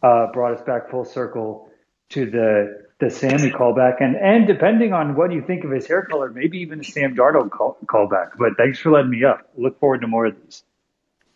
uh, 0.01 0.31
brought 0.33 0.55
us 0.55 0.61
back 0.63 0.89
full 0.89 1.05
circle 1.05 1.69
to 2.09 2.25
the 2.25 2.87
the 3.01 3.07
Sammi 3.07 3.51
callback, 3.51 3.97
and 3.99 4.15
and 4.15 4.47
depending 4.47 4.93
on 4.93 5.15
what 5.15 5.33
you 5.33 5.41
think 5.41 5.65
of 5.65 5.71
his 5.71 5.87
hair 5.87 6.03
color, 6.05 6.29
maybe 6.29 6.59
even 6.59 6.79
a 6.79 6.83
Sam 6.83 7.15
Darnold 7.15 7.49
call, 7.49 7.77
callback. 7.85 8.37
But 8.37 8.55
thanks 8.57 8.79
for 8.79 8.91
letting 8.91 9.09
me 9.09 9.25
up. 9.25 9.49
Look 9.57 9.79
forward 9.79 10.01
to 10.01 10.07
more 10.07 10.27
of 10.27 10.35
these. 10.41 10.63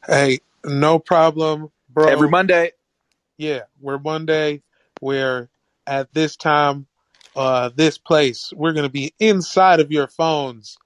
Hey, 0.08 0.40
no 0.64 1.00
problem, 1.00 1.72
bro. 1.90 2.08
Every 2.08 2.30
Monday, 2.30 2.72
yeah, 3.38 3.64
we're 3.82 3.98
Monday. 3.98 4.62
We're 5.02 5.50
at 5.88 6.14
this 6.14 6.38
time, 6.38 6.86
uh, 7.36 7.72
this 7.76 7.98
place. 7.98 8.54
We're 8.56 8.74
gonna 8.74 8.88
be 8.88 9.14
inside 9.20 9.80
of 9.80 9.92
your 9.92 10.08
phones 10.08 10.78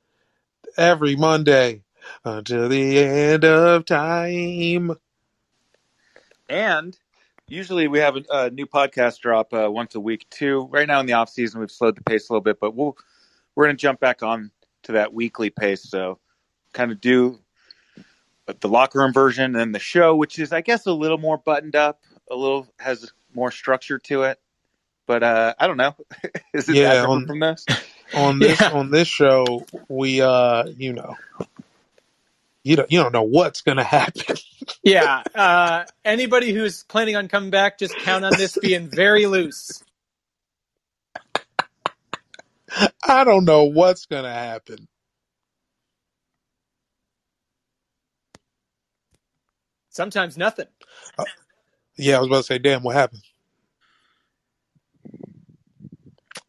every 0.77 1.15
Monday 1.17 1.83
until 2.23 2.69
the 2.69 2.99
end 2.99 3.43
of 3.45 3.85
time. 3.85 4.95
and 6.49 6.97
usually 7.49 7.87
we 7.87 7.99
have 7.99 8.15
a, 8.17 8.23
a 8.31 8.49
new 8.49 8.65
podcast 8.65 9.19
drop 9.19 9.53
uh, 9.53 9.69
once 9.71 9.95
a 9.95 9.99
week 9.99 10.25
too. 10.29 10.67
Right 10.71 10.87
now 10.87 10.99
in 10.99 11.05
the 11.05 11.13
off 11.13 11.29
season, 11.29 11.59
we've 11.59 11.71
slowed 11.71 11.97
the 11.97 12.03
pace 12.03 12.29
a 12.29 12.33
little 12.33 12.41
bit, 12.43 12.59
but 12.59 12.75
we'll 12.75 12.95
we're 13.55 13.65
going 13.65 13.75
to 13.75 13.81
jump 13.81 13.99
back 13.99 14.23
on 14.23 14.51
to 14.83 14.93
that 14.93 15.13
weekly 15.13 15.49
pace. 15.49 15.83
So 15.83 16.19
kind 16.73 16.91
of 16.91 17.01
do 17.01 17.39
the 18.61 18.67
locker 18.67 18.99
room 18.99 19.13
version 19.13 19.55
and 19.55 19.73
the 19.75 19.79
show, 19.79 20.15
which 20.15 20.39
is 20.39 20.53
I 20.53 20.61
guess 20.61 20.85
a 20.85 20.93
little 20.93 21.17
more 21.17 21.37
buttoned 21.37 21.75
up, 21.75 22.01
a 22.31 22.35
little 22.35 22.67
has 22.79 23.11
more 23.33 23.51
structure 23.51 23.99
to 23.99 24.23
it. 24.23 24.39
But 25.07 25.23
uh, 25.23 25.55
I 25.59 25.67
don't 25.67 25.77
know. 25.77 25.95
is 26.53 26.69
it 26.69 26.75
Yeah, 26.75 26.91
different 26.91 27.11
on- 27.11 27.27
from 27.27 27.39
this? 27.39 27.65
on 28.15 28.39
this 28.39 28.59
Yeah. 28.59 28.71
on 28.71 28.89
this 28.89 29.07
show 29.07 29.67
we 29.87 30.19
uh 30.19 30.63
you 30.77 30.93
know 30.93 31.15
you 32.63 32.75
don't 32.75 32.91
you 32.91 32.99
don't 33.03 33.11
know 33.13 33.21
what's 33.21 33.61
gonna 33.61 33.83
happen 33.99 34.35
Yeah. 34.83 35.23
Uh, 35.35 35.85
anybody 36.05 36.53
who's 36.53 36.83
planning 36.83 37.15
on 37.17 37.27
coming 37.29 37.51
back, 37.51 37.79
just 37.79 37.99
count 37.99 38.25
on 38.25 38.37
this 38.37 38.57
being 38.57 38.89
very 38.89 39.27
loose. 39.27 39.83
i 43.07 43.23
don't 43.23 43.45
know 43.45 43.65
what's 43.65 44.05
gonna 44.07 44.33
happen 44.33 44.87
Sometimes 49.89 50.37
nothing. 50.37 50.67
yeah 51.97 52.17
i 52.17 52.19
was 52.19 52.27
about 52.29 52.37
to 52.39 52.43
say 52.43 52.59
damn 52.59 52.83
what 52.83 52.95
happened 52.95 53.21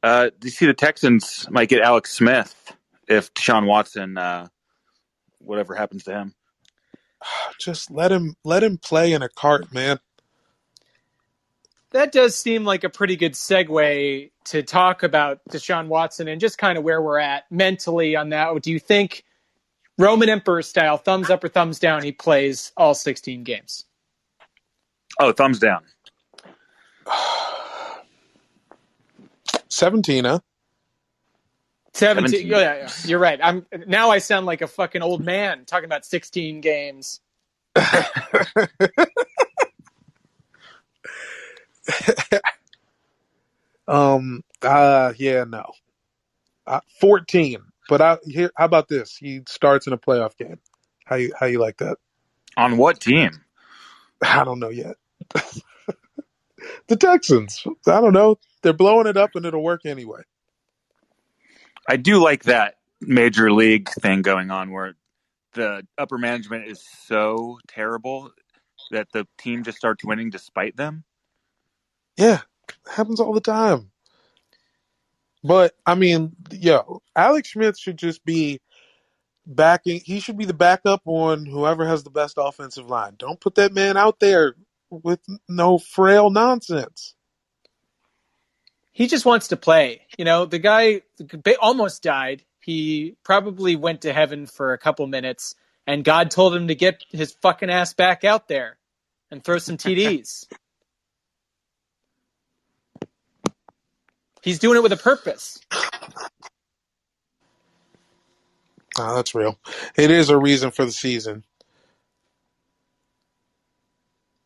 Uh, 0.02 0.30
do 0.40 0.48
you 0.48 0.52
see 0.52 0.66
the 0.66 0.74
Texans 0.74 1.46
might 1.50 1.68
get 1.70 1.83
Alex 1.83 2.12
Smith 2.14 2.76
if 3.09 3.35
Deshaun 3.35 3.66
Watson, 3.66 4.18
uh, 4.18 4.48
whatever 5.40 5.74
happens 5.74 6.04
to 6.04 6.12
him? 6.12 6.35
just 7.61 7.90
let 7.90 8.12
him 8.12 8.37
let 8.44 8.62
him 8.62 8.78
play 8.78 9.12
in 9.12 9.22
a 9.22 9.28
cart 9.28 9.73
man 9.73 9.98
That 11.92 12.12
does 12.12 12.37
seem 12.37 12.64
like 12.64 12.85
a 12.85 12.90
pretty 12.90 13.16
good 13.16 13.33
segue 13.33 14.31
to 14.46 14.62
talk 14.62 15.02
about 15.02 15.40
Deshaun 15.50 15.88
Watson 15.88 16.29
and 16.29 16.40
just 16.40 16.58
kind 16.58 16.79
of 16.79 16.85
where 16.85 17.02
we're 17.02 17.18
at 17.18 17.50
mentally 17.50 18.16
on 18.16 18.31
that. 18.31 18.62
Do 18.62 18.73
you 18.73 18.79
think 18.79 19.25
Roman 19.98 20.29
Emperor 20.29 20.62
style, 20.62 20.98
thumbs 20.98 21.31
up 21.31 21.44
or 21.44 21.48
thumbs 21.48 21.81
down, 21.81 22.04
he 22.04 22.12
plays 22.12 22.73
all 22.77 22.94
16 22.94 23.44
games? 23.44 23.87
Oh, 25.21 25.33
thumbs 25.33 25.58
down. 25.60 25.83
17 29.71 30.25
huh 30.25 30.40
17. 31.94 32.46
17. 32.46 32.46
Yeah, 32.48 32.58
yeah, 32.58 32.90
you're 33.04 33.18
right. 33.20 33.40
I'm 33.42 33.66
now 33.86 34.10
I 34.10 34.18
sound 34.18 34.46
like 34.46 34.62
a 34.62 34.68
fucking 34.68 35.02
old 35.02 35.24
man 35.24 35.64
talking 35.66 35.86
about 35.86 36.04
16 36.06 36.60
games. 36.60 37.20
um 43.88 44.42
uh 44.62 45.12
yeah 45.18 45.44
no 45.44 45.64
uh, 46.66 46.80
14 47.00 47.58
but 47.88 48.00
i 48.02 48.18
here 48.26 48.50
how 48.56 48.64
about 48.66 48.88
this 48.88 49.16
he 49.16 49.42
starts 49.48 49.86
in 49.86 49.92
a 49.92 49.98
playoff 49.98 50.36
game 50.36 50.58
How 51.06 51.16
you 51.16 51.32
how 51.38 51.46
you 51.46 51.60
like 51.60 51.78
that? 51.78 51.98
On 52.56 52.76
what 52.78 53.00
team? 53.00 53.30
I 54.22 54.44
don't 54.44 54.60
know 54.60 54.70
yet. 54.70 54.96
the 56.88 56.96
Texans. 56.96 57.64
I 57.86 58.00
don't 58.00 58.12
know. 58.14 58.38
They're 58.62 58.72
blowing 58.72 59.06
it 59.08 59.16
up 59.16 59.32
and 59.34 59.46
it'll 59.46 59.62
work 59.62 59.86
anyway. 59.86 60.22
I 61.90 61.96
do 61.96 62.22
like 62.22 62.44
that 62.44 62.76
major 63.00 63.50
league 63.52 63.88
thing 63.88 64.22
going 64.22 64.52
on 64.52 64.70
where 64.70 64.94
the 65.54 65.84
upper 65.98 66.18
management 66.18 66.68
is 66.68 66.86
so 67.04 67.58
terrible 67.66 68.30
that 68.92 69.08
the 69.12 69.26
team 69.38 69.64
just 69.64 69.78
starts 69.78 70.04
winning 70.04 70.30
despite 70.30 70.76
them. 70.76 71.02
Yeah, 72.16 72.42
happens 72.88 73.18
all 73.18 73.32
the 73.32 73.40
time. 73.40 73.90
But 75.42 75.74
I 75.84 75.96
mean, 75.96 76.36
yo, 76.52 77.02
Alex 77.16 77.54
Smith 77.54 77.76
should 77.76 77.96
just 77.96 78.24
be 78.24 78.60
backing. 79.44 80.00
He 80.04 80.20
should 80.20 80.38
be 80.38 80.44
the 80.44 80.54
backup 80.54 81.02
on 81.06 81.44
whoever 81.44 81.84
has 81.88 82.04
the 82.04 82.10
best 82.10 82.34
offensive 82.38 82.88
line. 82.88 83.14
Don't 83.18 83.40
put 83.40 83.56
that 83.56 83.74
man 83.74 83.96
out 83.96 84.20
there 84.20 84.54
with 84.90 85.18
no 85.48 85.76
frail 85.76 86.30
nonsense. 86.30 87.16
He 88.92 89.06
just 89.06 89.24
wants 89.26 89.48
to 89.48 89.56
play. 89.56 90.02
You 90.18 90.24
know, 90.24 90.46
the 90.46 90.58
guy 90.58 91.02
almost 91.60 92.02
died. 92.02 92.44
He 92.60 93.16
probably 93.24 93.76
went 93.76 94.02
to 94.02 94.12
heaven 94.12 94.46
for 94.46 94.72
a 94.72 94.78
couple 94.78 95.06
minutes, 95.06 95.54
and 95.86 96.04
God 96.04 96.30
told 96.30 96.54
him 96.54 96.68
to 96.68 96.74
get 96.74 97.04
his 97.10 97.34
fucking 97.42 97.70
ass 97.70 97.94
back 97.94 98.24
out 98.24 98.48
there 98.48 98.78
and 99.30 99.42
throw 99.42 99.58
some 99.58 99.76
TDs. 99.76 100.46
He's 104.42 104.58
doing 104.58 104.76
it 104.78 104.82
with 104.82 104.92
a 104.92 104.96
purpose. 104.96 105.58
Oh, 108.98 109.16
that's 109.16 109.34
real. 109.34 109.58
It 109.96 110.10
is 110.10 110.30
a 110.30 110.38
reason 110.38 110.70
for 110.70 110.84
the 110.84 110.92
season. 110.92 111.44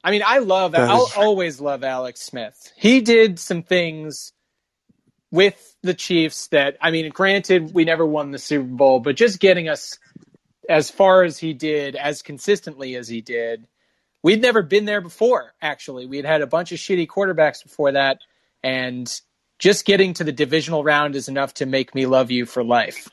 I 0.04 0.10
mean, 0.10 0.22
I 0.24 0.38
love. 0.38 0.72
That 0.72 0.90
I'll 0.90 1.10
always 1.16 1.60
love 1.60 1.82
Alex 1.82 2.20
Smith. 2.20 2.72
He 2.76 3.00
did 3.00 3.38
some 3.38 3.62
things 3.62 4.32
with 5.30 5.74
the 5.82 5.94
Chiefs 5.94 6.48
that 6.48 6.76
I 6.80 6.90
mean, 6.90 7.08
granted, 7.08 7.72
we 7.72 7.84
never 7.84 8.04
won 8.04 8.30
the 8.30 8.38
Super 8.38 8.68
Bowl, 8.68 9.00
but 9.00 9.16
just 9.16 9.40
getting 9.40 9.68
us 9.68 9.98
as 10.68 10.90
far 10.90 11.24
as 11.24 11.38
he 11.38 11.54
did, 11.54 11.96
as 11.96 12.22
consistently 12.22 12.96
as 12.96 13.08
he 13.08 13.22
did, 13.22 13.66
we'd 14.22 14.42
never 14.42 14.62
been 14.62 14.84
there 14.84 15.00
before. 15.00 15.54
Actually, 15.62 16.06
we'd 16.06 16.26
had 16.26 16.42
a 16.42 16.46
bunch 16.46 16.70
of 16.70 16.78
shitty 16.78 17.06
quarterbacks 17.06 17.62
before 17.62 17.92
that, 17.92 18.18
and 18.62 19.20
just 19.58 19.86
getting 19.86 20.12
to 20.14 20.24
the 20.24 20.32
divisional 20.32 20.84
round 20.84 21.16
is 21.16 21.28
enough 21.28 21.54
to 21.54 21.66
make 21.66 21.94
me 21.94 22.04
love 22.04 22.30
you 22.30 22.44
for 22.44 22.62
life. 22.62 23.08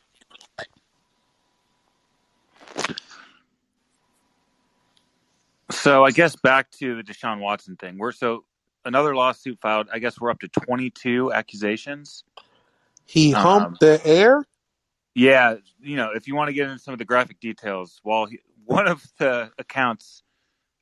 So 5.71 6.05
I 6.05 6.11
guess 6.11 6.35
back 6.35 6.71
to 6.79 6.95
the 6.95 7.03
Deshaun 7.03 7.39
Watson 7.39 7.75
thing. 7.75 7.97
We're 7.97 8.11
so 8.11 8.45
another 8.85 9.15
lawsuit 9.15 9.59
filed. 9.61 9.87
I 9.91 9.99
guess 9.99 10.19
we're 10.19 10.31
up 10.31 10.39
to 10.39 10.47
22 10.47 11.31
accusations. 11.31 12.23
He 13.05 13.33
Um, 13.33 13.41
humped 13.41 13.79
the 13.79 14.01
air. 14.05 14.45
Yeah, 15.13 15.55
you 15.81 15.97
know, 15.97 16.11
if 16.15 16.27
you 16.27 16.35
want 16.35 16.47
to 16.49 16.53
get 16.53 16.69
into 16.69 16.79
some 16.81 16.93
of 16.93 16.97
the 16.97 17.05
graphic 17.05 17.39
details, 17.39 17.99
while 18.03 18.25
he, 18.25 18.39
one 18.65 18.87
of 18.87 19.03
the 19.17 19.51
accounts 19.57 20.23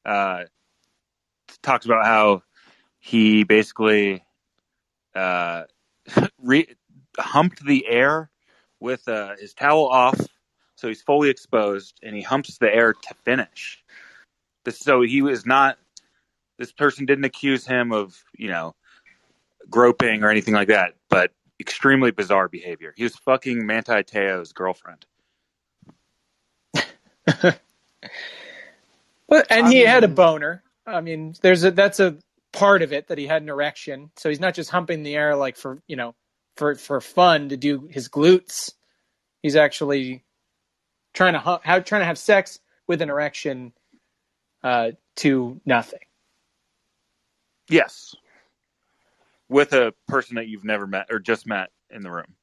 uh, 0.05 0.43
talks 1.63 1.85
about 1.85 2.05
how 2.05 2.43
he 2.99 3.43
basically 3.43 4.23
uh, 5.15 5.63
re- 6.37 6.75
humped 7.17 7.65
the 7.65 7.87
air 7.87 8.29
with 8.79 9.07
uh, 9.07 9.35
his 9.39 9.53
towel 9.53 9.87
off, 9.87 10.19
so 10.75 10.87
he's 10.87 11.01
fully 11.01 11.29
exposed, 11.29 11.99
and 12.03 12.15
he 12.15 12.21
humps 12.21 12.57
the 12.59 12.73
air 12.73 12.93
to 12.93 13.13
finish. 13.25 13.83
This, 14.69 14.79
so 14.79 15.01
he 15.01 15.23
was 15.23 15.45
not. 15.47 15.77
This 16.59 16.71
person 16.71 17.05
didn't 17.05 17.25
accuse 17.25 17.65
him 17.65 17.91
of, 17.91 18.15
you 18.37 18.49
know, 18.49 18.75
groping 19.67 20.23
or 20.23 20.29
anything 20.29 20.53
like 20.53 20.67
that, 20.67 20.93
but 21.09 21.31
extremely 21.59 22.11
bizarre 22.11 22.47
behavior. 22.47 22.93
He 22.95 23.03
was 23.03 23.15
fucking 23.15 23.65
Manti 23.65 24.03
Te'o's 24.03 24.53
girlfriend. 24.53 25.05
But 29.27 29.45
and 29.51 29.67
I 29.67 29.69
he 29.69 29.81
had 29.81 30.03
a 30.03 30.07
boner. 30.07 30.63
I 30.87 31.01
mean, 31.01 31.35
there's 31.41 31.63
a 31.63 31.69
that's 31.71 31.99
a 31.99 32.17
part 32.51 32.81
of 32.81 32.91
it 32.91 33.07
that 33.07 33.19
he 33.19 33.27
had 33.27 33.43
an 33.43 33.49
erection. 33.49 34.09
So 34.17 34.27
he's 34.27 34.39
not 34.39 34.55
just 34.55 34.71
humping 34.71 35.03
the 35.03 35.15
air 35.15 35.35
like 35.35 35.55
for 35.55 35.83
you 35.87 35.95
know 35.95 36.15
for 36.57 36.73
for 36.73 36.99
fun 36.99 37.49
to 37.49 37.57
do 37.57 37.87
his 37.91 38.09
glutes. 38.09 38.71
He's 39.43 39.55
actually 39.55 40.23
trying 41.13 41.33
to 41.33 41.39
hu- 41.39 41.59
how 41.63 41.79
trying 41.79 42.01
to 42.01 42.07
have 42.07 42.17
sex 42.17 42.59
with 42.87 43.03
an 43.03 43.11
erection 43.11 43.71
uh, 44.63 44.91
to 45.17 45.59
nothing. 45.65 45.99
Yes. 47.69 48.15
With 49.47 49.73
a 49.73 49.93
person 50.07 50.35
that 50.35 50.47
you've 50.47 50.65
never 50.65 50.87
met 50.87 51.07
or 51.09 51.19
just 51.19 51.47
met 51.47 51.69
in 51.89 52.01
the 52.01 52.11
room. 52.11 52.35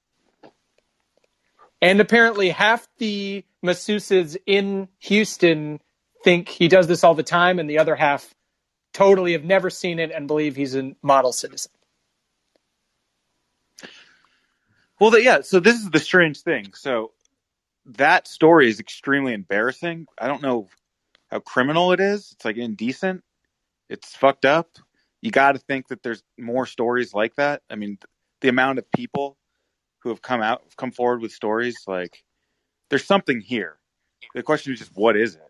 And 1.83 2.01
apparently, 2.01 2.49
half 2.51 2.89
the 2.99 3.45
masseuses 3.65 4.37
in 4.47 4.89
Houston 5.01 5.81
think 6.25 6.49
he 6.49 6.69
does 6.69 6.87
this 6.87 7.05
all 7.05 7.15
the 7.15 7.23
time, 7.23 7.59
and 7.59 7.69
the 7.69 7.79
other 7.79 7.95
half 7.95 8.35
totally 8.93 9.33
have 9.33 9.45
never 9.45 9.69
seen 9.69 9.99
it 9.99 10.11
and 10.11 10.27
believe 10.27 10.57
he's 10.57 10.75
a 10.75 10.97
model 11.03 11.33
citizen. 11.33 11.71
Well, 14.99 15.19
yeah. 15.19 15.43
So 15.43 15.61
this 15.61 15.77
is 15.77 15.91
the 15.91 15.99
strange 15.99 16.41
thing. 16.41 16.73
So 16.75 17.13
that 17.85 18.27
story 18.27 18.69
is 18.69 18.81
extremely 18.81 19.35
embarrassing. 19.35 20.07
I 20.19 20.29
don't 20.29 20.43
know 20.43 20.69
how 21.29 21.41
criminal 21.41 21.93
it 21.93 22.01
is. 22.01 22.33
It's 22.33 22.45
like 22.45 22.57
indecent. 22.57 23.23
It's 23.89 24.15
fucked 24.15 24.45
up. 24.45 24.79
You 25.23 25.31
got 25.31 25.53
to 25.53 25.59
think 25.59 25.89
that 25.89 26.03
there's 26.03 26.23
more 26.39 26.67
stories 26.67 27.15
like 27.15 27.35
that. 27.37 27.63
I 27.71 27.77
mean, 27.77 27.99
the 28.41 28.49
amount 28.49 28.79
of 28.79 28.91
people 28.91 29.37
who 30.01 30.11
have 30.11 30.23
come 30.23 30.43
out, 30.43 30.63
come 30.77 30.93
forward 30.93 31.21
with 31.21 31.33
stories 31.33 31.77
like 31.87 32.23
there's 32.91 33.05
something 33.05 33.41
here. 33.41 33.79
The 34.35 34.43
question 34.43 34.73
is 34.73 34.79
just 34.79 34.97
what 34.97 35.17
is 35.17 35.35
it? 35.35 35.43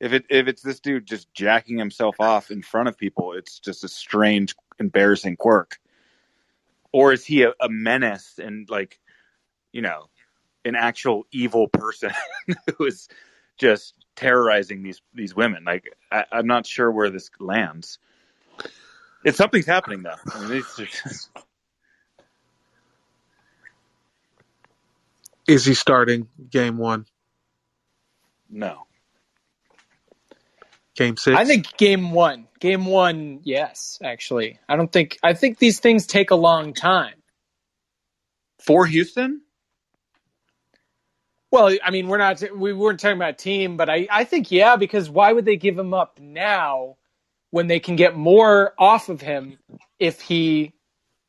If 0.00 0.12
it 0.12 0.26
if 0.30 0.46
it's 0.46 0.62
this 0.62 0.80
dude 0.80 1.06
just 1.06 1.32
jacking 1.34 1.78
himself 1.78 2.16
off 2.20 2.50
in 2.50 2.62
front 2.62 2.88
of 2.88 2.96
people, 2.96 3.32
it's 3.32 3.58
just 3.58 3.82
a 3.82 3.88
strange, 3.88 4.54
embarrassing 4.78 5.36
quirk 5.36 5.78
or 6.92 7.12
is 7.12 7.24
he 7.24 7.42
a, 7.42 7.52
a 7.60 7.68
menace 7.68 8.38
and 8.38 8.68
like 8.70 8.98
you 9.72 9.82
know 9.82 10.08
an 10.64 10.74
actual 10.74 11.24
evil 11.32 11.68
person 11.68 12.10
who 12.78 12.86
is 12.86 13.08
just 13.58 13.94
terrorizing 14.18 14.82
these 14.82 15.00
these 15.14 15.36
women 15.36 15.62
like 15.64 15.84
I, 16.10 16.24
i'm 16.32 16.48
not 16.48 16.66
sure 16.66 16.90
where 16.90 17.08
this 17.08 17.30
lands 17.38 18.00
it's 19.24 19.38
something's 19.38 19.66
happening 19.66 20.02
though 20.02 20.16
I 20.34 20.40
mean, 20.40 20.50
these 20.50 20.78
are 20.80 20.86
just- 20.86 21.30
Is 25.46 25.64
he 25.64 25.74
starting 25.74 26.28
game 26.50 26.76
one? 26.78 27.06
no 28.50 28.84
Game 30.96 31.16
six? 31.16 31.36
I 31.38 31.44
think 31.44 31.76
game 31.76 32.10
one, 32.10 32.48
game 32.58 32.84
one, 32.84 33.40
yes, 33.44 34.00
actually. 34.02 34.58
I 34.68 34.74
don't 34.74 34.90
think, 34.90 35.16
I 35.22 35.32
think 35.32 35.58
these 35.58 35.78
things 35.78 36.08
take 36.08 36.32
a 36.32 36.34
long 36.34 36.74
time. 36.74 37.14
for 38.58 38.84
houston 38.84 39.42
Well, 41.50 41.76
I 41.82 41.90
mean, 41.90 42.08
we're 42.08 42.18
not, 42.18 42.42
we 42.54 42.72
weren't 42.74 43.00
talking 43.00 43.16
about 43.16 43.38
team, 43.38 43.76
but 43.76 43.88
I, 43.88 44.06
I 44.10 44.24
think, 44.24 44.50
yeah, 44.50 44.76
because 44.76 45.08
why 45.08 45.32
would 45.32 45.46
they 45.46 45.56
give 45.56 45.78
him 45.78 45.94
up 45.94 46.20
now 46.20 46.96
when 47.50 47.68
they 47.68 47.80
can 47.80 47.96
get 47.96 48.16
more 48.16 48.74
off 48.78 49.08
of 49.08 49.22
him 49.22 49.58
if 49.98 50.20
he 50.20 50.74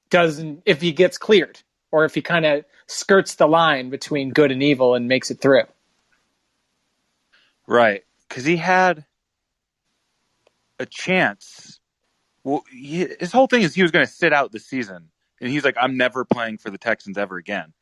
doesn't, 0.09 0.63
if 0.65 0.81
he 0.81 0.91
gets 0.91 1.17
cleared 1.17 1.61
or 1.91 2.05
if 2.05 2.15
he 2.15 2.21
kind 2.21 2.45
of 2.45 2.65
skirts 2.87 3.35
the 3.35 3.47
line 3.47 3.89
between 3.89 4.31
good 4.31 4.51
and 4.51 4.61
evil 4.61 4.95
and 4.95 5.07
makes 5.07 5.31
it 5.31 5.41
through? 5.41 5.63
right. 7.67 8.03
Because 8.27 8.45
he 8.45 8.57
had 8.57 9.05
a 10.79 10.85
chance. 10.85 11.79
Well 12.43 12.63
he, 12.71 13.07
his 13.19 13.31
whole 13.31 13.47
thing 13.47 13.61
is 13.61 13.75
he 13.75 13.81
was 13.83 13.91
going 13.91 14.05
to 14.05 14.11
sit 14.11 14.33
out 14.33 14.51
the 14.51 14.59
season 14.59 15.09
and 15.41 15.49
he's 15.51 15.63
like 15.63 15.75
i'm 15.79 15.97
never 15.97 16.25
playing 16.25 16.57
for 16.57 16.69
the 16.69 16.77
texans 16.77 17.17
ever 17.17 17.37
again. 17.37 17.73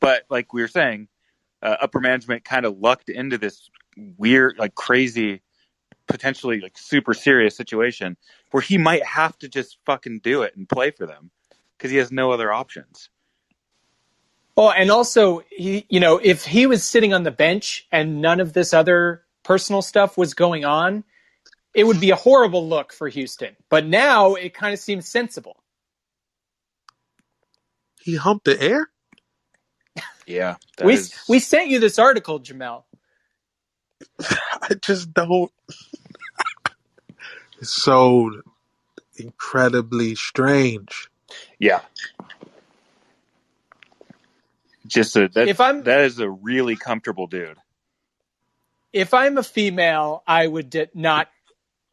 But 0.00 0.24
like 0.30 0.52
we 0.52 0.62
were 0.62 0.68
saying 0.68 1.08
uh, 1.64 1.76
upper 1.80 2.00
management 2.00 2.44
kind 2.44 2.66
of 2.66 2.78
lucked 2.78 3.08
into 3.08 3.38
this 3.38 3.70
weird 4.18 4.56
like 4.58 4.74
crazy 4.74 5.42
potentially 6.06 6.60
like 6.60 6.76
super 6.76 7.14
serious 7.14 7.56
situation 7.56 8.16
where 8.50 8.60
he 8.60 8.78
might 8.78 9.04
have 9.04 9.36
to 9.38 9.48
just 9.48 9.78
fucking 9.86 10.20
do 10.22 10.42
it 10.42 10.54
and 10.56 10.68
play 10.68 10.90
for 10.90 11.06
them 11.06 11.30
because 11.76 11.90
he 11.90 11.96
has 11.96 12.12
no 12.12 12.30
other 12.30 12.52
options 12.52 13.08
Well, 14.56 14.70
and 14.70 14.90
also, 14.90 15.42
he, 15.50 15.84
you 15.88 15.98
know, 16.00 16.20
if 16.22 16.44
he 16.44 16.66
was 16.66 16.84
sitting 16.84 17.12
on 17.12 17.24
the 17.24 17.32
bench 17.32 17.86
and 17.90 18.20
none 18.20 18.40
of 18.40 18.52
this 18.52 18.72
other 18.72 19.24
personal 19.42 19.82
stuff 19.82 20.16
was 20.16 20.34
going 20.34 20.64
on, 20.64 21.04
it 21.74 21.84
would 21.84 22.00
be 22.00 22.10
a 22.10 22.16
horrible 22.16 22.68
look 22.68 22.92
for 22.92 23.08
Houston. 23.08 23.56
But 23.68 23.84
now 23.84 24.34
it 24.34 24.54
kind 24.54 24.72
of 24.72 24.78
seems 24.78 25.08
sensible. 25.08 25.56
he 28.04 28.16
humped 28.16 28.44
the 28.44 28.60
air. 28.60 28.88
Yeah 30.26 30.56
We 30.82 30.94
is- 30.94 31.14
we 31.28 31.38
sent 31.40 31.68
you 31.68 31.80
this 31.80 31.98
article, 31.98 32.40
Jamel. 32.40 32.84
I 34.20 34.74
just 34.80 35.12
don't. 35.14 35.52
it's 37.60 37.70
so 37.70 38.30
incredibly 39.16 40.14
strange. 40.14 41.08
Yeah. 41.58 41.80
Just 44.86 45.16
a 45.16 45.28
that, 45.28 45.48
If 45.48 45.60
I'm- 45.60 45.82
that 45.84 46.02
is 46.02 46.18
a 46.18 46.30
really 46.30 46.76
comfortable 46.76 47.26
dude. 47.26 47.58
if 48.92 49.14
I'm 49.14 49.38
a 49.38 49.42
female, 49.42 50.22
I 50.26 50.46
would 50.46 50.70
di- 50.70 50.88
not 50.94 51.28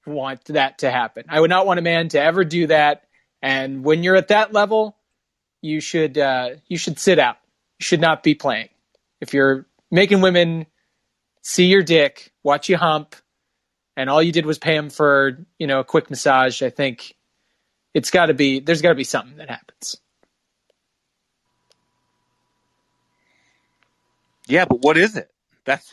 want 0.06 0.46
that 0.46 0.80
to 0.80 0.92
happen. 0.92 1.26
I 1.30 1.40
would 1.40 1.50
not 1.50 1.66
want 1.66 1.80
a 1.80 1.84
man 1.84 2.10
to 2.10 2.22
ever 2.22 2.44
do 2.46 2.68
that. 2.68 3.04
And 3.42 3.84
when 3.84 4.04
you're 4.04 4.16
at 4.16 4.30
that 4.30 4.54
level, 4.54 4.98
you 5.62 5.82
should 5.82 6.18
uh, 6.18 6.52
you 6.68 6.78
should 6.78 7.00
sit 7.00 7.20
out. 7.20 7.38
You 7.82 7.84
should 7.84 8.00
not 8.00 8.22
be 8.22 8.36
playing. 8.36 8.70
If 9.22 9.34
you're 9.34 9.66
making 9.90 10.22
women 10.22 10.68
see 11.42 11.66
your 11.66 11.82
dick, 11.82 12.32
watch 12.44 12.70
you 12.70 12.78
hump, 12.78 13.16
and 13.98 14.08
all 14.08 14.22
you 14.22 14.32
did 14.32 14.46
was 14.46 14.60
pay 14.60 14.76
them 14.76 14.92
for 14.92 15.40
you 15.58 15.66
know 15.66 15.80
a 15.80 15.84
quick 15.84 16.12
massage, 16.12 16.62
I 16.62 16.70
think 16.70 17.16
it's 17.96 18.12
got 18.12 18.28
to 18.28 18.36
be 18.36 18.60
there's 18.60 18.84
got 18.84 18.90
to 18.90 18.96
be 18.96 19.04
something 19.04 19.38
that 19.38 19.50
happens. 19.50 19.98
Yeah, 24.46 24.66
but 24.66 24.84
what 24.84 24.96
is 24.96 25.18
it? 25.18 25.32
That's 25.66 25.92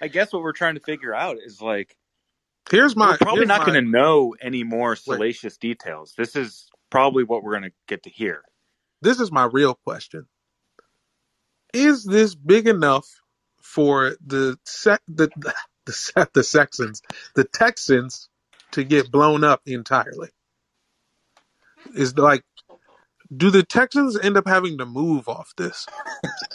I 0.00 0.08
guess 0.08 0.32
what 0.32 0.42
we're 0.42 0.50
trying 0.50 0.74
to 0.74 0.80
figure 0.80 1.14
out 1.14 1.36
is 1.46 1.62
like 1.62 1.96
Here's 2.72 2.96
my. 2.96 3.10
we're 3.12 3.18
probably 3.18 3.38
here's 3.38 3.48
not 3.48 3.60
my- 3.60 3.66
going 3.66 3.84
to 3.84 3.88
know 3.88 4.34
any 4.40 4.64
more 4.64 4.96
salacious 4.96 5.58
details. 5.58 6.14
This 6.16 6.34
is 6.34 6.68
probably 6.90 7.22
what 7.22 7.44
we're 7.44 7.52
going 7.52 7.70
to 7.70 7.76
get 7.86 8.02
to 8.02 8.10
hear. 8.10 8.42
This 9.00 9.20
is 9.20 9.30
my 9.30 9.44
real 9.44 9.74
question. 9.76 10.26
Is 11.74 12.04
this 12.04 12.36
big 12.36 12.68
enough 12.68 13.08
for 13.62 14.16
the 14.26 14.58
sec 14.66 15.02
the 15.08 15.32
the 15.86 15.94
Se- 15.94 16.26
the 16.34 16.44
Texans 16.44 17.02
the 17.36 17.44
Texans 17.44 18.30
to 18.72 18.84
get 18.84 19.12
blown 19.12 19.44
up 19.44 19.62
entirely? 19.66 20.30
Is 21.96 22.18
like, 22.18 22.44
do 23.36 23.50
the 23.50 23.64
Texans 23.64 24.18
end 24.18 24.36
up 24.38 24.48
having 24.48 24.78
to 24.78 24.86
move 24.86 25.28
off 25.28 25.52
this? 25.58 25.88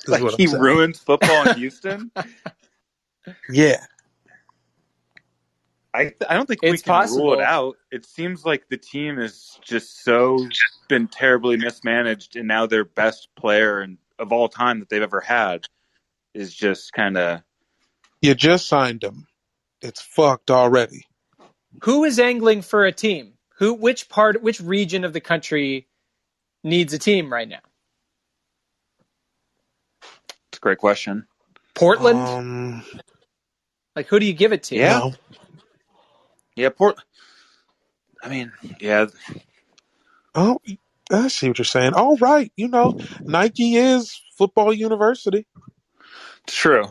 Like 0.07 0.29
he 0.31 0.47
saying. 0.47 0.59
ruins 0.59 0.99
football 0.99 1.43
in 1.43 1.51
Houston. 1.51 2.11
Yeah, 3.49 3.85
I 5.93 6.13
I 6.29 6.35
don't 6.35 6.47
think 6.47 6.61
we 6.67 6.79
It's 6.79 6.81
can 6.81 7.01
rule 7.03 7.33
it 7.33 7.41
out. 7.41 7.77
It 7.91 8.05
seems 8.05 8.45
like 8.45 8.69
the 8.69 8.77
team 8.77 9.19
is 9.19 9.59
just 9.63 10.03
so 10.03 10.49
been 10.89 11.07
terribly 11.09 11.57
mismanaged, 11.57 12.37
and 12.37 12.47
now 12.47 12.67
their 12.67 12.85
best 12.85 13.29
player 13.35 13.81
and 13.81 13.97
of 14.19 14.31
all 14.31 14.49
time 14.49 14.79
that 14.79 14.89
they've 14.89 15.01
ever 15.01 15.21
had 15.21 15.65
is 16.33 16.53
just 16.53 16.93
kind 16.93 17.17
of 17.17 17.41
you 18.21 18.35
just 18.35 18.67
signed 18.67 19.03
him. 19.03 19.27
It's 19.81 20.01
fucked 20.01 20.51
already. 20.51 21.05
Who 21.83 22.03
is 22.03 22.19
angling 22.19 22.61
for 22.63 22.85
a 22.85 22.91
team? 22.91 23.33
Who 23.57 23.73
which 23.73 24.09
part 24.09 24.41
which 24.41 24.59
region 24.59 25.03
of 25.03 25.13
the 25.13 25.21
country 25.21 25.87
needs 26.63 26.93
a 26.93 26.99
team 26.99 27.31
right 27.31 27.47
now? 27.47 27.59
it's 30.51 30.57
a 30.57 30.61
great 30.61 30.77
question. 30.77 31.25
Portland? 31.75 32.19
Um, 32.19 32.83
like 33.95 34.07
who 34.07 34.19
do 34.19 34.25
you 34.25 34.33
give 34.33 34.51
it 34.51 34.63
to? 34.63 34.75
Yeah. 34.75 34.99
no. 34.99 35.13
Yeah, 36.55 36.69
Port. 36.69 36.97
I 38.21 38.27
mean, 38.27 38.51
yeah, 38.81 39.05
Oh, 40.35 40.59
I 41.11 41.27
see 41.27 41.47
what 41.47 41.57
you're 41.57 41.65
saying. 41.65 41.93
All 41.93 42.17
right, 42.17 42.51
you 42.55 42.67
know, 42.67 42.97
Nike 43.21 43.75
is 43.77 44.19
football 44.37 44.73
university. 44.73 45.45
true. 46.47 46.85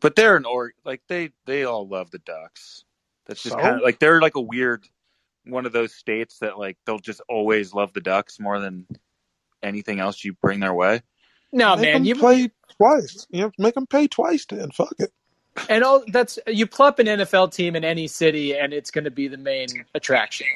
But 0.00 0.16
they're 0.16 0.36
an 0.36 0.46
org 0.46 0.72
like 0.84 1.02
they 1.08 1.30
they 1.46 1.64
all 1.64 1.86
love 1.86 2.10
the 2.10 2.18
Ducks. 2.20 2.84
That's 3.26 3.42
just 3.42 3.54
So? 3.54 3.60
kind 3.60 3.76
of 3.76 3.82
like 3.82 3.98
they're 3.98 4.20
like 4.20 4.34
a 4.36 4.40
weird 4.40 4.86
one 5.44 5.66
of 5.66 5.72
those 5.72 5.94
states 5.94 6.38
that 6.38 6.58
like 6.58 6.78
they'll 6.86 6.98
just 6.98 7.20
always 7.28 7.74
love 7.74 7.92
the 7.92 8.00
Ducks 8.00 8.40
more 8.40 8.58
than 8.60 8.86
anything 9.62 10.00
else 10.00 10.24
you 10.24 10.32
bring 10.34 10.60
their 10.60 10.72
way. 10.74 11.02
No, 11.52 11.76
make 11.76 11.82
man, 11.84 11.92
them 11.94 12.04
you 12.04 12.14
play 12.14 12.50
twice. 12.78 13.26
You 13.30 13.42
have 13.42 13.52
to 13.52 13.62
make 13.62 13.74
them 13.74 13.86
pay 13.86 14.06
twice. 14.08 14.46
Then 14.46 14.70
fuck 14.70 14.94
it. 14.98 15.12
and 15.68 15.84
all 15.84 16.02
that's 16.12 16.38
you 16.46 16.66
plop 16.66 16.98
an 16.98 17.06
NFL 17.06 17.52
team 17.52 17.76
in 17.76 17.84
any 17.84 18.06
city 18.06 18.56
and 18.56 18.72
it's 18.72 18.90
going 18.90 19.04
to 19.04 19.10
be 19.10 19.28
the 19.28 19.36
main 19.36 19.66
attraction. 19.94 20.46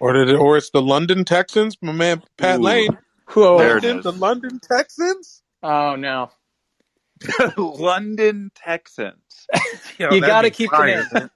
Or 0.00 0.14
did 0.14 0.30
it, 0.30 0.36
or 0.36 0.56
it's 0.56 0.70
the 0.70 0.82
London 0.82 1.24
Texans. 1.24 1.76
My 1.82 1.92
man 1.92 2.22
Pat 2.38 2.60
Ooh. 2.60 2.62
Lane. 2.62 2.98
Whoa. 3.34 3.58
There 3.58 3.78
it 3.78 3.84
London, 3.84 4.02
the 4.02 4.12
London 4.12 4.60
Texans. 4.60 5.42
Oh 5.62 5.96
no. 5.96 6.30
London 7.58 8.50
Texans. 8.54 9.48
You 10.10 10.20
that'd 10.20 10.22
gotta 10.22 10.48
be 10.48 10.50
keep 10.50 10.70
the 10.76 10.76
fire, 10.76 11.06
name. 11.14 11.30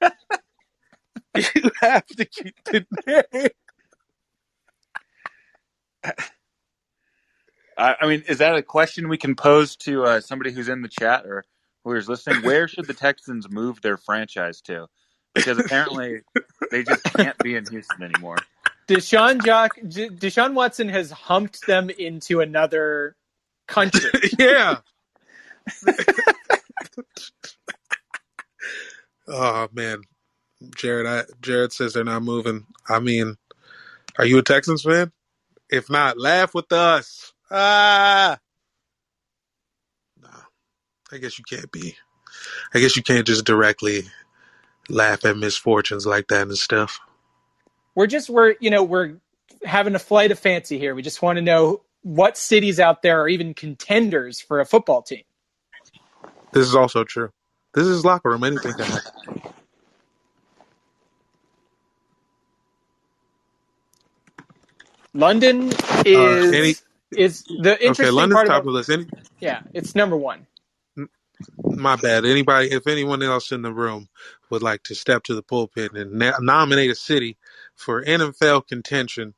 you 1.37 1.71
have 1.81 2.07
to 2.07 2.25
keep 2.25 2.57
the 2.65 2.87
name. 3.07 3.49
I, 7.79 7.97
I 8.01 8.09
mean, 8.09 8.25
is 8.29 8.39
that 8.39 8.57
a 8.57 8.63
question 8.63 9.09
we 9.09 9.19
can 9.19 9.35
pose 9.35 9.77
to 9.79 10.05
uh, 10.05 10.21
somebody 10.21 10.53
who's 10.53 10.69
in 10.69 10.83
the 10.83 10.89
chat 10.89 11.27
or 11.27 11.45
who's 11.85 12.09
listening? 12.09 12.43
Where 12.43 12.69
should 12.69 12.87
the 12.87 12.95
Texans 12.95 13.51
move 13.51 13.81
their 13.83 13.97
franchise 13.97 14.61
to? 14.63 14.87
Because 15.35 15.59
apparently 15.59 16.23
they 16.71 16.85
just 16.85 17.05
can't 17.05 17.39
be 17.39 17.57
in 17.57 17.67
Houston 17.67 18.03
anymore. 18.03 18.39
Deshaun 18.89 19.45
Jock 19.45 19.73
D- 19.87 20.11
Deshaun 20.11 20.55
Watson 20.55 20.89
has 20.89 21.11
humped 21.11 21.67
them 21.67 21.91
into 21.91 22.41
another 22.41 23.17
country. 23.67 24.11
yeah. 24.39 24.79
oh 29.29 29.69
man, 29.73 30.03
Jared. 30.77 31.07
I, 31.07 31.23
Jared 31.41 31.73
says 31.73 31.95
they're 31.95 32.05
not 32.05 32.23
moving. 32.23 32.67
I 32.89 33.01
mean, 33.01 33.37
are 34.19 34.27
you 34.27 34.39
a 34.39 34.43
Texans 34.43 34.83
fan? 34.83 35.13
If 35.71 35.89
not, 35.91 36.19
laugh 36.19 36.55
with 36.55 36.71
us. 36.73 37.33
Ah. 37.51 38.39
No, 40.21 40.29
I 41.11 41.19
guess 41.19 41.39
you 41.39 41.45
can't 41.49 41.73
be. 41.73 41.97
I 42.75 42.81
guess 42.81 42.97
you 42.97 43.03
can't 43.03 43.27
just 43.27 43.45
directly 43.45 44.03
laugh 44.89 45.25
at 45.25 45.37
misfortunes 45.37 46.07
like 46.07 46.29
that 46.29 46.43
and 46.43 46.59
stuff. 46.59 47.01
We're 47.95 48.07
just 48.07 48.31
we're 48.31 48.55
you 48.61 48.71
know 48.71 48.83
we're 48.83 49.17
having 49.65 49.95
a 49.95 49.99
flight 49.99 50.33
of 50.33 50.39
fancy 50.39 50.79
here. 50.79 50.95
We 50.95 51.03
just 51.03 51.23
want 51.23 51.37
to 51.37 51.43
know 51.43 51.83
what 52.03 52.37
cities 52.39 52.81
out 52.81 53.03
there 53.03 53.21
are 53.23 53.29
even 53.29 53.55
contenders 53.55 54.41
for 54.41 54.61
a 54.61 54.67
football 54.67 55.03
team. 55.03 55.23
This 56.53 56.67
is 56.69 56.75
also 56.77 57.05
true. 57.05 57.31
This 57.75 57.87
is 57.87 58.05
locker 58.05 58.31
room. 58.31 58.45
Anything 58.45 58.75
can 58.75 58.87
happen. 58.87 59.13
London 65.15 65.73
is 66.05 66.53
Uh, 66.53 66.57
any- 66.57 66.75
is 67.17 67.45
the 67.45 67.77
interesting 67.81 68.07
Okay, 68.07 68.11
London's 68.11 68.37
part 68.39 68.49
top 68.49 68.61
of 68.61 68.67
the 68.67 68.73
list. 68.73 68.91
Any, 68.91 69.07
yeah, 69.41 69.63
it's 69.73 69.95
number 69.95 70.17
one. 70.17 70.47
my 71.65 71.97
bad. 71.97 72.25
Anybody, 72.25 72.71
if 72.73 72.87
anyone 72.87 73.23
else 73.23 73.53
in 73.53 73.63
the 73.63 73.73
room 73.73 74.09
would 74.51 74.63
like 74.63 74.83
to 74.85 74.95
step 74.95 75.25
to 75.25 75.35
the 75.35 75.43
pulpit 75.43 75.93
and 75.95 76.13
na- 76.13 76.39
nominate 76.41 76.91
a 76.91 76.95
city 76.95 77.37
for 77.77 78.05
NFL 78.05 78.67
contention, 78.69 79.35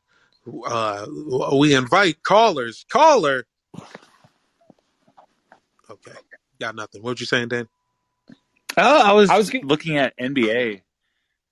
uh, 0.67 1.07
we 1.55 1.75
invite 1.75 2.23
callers. 2.23 2.85
Caller. 2.89 3.47
Okay, 5.91 6.13
got 6.61 6.75
nothing. 6.75 7.03
What 7.03 7.11
were 7.11 7.21
you 7.21 7.27
saying, 7.27 7.49
Dan? 7.49 7.69
Oh, 8.77 9.03
I 9.03 9.13
was, 9.13 9.31
I 9.31 9.39
was 9.39 9.53
looking 9.55 9.97
at 9.97 10.17
NBA 10.19 10.83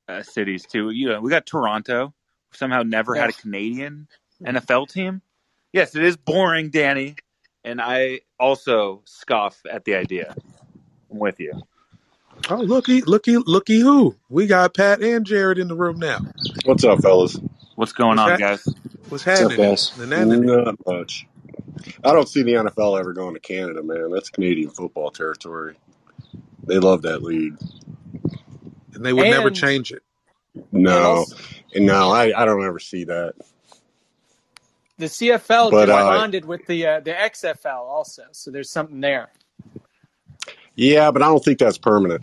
uh, 0.08 0.22
cities 0.22 0.66
too. 0.66 0.90
You 0.90 1.08
know, 1.08 1.20
we 1.20 1.30
got 1.30 1.46
Toronto. 1.46 2.12
Somehow 2.52 2.82
never 2.82 3.14
had 3.14 3.30
a 3.30 3.32
Canadian 3.32 4.06
NFL 4.44 4.88
team. 4.88 5.22
Yes, 5.72 5.96
it 5.96 6.04
is 6.04 6.16
boring, 6.16 6.70
Danny, 6.70 7.16
and 7.64 7.80
I 7.80 8.20
also 8.38 9.02
scoff 9.06 9.60
at 9.68 9.84
the 9.84 9.96
idea. 9.96 10.36
I'm 11.10 11.18
with 11.18 11.40
you. 11.40 11.52
Oh, 12.50 12.56
looky, 12.56 13.00
looky, 13.02 13.38
looky 13.38 13.80
who 13.80 14.16
we 14.28 14.46
got 14.46 14.74
Pat 14.74 15.02
and 15.02 15.24
Jared 15.24 15.58
in 15.58 15.68
the 15.68 15.74
room 15.74 15.98
now. 15.98 16.18
What's 16.64 16.84
up, 16.84 17.00
fellas? 17.00 17.38
What's 17.76 17.92
going 17.92 18.18
What's 18.18 18.20
on, 18.20 18.28
that? 18.28 18.38
guys? 18.38 18.64
What's 19.08 19.24
What's 19.24 19.24
happening? 19.24 19.52
up, 19.52 19.70
guys? 19.70 19.98
Not 19.98 20.76
much. 20.86 21.26
I 22.04 22.12
don't 22.12 22.28
see 22.28 22.42
the 22.42 22.52
NFL 22.52 23.00
ever 23.00 23.12
going 23.14 23.34
to 23.34 23.40
Canada, 23.40 23.82
man. 23.82 24.10
That's 24.10 24.28
Canadian 24.30 24.70
football 24.70 25.10
territory. 25.10 25.74
They 26.64 26.78
love 26.78 27.02
that 27.02 27.22
league. 27.22 27.56
And 28.94 29.04
they 29.04 29.12
would 29.12 29.28
never 29.30 29.50
change 29.50 29.92
it. 29.92 30.02
No, 30.70 31.24
and 31.74 31.86
no, 31.86 32.10
I, 32.12 32.40
I 32.40 32.44
don't 32.44 32.64
ever 32.64 32.78
see 32.78 33.04
that. 33.04 33.34
the 34.98 35.06
CFL 35.06 35.70
But, 35.70 35.86
just 35.86 35.98
uh, 35.98 36.10
bonded 36.10 36.44
with 36.44 36.66
the 36.66 36.86
uh, 36.86 37.00
the 37.00 37.12
XFL 37.12 37.80
also, 37.80 38.22
so 38.32 38.50
there's 38.52 38.70
something 38.70 39.00
there. 39.00 39.30
Yeah, 40.76 41.10
but 41.10 41.22
I 41.22 41.26
don't 41.26 41.44
think 41.44 41.58
that's 41.58 41.78
permanent. 41.78 42.22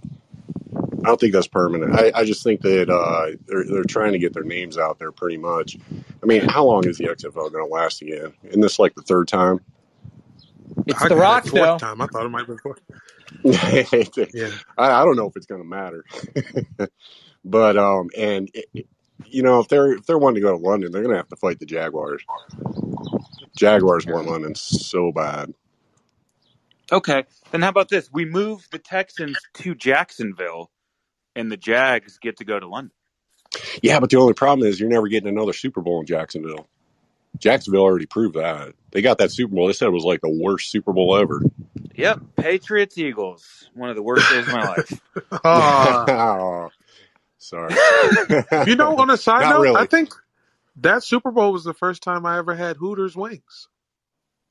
I 1.03 1.09
don't 1.09 1.19
think 1.19 1.33
that's 1.33 1.47
permanent. 1.47 1.95
I, 1.95 2.11
I 2.15 2.25
just 2.25 2.43
think 2.43 2.61
that 2.61 2.89
uh, 2.89 3.37
they're 3.47 3.65
they're 3.65 3.83
trying 3.85 4.13
to 4.13 4.19
get 4.19 4.33
their 4.33 4.43
names 4.43 4.77
out 4.77 4.99
there 4.99 5.11
pretty 5.11 5.37
much. 5.37 5.77
I 6.23 6.25
mean, 6.27 6.41
how 6.47 6.65
long 6.65 6.87
is 6.87 6.97
the 6.97 7.05
XFL 7.05 7.51
going 7.51 7.65
to 7.67 7.73
last 7.73 8.01
again? 8.01 8.33
Isn't 8.43 8.61
this 8.61 8.79
like 8.79 8.95
the 8.95 9.01
third 9.03 9.27
time? 9.27 9.61
It's 10.87 11.03
I 11.03 11.09
The 11.09 11.15
got 11.17 11.39
it 11.39 11.45
fourth 11.49 11.53
though. 11.53 11.77
time. 11.77 12.01
I 12.01 12.07
thought 12.07 12.25
it 12.25 12.29
might 12.29 12.47
be 12.47 12.57
fourth. 12.57 12.81
Yeah. 14.33 14.51
I, 14.77 15.01
I 15.01 15.05
don't 15.05 15.17
know 15.17 15.27
if 15.27 15.35
it's 15.35 15.47
going 15.47 15.61
to 15.61 15.67
matter, 15.67 16.05
but 17.45 17.77
um, 17.77 18.09
and 18.17 18.49
it, 18.53 18.65
it- 18.73 18.87
you 19.27 19.43
know 19.43 19.59
if 19.59 19.67
they're 19.69 19.93
if 19.93 20.05
they're 20.07 20.17
wanting 20.17 20.35
to 20.35 20.41
go 20.41 20.51
to 20.57 20.63
London, 20.63 20.91
they're 20.91 21.03
going 21.03 21.13
to 21.13 21.17
have 21.17 21.29
to 21.29 21.35
fight 21.37 21.59
the 21.59 21.65
Jaguars. 21.65 22.23
Jaguars 23.55 24.07
want 24.07 24.27
London 24.27 24.55
so 24.55 25.11
bad. 25.11 25.53
Okay, 26.91 27.23
then 27.51 27.61
how 27.61 27.69
about 27.69 27.89
this? 27.89 28.09
We 28.11 28.25
move 28.25 28.67
the 28.71 28.79
Texans 28.79 29.47
to 29.55 29.75
Jacksonville, 29.75 30.71
and 31.35 31.51
the 31.51 31.57
Jags 31.57 32.17
get 32.19 32.37
to 32.37 32.45
go 32.45 32.59
to 32.59 32.67
London. 32.67 32.91
Yeah, 33.81 33.99
but 33.99 34.09
the 34.09 34.17
only 34.17 34.33
problem 34.33 34.67
is 34.67 34.79
you're 34.79 34.89
never 34.89 35.07
getting 35.07 35.29
another 35.29 35.53
Super 35.53 35.81
Bowl 35.81 35.99
in 35.99 36.05
Jacksonville. 36.05 36.67
Jacksonville 37.37 37.81
already 37.81 38.05
proved 38.05 38.35
that. 38.35 38.73
They 38.91 39.01
got 39.01 39.17
that 39.19 39.31
Super 39.31 39.53
Bowl. 39.55 39.67
They 39.67 39.73
said 39.73 39.87
it 39.87 39.91
was 39.91 40.03
like 40.03 40.21
the 40.21 40.29
worst 40.29 40.71
Super 40.71 40.93
Bowl 40.93 41.17
ever. 41.17 41.41
Yep, 41.95 42.21
Patriots 42.37 42.97
Eagles, 42.97 43.69
one 43.73 43.89
of 43.89 43.95
the 43.95 44.03
worst 44.03 44.29
days 44.29 44.47
of 44.47 44.53
my 44.53 44.67
life. 44.67 45.01
Ah. 45.43 46.05
oh, 46.07 46.69
sorry. 47.37 47.73
you 48.67 48.75
know, 48.75 48.97
on 48.97 49.09
a 49.09 49.17
side 49.17 49.41
Not 49.41 49.49
note, 49.51 49.61
really. 49.61 49.75
I 49.81 49.85
think 49.85 50.13
that 50.77 51.03
Super 51.03 51.31
Bowl 51.31 51.51
was 51.51 51.63
the 51.63 51.73
first 51.73 52.03
time 52.03 52.25
I 52.25 52.37
ever 52.37 52.55
had 52.55 52.77
Hooters 52.77 53.15
wings. 53.15 53.67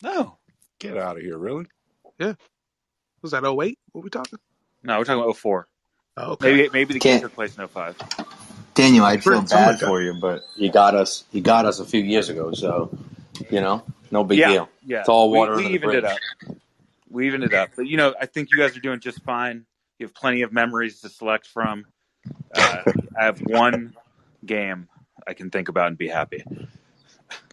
No, 0.02 0.38
Get 0.80 0.96
out 0.96 1.18
of 1.18 1.22
here, 1.22 1.36
really? 1.36 1.66
Yeah. 2.18 2.34
Was 3.20 3.32
that 3.32 3.44
08? 3.44 3.78
What 3.92 4.02
we 4.02 4.10
talking? 4.10 4.38
no, 4.82 4.98
we're 4.98 5.04
talking 5.04 5.22
about 5.22 5.36
04. 5.36 5.68
Oh, 6.20 6.32
okay. 6.32 6.52
Maybe 6.52 6.68
maybe 6.72 6.94
the 6.94 7.00
Can't- 7.00 7.20
game 7.22 7.28
took 7.28 7.34
place 7.34 7.56
in 7.56 7.66
05. 7.66 7.96
Daniel, 8.74 9.04
I 9.04 9.16
feel 9.16 9.34
Something 9.34 9.56
bad 9.56 9.80
for 9.80 10.00
you, 10.00 10.14
but 10.14 10.42
you 10.56 10.70
got 10.70 10.94
us. 10.94 11.24
You 11.32 11.40
got 11.40 11.66
us 11.66 11.80
a 11.80 11.84
few 11.84 12.02
years 12.02 12.28
ago, 12.28 12.52
so 12.52 12.96
you 13.50 13.60
know, 13.60 13.82
no 14.10 14.24
big 14.24 14.38
yeah, 14.38 14.48
deal. 14.48 14.68
yeah. 14.86 15.00
It's 15.00 15.08
all 15.08 15.30
water 15.32 15.56
We, 15.56 15.66
we 15.66 15.74
under 15.74 15.78
the 15.78 15.86
evened 15.88 15.94
it 15.94 16.04
up. 16.04 16.18
We 17.10 17.26
evened 17.26 17.44
it 17.44 17.54
up. 17.54 17.70
But 17.76 17.86
you 17.86 17.96
know, 17.96 18.14
I 18.20 18.26
think 18.26 18.50
you 18.52 18.58
guys 18.58 18.76
are 18.76 18.80
doing 18.80 19.00
just 19.00 19.22
fine. 19.22 19.66
You 19.98 20.06
have 20.06 20.14
plenty 20.14 20.42
of 20.42 20.52
memories 20.52 21.00
to 21.00 21.08
select 21.08 21.46
from. 21.48 21.84
Uh, 22.54 22.82
I 23.18 23.24
have 23.24 23.40
one 23.40 23.94
game 24.44 24.88
I 25.26 25.34
can 25.34 25.50
think 25.50 25.68
about 25.68 25.88
and 25.88 25.98
be 25.98 26.08
happy. 26.08 26.44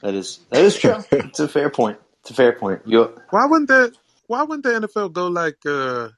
That 0.01 0.13
is 0.13 0.39
that 0.49 0.63
is 0.63 0.77
true. 0.77 1.03
it's 1.11 1.39
a 1.39 1.47
fair 1.47 1.69
point. 1.69 1.99
It's 2.21 2.31
a 2.31 2.33
fair 2.33 2.53
point. 2.53 2.81
You 2.85 3.13
Why 3.31 3.45
wouldn't 3.45 3.69
the 3.69 3.93
Why 4.27 4.43
wouldn't 4.43 4.63
the 4.63 4.87
NFL 4.87 5.13
go 5.13 5.27
like 5.27 5.57
uh 5.65 6.09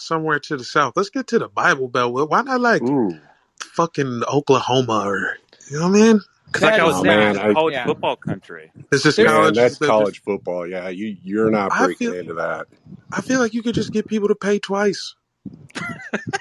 somewhere 0.00 0.38
to 0.40 0.56
the 0.56 0.64
south? 0.64 0.94
Let's 0.96 1.10
get 1.10 1.26
to 1.28 1.38
the 1.38 1.48
Bible 1.48 1.88
Belt. 1.88 2.28
Why 2.30 2.42
not 2.42 2.60
like 2.60 2.82
Ooh. 2.82 3.18
fucking 3.60 4.22
Oklahoma 4.32 5.02
or 5.06 5.36
you 5.70 5.78
know 5.78 5.88
what 5.88 5.96
I 5.96 6.02
mean? 6.02 6.20
Because 6.46 6.62
I 6.64 6.82
was 6.84 6.94
saying 6.96 7.04
man, 7.06 7.38
I- 7.38 7.52
college 7.52 7.72
Yeah. 7.74 7.84
football 7.86 8.16
country. 8.16 8.72
It's 8.90 9.04
just 9.04 9.16
There's- 9.16 9.30
Man, 9.30 9.40
college. 9.40 9.54
that's 9.56 9.78
they're 9.78 9.88
college 9.88 10.22
football. 10.22 10.66
Yeah, 10.66 10.88
you 10.88 11.16
you're 11.22 11.50
not 11.50 11.70
breaking 11.76 12.10
feel- 12.10 12.14
into 12.20 12.34
that. 12.34 12.66
I 13.12 13.20
feel 13.20 13.38
like 13.38 13.54
you 13.54 13.62
could 13.62 13.74
just 13.76 13.92
get 13.92 14.08
people 14.08 14.28
to 14.28 14.34
pay 14.34 14.58
twice. 14.58 15.14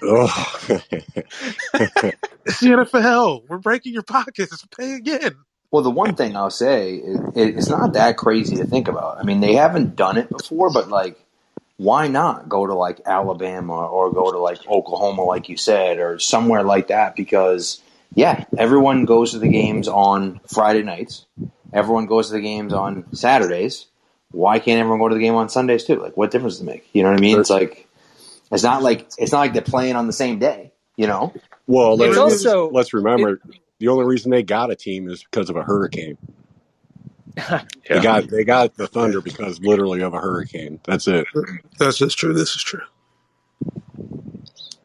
Oh. 0.01 0.69
It's 2.45 2.61
the 2.61 2.67
NFL. 2.69 3.43
We're 3.47 3.59
breaking 3.59 3.93
your 3.93 4.01
pockets. 4.03 4.65
Pay 4.75 4.93
again. 4.95 5.35
well, 5.71 5.83
the 5.83 5.91
one 5.91 6.15
thing 6.15 6.35
I'll 6.35 6.49
say 6.49 6.95
is 6.95 7.19
it, 7.35 7.57
it's 7.57 7.69
not 7.69 7.93
that 7.93 8.17
crazy 8.17 8.55
to 8.55 8.65
think 8.65 8.87
about. 8.87 9.19
I 9.19 9.23
mean, 9.23 9.39
they 9.39 9.53
haven't 9.53 9.95
done 9.95 10.17
it 10.17 10.29
before, 10.29 10.71
but 10.71 10.89
like, 10.89 11.19
why 11.79 12.09
not 12.09 12.49
go 12.49 12.67
to 12.67 12.73
like 12.73 12.99
Alabama 13.05 13.87
or 13.87 14.11
go 14.11 14.29
to 14.33 14.37
like 14.37 14.59
Oklahoma, 14.67 15.23
like 15.23 15.47
you 15.47 15.55
said, 15.55 15.97
or 15.99 16.19
somewhere 16.19 16.61
like 16.61 16.89
that? 16.89 17.15
Because 17.15 17.81
yeah, 18.13 18.43
everyone 18.57 19.05
goes 19.05 19.31
to 19.31 19.39
the 19.39 19.47
games 19.47 19.87
on 19.87 20.41
Friday 20.45 20.83
nights. 20.83 21.25
Everyone 21.71 22.05
goes 22.05 22.27
to 22.27 22.33
the 22.33 22.41
games 22.41 22.73
on 22.73 23.05
Saturdays. 23.15 23.85
Why 24.31 24.59
can't 24.59 24.77
everyone 24.81 24.99
go 24.99 25.07
to 25.07 25.15
the 25.15 25.21
game 25.21 25.35
on 25.35 25.47
Sundays 25.47 25.85
too? 25.85 25.95
Like, 25.95 26.17
what 26.17 26.31
difference 26.31 26.55
does 26.55 26.63
it 26.63 26.65
make? 26.65 26.89
You 26.91 27.03
know 27.03 27.11
what 27.11 27.17
I 27.17 27.21
mean? 27.21 27.39
It's 27.39 27.49
like 27.49 27.87
it's 28.51 28.63
not 28.63 28.83
like 28.83 29.09
it's 29.17 29.31
not 29.31 29.39
like 29.39 29.53
they're 29.53 29.61
playing 29.61 29.95
on 29.95 30.05
the 30.05 30.13
same 30.13 30.37
day. 30.37 30.73
You 30.97 31.07
know? 31.07 31.33
well, 31.65 31.93
It's 31.93 32.17
let's, 32.17 32.45
also- 32.45 32.69
let's 32.71 32.93
remember 32.93 33.39
the 33.79 33.87
only 33.87 34.03
reason 34.03 34.31
they 34.31 34.43
got 34.43 34.69
a 34.69 34.75
team 34.75 35.09
is 35.09 35.23
because 35.23 35.49
of 35.49 35.55
a 35.55 35.63
hurricane. 35.63 36.17
They 37.89 38.01
got 38.01 38.29
they 38.29 38.43
got 38.43 38.75
the 38.75 38.87
Thunder 38.87 39.21
because 39.21 39.59
literally 39.61 40.01
of 40.01 40.13
a 40.13 40.19
hurricane. 40.19 40.79
That's 40.85 41.07
it. 41.07 41.25
That's 41.77 41.97
just 41.97 42.17
true. 42.17 42.33
This 42.33 42.55
is 42.55 42.61
true. 42.61 42.81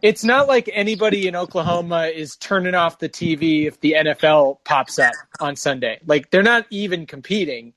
It's 0.02 0.24
not 0.24 0.48
like 0.48 0.68
anybody 0.72 1.26
in 1.26 1.34
Oklahoma 1.34 2.06
is 2.06 2.36
turning 2.36 2.74
off 2.74 2.98
the 2.98 3.08
TV 3.08 3.66
if 3.66 3.80
the 3.80 3.94
NFL 3.98 4.58
pops 4.64 4.98
up 4.98 5.14
on 5.40 5.56
Sunday. 5.56 5.98
Like 6.06 6.30
they're 6.30 6.42
not 6.42 6.66
even 6.70 7.06
competing. 7.06 7.72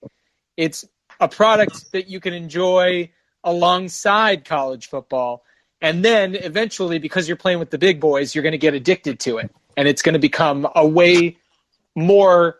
It's 0.58 0.86
a 1.20 1.28
product 1.28 1.92
that 1.94 2.10
you 2.10 2.20
can 2.20 2.34
enjoy 2.34 3.10
alongside 3.44 4.46
college 4.46 4.90
football. 4.90 5.44
And 5.82 6.04
then 6.04 6.36
eventually, 6.36 7.00
because 7.00 7.28
you're 7.28 7.38
playing 7.38 7.60
with 7.60 7.70
the 7.70 7.78
big 7.78 8.00
boys, 8.00 8.34
you're 8.36 8.44
going 8.44 8.52
to 8.52 8.58
get 8.58 8.74
addicted 8.74 9.20
to 9.22 9.38
it. 9.38 9.50
And 9.78 9.88
it's 9.88 10.02
going 10.02 10.14
to 10.14 10.20
become 10.20 10.68
a 10.76 10.86
way 10.86 11.38
more 11.96 12.58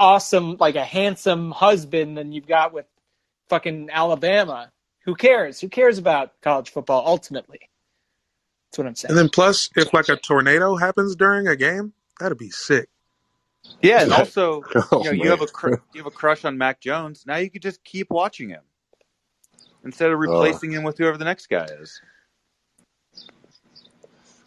awesome, 0.00 0.56
like 0.58 0.74
a 0.74 0.84
handsome 0.84 1.52
husband 1.52 2.18
than 2.18 2.32
you've 2.32 2.48
got 2.48 2.72
with 2.72 2.86
fucking 3.48 3.90
Alabama. 3.92 4.72
Who 5.04 5.14
cares? 5.14 5.60
Who 5.60 5.68
cares 5.68 5.98
about 5.98 6.32
college 6.40 6.70
football 6.70 7.04
ultimately? 7.06 7.60
That's 8.70 8.78
what 8.78 8.86
I'm 8.86 8.94
saying. 8.94 9.10
And 9.10 9.18
then 9.18 9.28
plus, 9.28 9.70
if 9.76 9.92
like 9.92 10.08
a 10.08 10.16
tornado 10.16 10.76
happens 10.76 11.14
during 11.14 11.46
a 11.46 11.56
game, 11.56 11.92
that'd 12.18 12.38
be 12.38 12.50
sick. 12.50 12.88
Yeah, 13.82 14.02
and 14.02 14.12
also, 14.12 14.62
Oh, 14.92 15.04
you 15.04 15.04
know, 15.04 15.24
you 15.24 15.30
have 15.30 15.42
a 15.42 15.46
cr- 15.46 15.74
you 15.92 16.02
have 16.02 16.06
a 16.06 16.10
crush 16.10 16.44
on 16.44 16.56
Mac 16.56 16.80
Jones. 16.80 17.24
Now 17.26 17.36
you 17.36 17.50
could 17.50 17.62
just 17.62 17.84
keep 17.84 18.10
watching 18.10 18.48
him 18.48 18.62
instead 19.84 20.10
of 20.10 20.18
replacing 20.18 20.72
him 20.72 20.82
with 20.82 20.98
whoever 20.98 21.18
the 21.18 21.24
next 21.24 21.48
guy 21.48 21.66
is. 21.78 22.00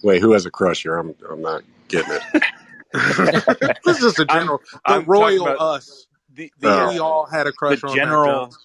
Wait, 0.02 0.22
who 0.22 0.34
has 0.34 0.46
a 0.46 0.52
crush 0.52 0.84
here? 0.84 0.98
I'm 0.98 1.16
I'm 1.30 1.42
not 1.42 1.64
getting 1.88 2.14
it. 2.14 2.44
this 3.86 4.04
is 4.04 4.20
a 4.20 4.26
general. 4.26 4.60
the 4.60 4.80
I'm 4.86 5.06
royal 5.06 5.48
us. 5.48 6.08
The, 6.36 6.52
the, 6.60 6.88
we 6.92 7.00
all 7.00 7.26
had 7.26 7.48
a 7.48 7.52
crush 7.52 7.82
the 7.82 7.88
on 7.88 7.96
Mac 7.96 8.06
general 8.06 8.56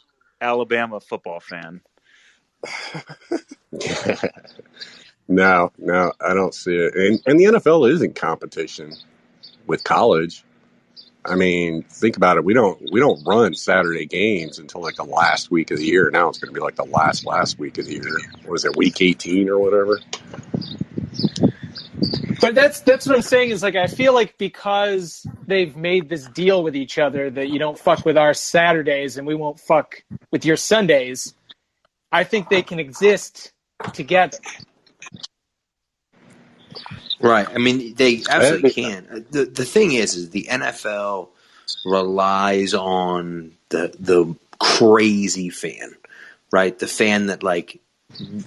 Alabama 0.40 1.00
football 1.00 1.40
fan. 1.40 1.80
no, 5.28 5.72
no, 5.78 6.12
I 6.20 6.34
don't 6.34 6.54
see 6.54 6.74
it. 6.74 6.94
And 6.94 7.20
and 7.26 7.40
the 7.40 7.44
NFL 7.44 7.90
is 7.90 8.02
in 8.02 8.12
competition 8.12 8.92
with 9.66 9.84
college. 9.84 10.44
I 11.24 11.34
mean, 11.34 11.82
think 11.82 12.16
about 12.16 12.36
it. 12.36 12.44
We 12.44 12.54
don't 12.54 12.80
we 12.92 13.00
don't 13.00 13.22
run 13.26 13.54
Saturday 13.54 14.06
games 14.06 14.58
until 14.58 14.82
like 14.82 14.96
the 14.96 15.04
last 15.04 15.50
week 15.50 15.70
of 15.70 15.78
the 15.78 15.86
year. 15.86 16.10
Now 16.10 16.28
it's 16.28 16.38
going 16.38 16.52
to 16.52 16.58
be 16.58 16.62
like 16.62 16.76
the 16.76 16.84
last 16.84 17.26
last 17.26 17.58
week 17.58 17.78
of 17.78 17.86
the 17.86 17.94
year. 17.94 18.18
What 18.42 18.52
was 18.52 18.64
it, 18.64 18.76
week 18.76 19.00
eighteen 19.00 19.48
or 19.48 19.58
whatever? 19.58 20.00
But 22.40 22.54
that's 22.54 22.80
that's 22.80 23.06
what 23.06 23.16
I'm 23.16 23.22
saying 23.22 23.50
is 23.50 23.62
like 23.62 23.76
I 23.76 23.86
feel 23.86 24.14
like 24.14 24.38
because 24.38 25.26
they've 25.46 25.76
made 25.76 26.08
this 26.08 26.26
deal 26.28 26.62
with 26.62 26.76
each 26.76 26.98
other 26.98 27.30
that 27.30 27.48
you 27.48 27.58
don't 27.58 27.78
fuck 27.78 28.04
with 28.04 28.16
our 28.16 28.34
Saturdays 28.34 29.16
and 29.16 29.26
we 29.26 29.34
won't 29.34 29.58
fuck 29.58 30.02
with 30.30 30.44
your 30.44 30.56
Sundays, 30.56 31.34
I 32.12 32.24
think 32.24 32.48
they 32.48 32.62
can 32.62 32.78
exist 32.78 33.52
together. 33.92 34.38
Right. 37.20 37.48
I 37.48 37.58
mean, 37.58 37.94
they 37.94 38.22
absolutely 38.30 38.70
can. 38.70 39.06
Uh, 39.10 39.20
the 39.30 39.44
the 39.44 39.64
thing 39.64 39.92
is, 39.92 40.14
is 40.14 40.30
the 40.30 40.46
NFL 40.50 41.28
relies 41.84 42.74
on 42.74 43.52
the 43.70 43.92
the 43.98 44.34
crazy 44.60 45.50
fan, 45.50 45.94
right? 46.52 46.78
The 46.78 46.86
fan 46.86 47.26
that 47.26 47.42
like 47.42 47.80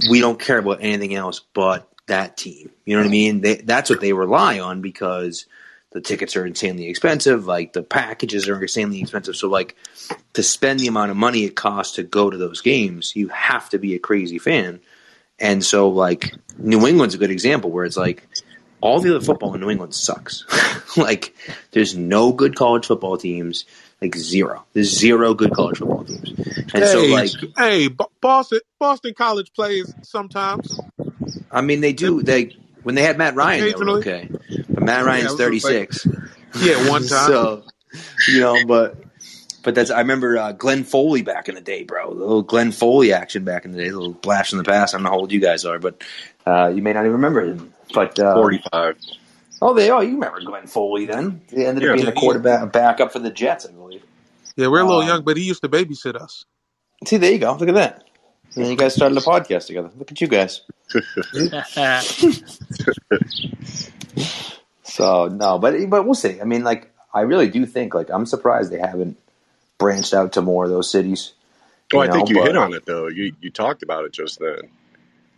we 0.10 0.22
don't 0.22 0.40
care 0.40 0.58
about 0.58 0.80
anything 0.82 1.14
else 1.14 1.42
but 1.54 1.91
that 2.12 2.36
team. 2.36 2.70
You 2.86 2.96
know 2.96 3.04
what 3.04 3.08
I 3.08 3.12
mean? 3.12 3.42
They, 3.42 3.56
that's 3.56 3.90
what 3.90 4.02
they 4.02 4.12
rely 4.12 4.60
on 4.60 4.82
because 4.82 5.46
the 5.92 6.02
tickets 6.02 6.36
are 6.36 6.46
insanely 6.46 6.88
expensive. 6.88 7.46
Like 7.46 7.72
the 7.72 7.84
packages 7.84 8.50
are 8.50 8.62
insanely 8.62 9.02
expensive. 9.02 9.36
So 9.38 9.48
like 9.48 9.76
to 10.34 10.44
spend 10.44 10.82
the 10.82 10.88
amount 10.88 11.12
of 11.12 11.18
money 11.18 11.46
it 11.46 11.56
costs 11.56 11.96
to 11.96 12.04
go 12.04 12.30
to 12.30 12.38
those 12.38 12.62
games, 12.62 13.16
you 13.16 13.30
have 13.30 13.70
to 13.70 13.80
be 13.80 13.96
a 13.96 14.00
crazy 14.00 14.40
fan. 14.40 14.82
And 15.40 15.64
so 15.64 15.90
like 15.90 16.34
New 16.58 16.86
England's 16.86 17.16
a 17.16 17.18
good 17.18 17.32
example 17.32 17.72
where 17.72 17.86
it's 17.86 17.98
like 17.98 18.28
all 18.82 19.00
the 19.00 19.16
other 19.16 19.24
football 19.24 19.54
in 19.54 19.62
New 19.62 19.70
England 19.70 19.94
sucks. 19.94 20.46
like 20.98 21.34
there's 21.72 21.96
no 21.96 22.34
good 22.34 22.56
college 22.56 22.88
football 22.88 23.18
teams, 23.18 23.64
like 24.02 24.16
zero. 24.18 24.66
There's 24.74 24.98
zero 24.98 25.34
good 25.34 25.54
college 25.54 25.78
football 25.78 26.04
teams. 26.04 26.30
And 26.74 26.86
so 26.86 27.06
like 27.06 27.32
hey, 27.58 27.88
Boston 28.20 28.60
Boston 28.80 29.14
College 29.16 29.54
plays 29.54 29.94
sometimes. 30.04 30.78
I 31.52 31.62
mean 31.62 31.82
they 31.82 31.94
do 31.94 32.22
they 32.24 32.56
when 32.84 32.96
they 32.96 33.04
had 33.04 33.18
Matt 33.18 33.36
Ryan 33.36 33.66
they 33.66 33.74
were 33.74 33.90
okay. 34.00 34.30
But 34.70 34.84
Matt 34.84 35.06
Ryan's 35.06 35.32
was 35.32 35.40
gonna 35.40 35.60
say- 35.60 35.86
36. 35.86 36.08
Yeah, 36.62 36.90
one 36.90 37.02
time. 37.08 37.28
so 37.28 37.64
you 38.28 38.42
know, 38.42 38.66
but 38.66 38.98
but 39.64 39.74
that's 39.76 39.90
I 39.90 40.00
remember 40.00 40.38
uh, 40.38 40.52
Glenn 40.52 40.84
Foley 40.84 41.22
back 41.22 41.48
in 41.48 41.56
the 41.56 41.62
day, 41.62 41.84
bro. 41.84 42.14
The 42.14 42.20
little 42.20 42.42
Glenn 42.42 42.72
Foley 42.74 43.14
action 43.14 43.46
back 43.46 43.64
in 43.64 43.72
the 43.72 43.78
day, 43.78 43.88
a 43.88 43.94
little 43.94 44.12
blast 44.14 44.52
in 44.52 44.58
the 44.58 44.64
past. 44.66 44.94
I 44.94 44.98
don't 44.98 45.04
know 45.04 45.12
how 45.12 45.18
old 45.20 45.32
you 45.32 45.40
guys 45.40 45.64
are, 45.64 45.80
but 45.80 46.04
uh, 46.46 46.68
you 46.76 46.82
may 46.82 46.92
not 46.92 47.02
even 47.02 47.14
remember 47.14 47.46
him. 47.46 47.74
But 47.94 48.20
uh, 48.20 48.34
Forty-five. 48.34 48.98
Oh, 49.62 49.74
they 49.74 49.90
are. 49.92 50.04
You 50.04 50.16
remember 50.16 50.42
Glenn 50.42 50.68
Foley 50.68 51.06
then? 51.06 51.40
He 51.50 51.64
ended 51.66 51.84
up 51.84 51.90
Yeah. 51.96 51.96
being 52.04 52.08
a 52.08 52.20
quarterback 52.20 52.70
backup 52.74 53.14
for 53.14 53.20
the 53.20 53.30
Jets, 53.30 53.66
I 53.66 53.72
believe. 53.72 54.04
yeah, 54.58 54.68
we're 54.68 54.80
a 54.82 54.84
little 54.86 55.02
um, 55.04 55.08
young, 55.08 55.24
but 55.24 55.38
he 55.38 55.44
used 55.44 55.62
to 55.62 55.70
babysit 55.70 56.16
us. 56.16 56.44
See, 57.06 57.16
there 57.18 57.32
you 57.32 57.38
go. 57.40 57.54
Look 57.54 57.70
at 57.70 57.76
that. 57.76 58.04
And 58.56 58.64
then 58.66 58.72
you 58.72 58.78
guys 58.78 58.96
started 58.96 59.18
a 59.18 59.22
podcast 59.22 59.68
together. 59.68 59.90
Look 59.98 60.12
at 60.12 60.22
you 60.22 60.28
guys. 60.28 60.62
So 64.84 65.28
no, 65.30 65.58
but 65.58 65.90
but 65.90 66.06
we'll 66.06 66.16
see. 66.16 66.42
I 66.42 66.44
mean, 66.44 66.64
like 66.64 66.92
I 67.14 67.22
really 67.22 67.50
do 67.50 67.66
think 67.66 67.94
like 67.94 68.10
I'm 68.10 68.26
surprised 68.26 68.72
they 68.72 68.80
haven't 68.80 69.18
branched 69.78 70.14
out 70.14 70.34
to 70.34 70.42
more 70.42 70.66
of 70.66 70.70
those 70.70 70.92
cities. 70.92 71.34
Well, 71.94 72.06
you 72.06 72.12
I 72.12 72.14
think 72.14 72.30
you 72.30 72.36
but- 72.36 72.48
hit 72.48 72.58
on 72.58 72.74
it 72.74 72.86
though. 72.86 73.08
You 73.08 73.34
you 73.40 73.52
talked 73.52 73.84
about 73.84 74.06
it 74.06 74.12
just 74.12 74.40
then. 74.40 74.60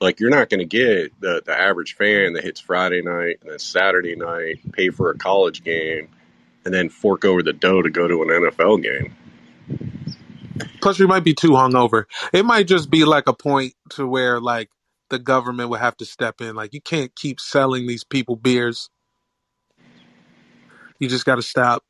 Like 0.01 0.19
you're 0.19 0.31
not 0.31 0.49
going 0.49 0.59
to 0.59 0.65
get 0.65 1.17
the 1.21 1.41
the 1.45 1.57
average 1.57 1.95
fan 1.95 2.33
that 2.33 2.43
hits 2.43 2.59
Friday 2.59 3.01
night 3.03 3.39
and 3.41 3.51
then 3.51 3.59
Saturday 3.59 4.15
night, 4.15 4.59
pay 4.73 4.89
for 4.89 5.11
a 5.11 5.17
college 5.17 5.63
game, 5.63 6.09
and 6.65 6.73
then 6.73 6.89
fork 6.89 7.23
over 7.23 7.43
the 7.43 7.53
dough 7.53 7.81
to 7.83 7.89
go 7.89 8.07
to 8.07 8.21
an 8.23 8.29
NFL 8.29 8.81
game. 8.81 9.15
Plus, 10.83 10.99
we 10.99 11.07
might 11.07 11.25
be 11.25 11.35
too 11.35 11.51
hungover. 11.51 12.05
It 12.33 12.45
might 12.45 12.67
just 12.67 12.91
be 12.91 13.05
like 13.05 13.27
a 13.29 13.33
point 13.33 13.75
to 13.91 14.07
where 14.07 14.41
like 14.41 14.69
the 15.11 15.19
government 15.19 15.71
would 15.71 15.81
have 15.81 15.97
to 15.99 16.05
step 16.05 16.41
in. 16.41 16.55
Like 16.55 16.75
you 16.75 16.81
can't 16.81 17.15
keep 17.15 17.41
selling 17.41 17.87
these 17.87 18.05
people 18.05 18.37
beers. 18.37 18.91
You 20.99 21.09
just 21.09 21.25
got 21.25 21.35
to 21.37 21.43
stop. 21.43 21.83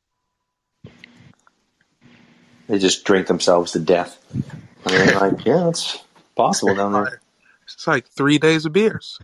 They 2.68 2.78
just 2.78 3.04
drink 3.04 3.26
themselves 3.28 3.72
to 3.72 3.80
death. 3.80 4.18
I 4.86 4.90
mean, 4.92 5.12
like 5.14 5.44
yeah, 5.46 5.68
it's 5.70 6.02
possible 6.36 6.74
down 6.76 6.92
there. 6.92 7.20
It's 7.64 7.86
like 7.86 8.08
three 8.08 8.38
days 8.38 8.66
of 8.66 8.72
beers. 8.74 9.18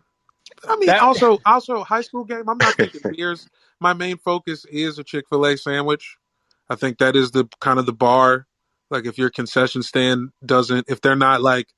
I 0.69 0.77
mean, 0.77 0.89
That- 0.89 1.03
also, 1.03 1.41
also 1.47 1.85
high 1.85 2.03
school 2.03 2.25
game. 2.25 2.49
I'm 2.49 2.59
not 2.59 2.79
thinking 2.79 3.03
beers. 3.11 3.49
My 3.81 3.95
main 3.95 4.19
focus 4.19 4.65
is 4.67 4.99
a 4.99 5.05
Chick 5.05 5.27
Fil 5.31 5.47
A 5.47 5.57
sandwich. 5.59 6.17
I 6.71 6.77
think 6.77 6.99
that 6.99 7.17
is 7.17 7.33
the 7.33 7.47
kind 7.61 7.79
of 7.79 7.87
the 7.87 7.93
bar. 7.95 8.47
Like, 8.91 9.07
if 9.07 9.19
your 9.19 9.31
concession 9.31 9.83
stand 9.83 10.31
doesn't, 10.45 10.87
if 10.89 11.01
they're 11.01 11.17
not 11.17 11.43
like 11.43 11.69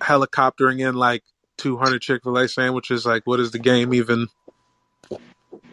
helicoptering 0.00 0.86
in 0.86 0.94
like 0.94 1.22
200 1.58 2.00
Chick 2.02 2.22
Fil 2.24 2.38
A 2.38 2.48
sandwiches, 2.48 3.06
like, 3.06 3.26
what 3.26 3.40
is 3.40 3.52
the 3.52 3.58
game 3.58 3.94
even? 3.94 4.28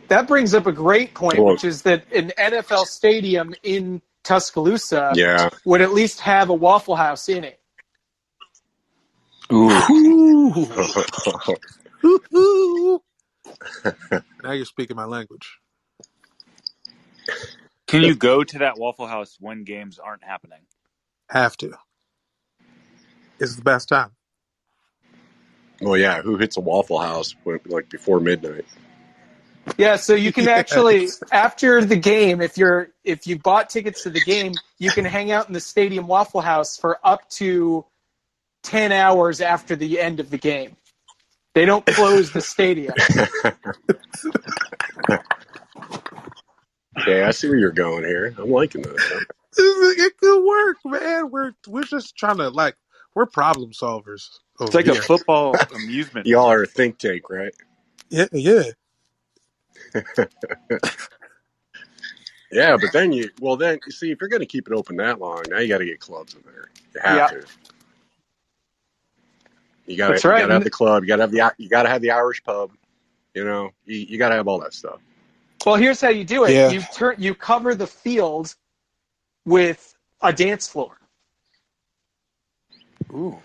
That 0.10 0.28
brings 0.28 0.54
up 0.54 0.68
a 0.68 0.72
great 0.72 1.14
point, 1.14 1.38
Well- 1.40 1.54
which 1.54 1.64
is 1.64 1.82
that 1.84 2.06
an 2.14 2.32
NFL 2.38 2.86
stadium 2.86 3.54
in 3.64 4.02
Tuscaloosa 4.24 5.14
Yeah, 5.16 5.50
would 5.66 5.82
at 5.82 5.94
least 5.94 6.22
have 6.22 6.50
a 6.50 6.54
Waffle 6.54 6.96
House 6.96 7.30
in 7.30 7.44
it. 7.44 7.60
Ooh. 9.52 10.70
now 14.44 14.52
you're 14.52 14.66
speaking 14.66 14.96
my 14.96 15.06
language. 15.06 15.60
Can 17.88 18.04
you 18.04 18.16
go 18.16 18.44
to 18.44 18.60
that 18.60 18.78
Waffle 18.78 19.08
House 19.08 19.38
when 19.40 19.64
games 19.64 20.00
aren't 20.00 20.24
happening? 20.24 20.60
Have 21.30 21.58
to. 21.58 21.74
It's 23.40 23.56
the 23.56 23.62
best 23.62 23.90
time. 23.90 24.12
well, 25.82 25.98
yeah. 25.98 26.22
Who 26.22 26.38
hits 26.38 26.58
a 26.58 26.62
Waffle 26.62 27.00
House 27.00 27.36
when, 27.44 27.60
like 27.66 27.90
before 27.90 28.20
midnight? 28.20 28.66
Yeah, 29.78 29.96
so 29.98 30.16
you 30.16 30.34
can 30.34 30.48
Yes. 30.72 30.72
actually 30.72 31.08
after 31.32 31.84
the 31.86 31.96
game, 31.98 32.42
if 32.42 32.58
you're 32.58 32.90
if 33.04 33.28
you 33.28 33.38
bought 33.40 33.70
tickets 33.70 34.04
to 34.04 34.10
the 34.10 34.22
game, 34.22 34.54
you 34.80 34.92
can 34.92 35.06
hang 35.06 35.32
out 35.32 35.48
in 35.48 35.54
the 35.54 35.60
stadium 35.60 36.08
Waffle 36.08 36.42
House 36.42 36.78
for 36.78 37.00
up 37.04 37.30
to 37.32 37.86
ten 38.64 38.92
hours 38.92 39.42
after 39.42 39.76
the 39.76 40.00
end 40.00 40.20
of 40.20 40.30
the 40.30 40.38
game. 40.38 40.76
They 41.54 41.66
don't 41.66 41.86
close 41.86 42.32
the 42.32 42.42
stadium. 42.42 42.94
Okay, 47.00 47.24
I 47.24 47.32
see 47.32 47.50
where 47.50 47.58
you're 47.60 47.72
going 47.72 48.06
here. 48.06 48.36
I'm 48.40 48.52
liking 48.52 48.84
this. 48.84 49.12
It 49.58 50.18
could 50.20 50.46
work, 50.46 50.78
man. 50.86 51.32
We're 51.32 51.54
we're 51.68 51.84
just 51.84 52.16
trying 52.18 52.38
to 52.38 52.50
like 52.50 52.76
we're 53.16 53.28
problem 53.28 53.72
solvers. 53.72 54.30
It's 54.66 54.76
over 54.76 54.76
like 54.76 54.88
a 54.88 54.96
football 54.96 55.66
amusement. 55.74 56.28
Y'all 56.28 56.52
are 56.52 56.64
a 56.64 56.68
think 56.68 57.00
tank, 57.00 57.30
right? 57.30 57.54
yeah, 58.10 58.28
yeah. 58.34 58.64
Yeah, 62.52 62.78
but 62.78 62.92
then 62.94 63.14
you 63.14 63.30
well 63.42 63.58
then 63.58 63.80
you 63.86 63.92
see 63.92 64.12
if 64.12 64.22
you're 64.22 64.30
going 64.30 64.42
to 64.42 64.46
keep 64.48 64.68
it 64.68 64.74
open 64.74 64.98
that 64.98 65.20
long, 65.20 65.50
now 65.50 65.60
you 65.60 65.68
got 65.68 65.80
to 65.80 65.86
get 65.86 66.00
clubs 66.00 66.36
in 66.36 66.42
there. 66.46 66.70
You 66.96 67.02
have 67.02 67.26
Yeah. 67.26 67.28
to. 67.28 67.44
You 69.88 69.98
got 69.98 70.12
to 70.12 70.16
That's 70.16 70.26
you 70.30 70.36
right. 70.36 70.38
got 70.38 70.48
to 70.48 70.54
have 70.54 70.64
the 70.64 70.72
club. 70.72 71.04
You 71.04 71.10
got 71.10 71.18
to 71.18 71.24
have 71.24 71.32
the 71.32 71.54
you 71.60 71.70
got 71.70 71.84
to 71.84 71.90
have 71.90 72.02
the 72.02 72.12
Irish 72.12 72.44
pub. 72.44 72.72
You 73.36 73.46
know, 73.46 73.72
you, 73.86 73.98
you 73.98 74.20
got 74.20 74.30
to 74.30 74.36
have 74.36 74.48
all 74.48 74.60
that 74.62 74.74
stuff. 74.74 75.00
Well, 75.66 75.76
here's 75.76 76.02
how 76.02 76.10
you 76.10 76.24
do 76.24 76.46
it. 76.46 76.54
Yeah. 76.54 76.70
You 76.70 76.82
turn 76.94 77.16
you 77.18 77.34
cover 77.36 77.76
the 77.76 77.88
field 77.88 78.56
with 79.46 79.96
a 80.22 80.32
dance 80.34 80.68
floor. 80.68 80.98
Ooh, 83.14 83.40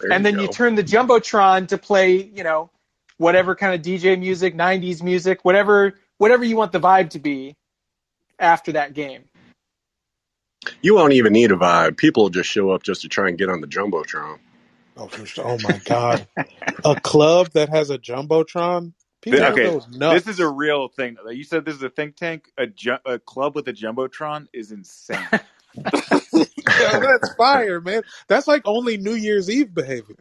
there 0.00 0.12
and 0.12 0.24
then 0.24 0.34
go. 0.34 0.42
you 0.42 0.48
turn 0.48 0.74
the 0.74 0.84
jumbotron 0.84 1.68
to 1.68 1.78
play 1.78 2.16
you 2.16 2.42
know 2.42 2.70
whatever 3.18 3.54
kind 3.54 3.74
of 3.74 3.82
dj 3.82 4.18
music 4.18 4.56
90s 4.56 5.02
music 5.02 5.44
whatever 5.44 5.94
whatever 6.18 6.44
you 6.44 6.56
want 6.56 6.72
the 6.72 6.80
vibe 6.80 7.10
to 7.10 7.20
be 7.20 7.54
after 8.40 8.72
that 8.72 8.94
game 8.94 9.24
You 10.82 10.94
won't 10.94 11.12
even 11.12 11.32
need 11.32 11.52
a 11.52 11.56
vibe. 11.56 11.96
People 11.96 12.24
will 12.24 12.30
just 12.30 12.48
show 12.48 12.70
up 12.70 12.82
just 12.82 13.02
to 13.02 13.08
try 13.08 13.28
and 13.28 13.38
get 13.38 13.48
on 13.48 13.60
the 13.60 13.66
jumbotron. 13.66 14.38
Oh, 14.96 15.10
oh 15.38 15.58
my 15.62 15.80
god, 15.84 16.26
a 16.84 17.00
club 17.00 17.48
that 17.54 17.68
has 17.68 17.90
a 17.90 17.98
jumbotron. 17.98 18.92
People 19.24 19.40
Th- 19.40 19.52
okay, 19.52 19.64
those 19.64 19.88
nuts. 19.88 20.24
This 20.24 20.34
is 20.34 20.40
a 20.40 20.48
real 20.48 20.88
thing. 20.88 21.16
You 21.30 21.44
said 21.44 21.64
this 21.64 21.76
is 21.76 21.82
a 21.82 21.90
think 21.90 22.16
tank. 22.16 22.50
A, 22.58 22.66
ju- 22.66 22.98
a 23.06 23.18
club 23.18 23.54
with 23.56 23.68
a 23.68 23.72
jumbotron 23.72 24.46
is 24.52 24.72
insane. 24.72 25.18
Yeah, 26.80 26.98
that's 27.00 27.34
fire, 27.34 27.80
man. 27.80 28.02
That's 28.28 28.46
like 28.48 28.62
only 28.64 28.96
New 28.96 29.14
Year's 29.14 29.50
Eve 29.50 29.74
behavior. 29.74 30.16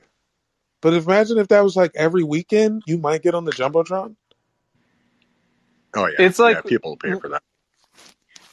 But 0.81 0.93
imagine 0.93 1.37
if 1.37 1.47
that 1.49 1.63
was 1.63 1.75
like 1.75 1.91
every 1.95 2.23
weekend, 2.23 2.83
you 2.85 2.97
might 2.97 3.23
get 3.23 3.35
on 3.35 3.45
the 3.45 3.51
jumbotron. 3.53 4.15
Oh 5.95 6.07
yeah, 6.07 6.25
It's 6.25 6.39
like- 6.39 6.57
yeah, 6.57 6.61
people 6.61 6.91
will 6.91 6.97
pay 6.97 7.15
for 7.19 7.29
that. 7.29 7.43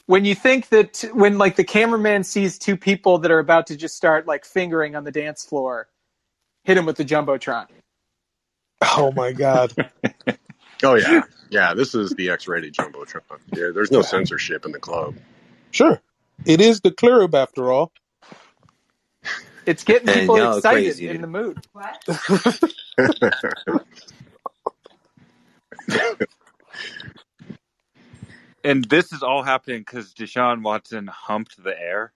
when 0.07 0.25
you 0.25 0.35
think 0.35 0.69
that 0.69 1.03
when 1.13 1.37
like 1.37 1.55
the 1.55 1.63
cameraman 1.63 2.23
sees 2.23 2.57
two 2.59 2.77
people 2.77 3.19
that 3.19 3.31
are 3.31 3.39
about 3.39 3.67
to 3.67 3.77
just 3.77 3.95
start 3.95 4.27
like 4.27 4.45
fingering 4.45 4.95
on 4.95 5.03
the 5.03 5.11
dance 5.11 5.45
floor 5.45 5.87
hit 6.63 6.77
him 6.77 6.85
with 6.85 6.97
the 6.97 7.05
jumbotron 7.05 7.67
Oh 8.81 9.11
my 9.13 9.33
god. 9.33 9.73
Oh 10.83 10.95
yeah, 10.95 11.23
yeah. 11.49 11.73
This 11.75 11.95
is 11.95 12.15
the 12.15 12.31
X-rated 12.31 12.73
jumbotron. 12.73 13.21
Yeah, 13.53 13.71
there's 13.73 13.91
no 13.91 14.01
censorship 14.01 14.65
in 14.65 14.71
the 14.73 14.79
club. 14.79 15.15
sure, 15.71 16.01
it 16.45 16.61
is 16.61 16.81
the 16.81 16.91
club 16.91 17.35
after 17.35 17.71
all. 17.71 17.91
it's 19.65 19.83
getting 19.83 20.09
people 20.09 20.37
y'all 20.37 20.61
excited 20.61 20.99
crazy, 21.01 21.07
in 21.07 21.21
dude. 21.21 21.21
the 21.21 21.27
mood 21.27 21.59
and 28.63 28.85
this 28.85 29.13
is 29.13 29.23
all 29.23 29.43
happening 29.43 29.79
because 29.81 30.13
Deshaun 30.13 30.63
Watson 30.63 31.07
humped 31.07 31.63
the 31.63 31.79
air. 31.79 32.13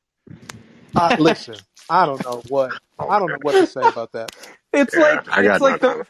Uh, 0.96 1.14
listen, 1.18 1.66
I 1.90 2.06
don't 2.06 2.24
know 2.24 2.44
what 2.48 2.78
I 3.00 3.20
don't 3.20 3.32
know 3.32 3.40
what 3.40 3.60
to 3.60 3.68
say 3.68 3.88
about 3.88 4.14
that. 4.14 4.34
it's 4.74 4.96
Yeah, 4.96 4.98
like 4.98 5.28
I 5.30 5.42
it's 5.42 5.62
like 5.62 5.80
nothing 5.80 5.80
the 5.80 5.98
it. 6.02 6.08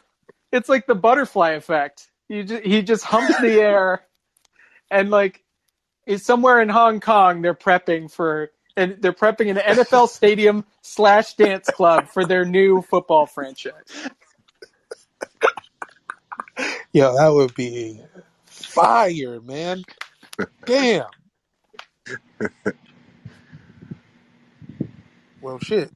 It's 0.52 0.68
like 0.68 0.86
the 0.86 0.94
butterfly 0.94 1.50
effect. 1.50 2.10
You 2.28 2.44
just, 2.44 2.64
he 2.64 2.82
just 2.82 3.04
humps 3.04 3.38
the 3.40 3.52
air, 3.60 4.02
and 4.90 5.10
like 5.10 5.44
is 6.06 6.24
somewhere 6.24 6.60
in 6.60 6.68
Hong 6.68 7.00
Kong. 7.00 7.42
They're 7.42 7.54
prepping 7.54 8.10
for 8.10 8.50
and 8.76 8.98
they're 9.00 9.12
prepping 9.12 9.50
an 9.50 9.56
NFL 9.56 10.08
stadium 10.08 10.64
slash 10.82 11.34
dance 11.34 11.68
club 11.70 12.08
for 12.08 12.24
their 12.24 12.44
new 12.44 12.82
football 12.82 13.26
franchise. 13.26 14.08
Yo, 16.92 17.14
that 17.16 17.28
would 17.28 17.54
be 17.54 18.00
fire, 18.46 19.40
man. 19.40 19.82
Damn. 20.64 21.06
Well, 25.40 25.58
shit. 25.58 25.90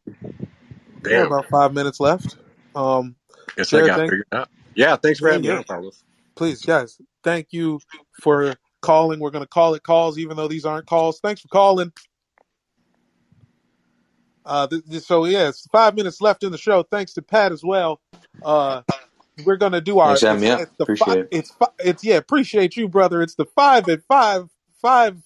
We 1.05 1.13
have 1.15 1.25
Damn. 1.25 1.27
about 1.27 1.49
five 1.49 1.73
minutes 1.75 2.01
left. 2.01 2.37
Um, 2.75 3.17
Guess 3.57 3.71
Jared, 3.71 3.85
I 3.85 3.89
got 3.89 3.97
thank- 3.99 4.11
figured 4.11 4.27
out. 4.33 4.49
Yeah, 4.75 4.97
thanks 4.97 5.19
for 5.19 5.29
Yeah, 5.29 5.33
having 5.35 5.51
me 5.51 5.57
on, 5.57 5.65
Carlos. 5.65 6.03
please, 6.37 6.63
guys, 6.65 6.99
thank 7.25 7.49
you 7.51 7.81
for 8.23 8.55
calling. 8.81 9.19
We're 9.21 9.31
going 9.31 9.45
to 9.45 9.49
call 9.49 9.75
it 9.75 9.83
calls, 9.83 10.19
even 10.19 10.37
though 10.37 10.49
these 10.49 10.65
aren't 10.65 10.87
calls. 10.87 11.21
Thanks 11.21 11.41
for 11.41 11.49
calling. 11.49 11.93
Uh, 14.47 14.67
th- 14.69 14.83
th- 14.89 15.03
so 15.03 15.25
yeah, 15.27 15.51
five 15.71 15.95
minutes 15.95 16.21
left 16.21 16.43
in 16.45 16.51
the 16.53 16.59
show. 16.59 16.83
Thanks 16.85 17.13
to 17.15 17.23
Pat 17.23 17.53
as 17.53 17.63
well. 17.63 18.01
Uh, 18.43 18.83
we're 19.45 19.57
gonna 19.57 19.81
do 19.81 19.99
our. 19.99 20.17
Thanks 20.17 20.41
me 20.41 20.49
it's, 20.49 20.55
on. 20.57 20.63
it's 20.63 20.73
the 20.79 20.83
Appreciate 20.85 21.07
fi- 21.07 21.19
it. 21.21 21.29
It's 21.31 21.51
fi- 21.51 21.67
it's 21.81 22.05
yeah. 22.05 22.17
Appreciate 22.17 22.77
you, 22.77 22.89
brother. 22.89 23.23
It's 23.23 23.35
the 23.35 23.45
five 23.45 23.87
and 23.89 24.03
five, 24.05 24.49
five, 24.81 25.19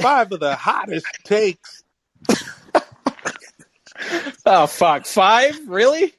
five 0.00 0.32
of 0.32 0.40
the 0.40 0.54
hottest 0.56 1.06
takes. 1.24 1.82
Oh 4.46 4.66
fuck, 4.68 5.04
five? 5.06 5.58
Really? 5.66 6.14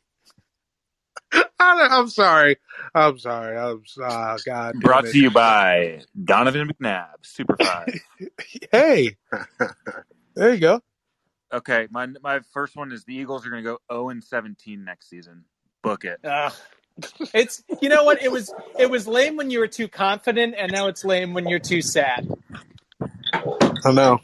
I 1.34 1.77
don't- 1.77 1.91
I'm 1.91 2.09
sorry. 2.09 2.57
I'm 2.95 3.17
sorry. 3.19 3.57
I'm 3.57 3.84
oh, 4.03 4.38
God. 4.45 4.75
Brought 4.82 5.05
it. 5.05 5.11
to 5.11 5.19
you 5.19 5.32
by 5.32 6.01
Donovan 6.23 6.71
McNabb, 6.73 7.07
Super 7.21 7.55
Five. 7.61 7.93
Hey, 8.71 9.15
there 10.36 10.53
you 10.53 10.59
go. 10.59 10.82
Okay, 11.51 11.88
my 11.89 12.07
my 12.21 12.41
first 12.53 12.75
one 12.75 12.91
is 12.91 13.03
the 13.05 13.15
Eagles 13.15 13.45
are 13.45 13.49
going 13.49 13.63
to 13.63 13.69
go 13.69 13.80
0 13.91 14.09
and 14.09 14.23
17 14.23 14.84
next 14.84 15.09
season. 15.09 15.45
Book 15.82 16.05
it. 16.05 16.19
Ugh. 16.23 16.53
It's 17.34 17.63
you 17.82 17.89
know 17.89 18.03
what 18.03 18.21
it 18.21 18.32
was 18.32 18.53
it 18.77 18.89
was 18.89 19.07
lame 19.07 19.38
when 19.38 19.49
you 19.49 19.59
were 19.59 19.67
too 19.67 19.88
confident 19.88 20.55
and 20.57 20.71
now 20.71 20.88
it's 20.88 21.05
lame 21.05 21.34
when 21.34 21.47
you're 21.47 21.59
too 21.59 21.82
sad. 21.82 22.27
I 23.34 23.91
know. 23.91 24.19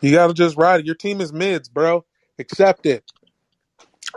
You 0.00 0.12
got 0.12 0.26
to 0.26 0.34
just 0.34 0.56
ride 0.56 0.80
it. 0.80 0.86
Your 0.86 0.94
team 0.94 1.20
is 1.20 1.32
mids, 1.32 1.68
bro. 1.68 2.04
Accept 2.38 2.84
it. 2.86 3.04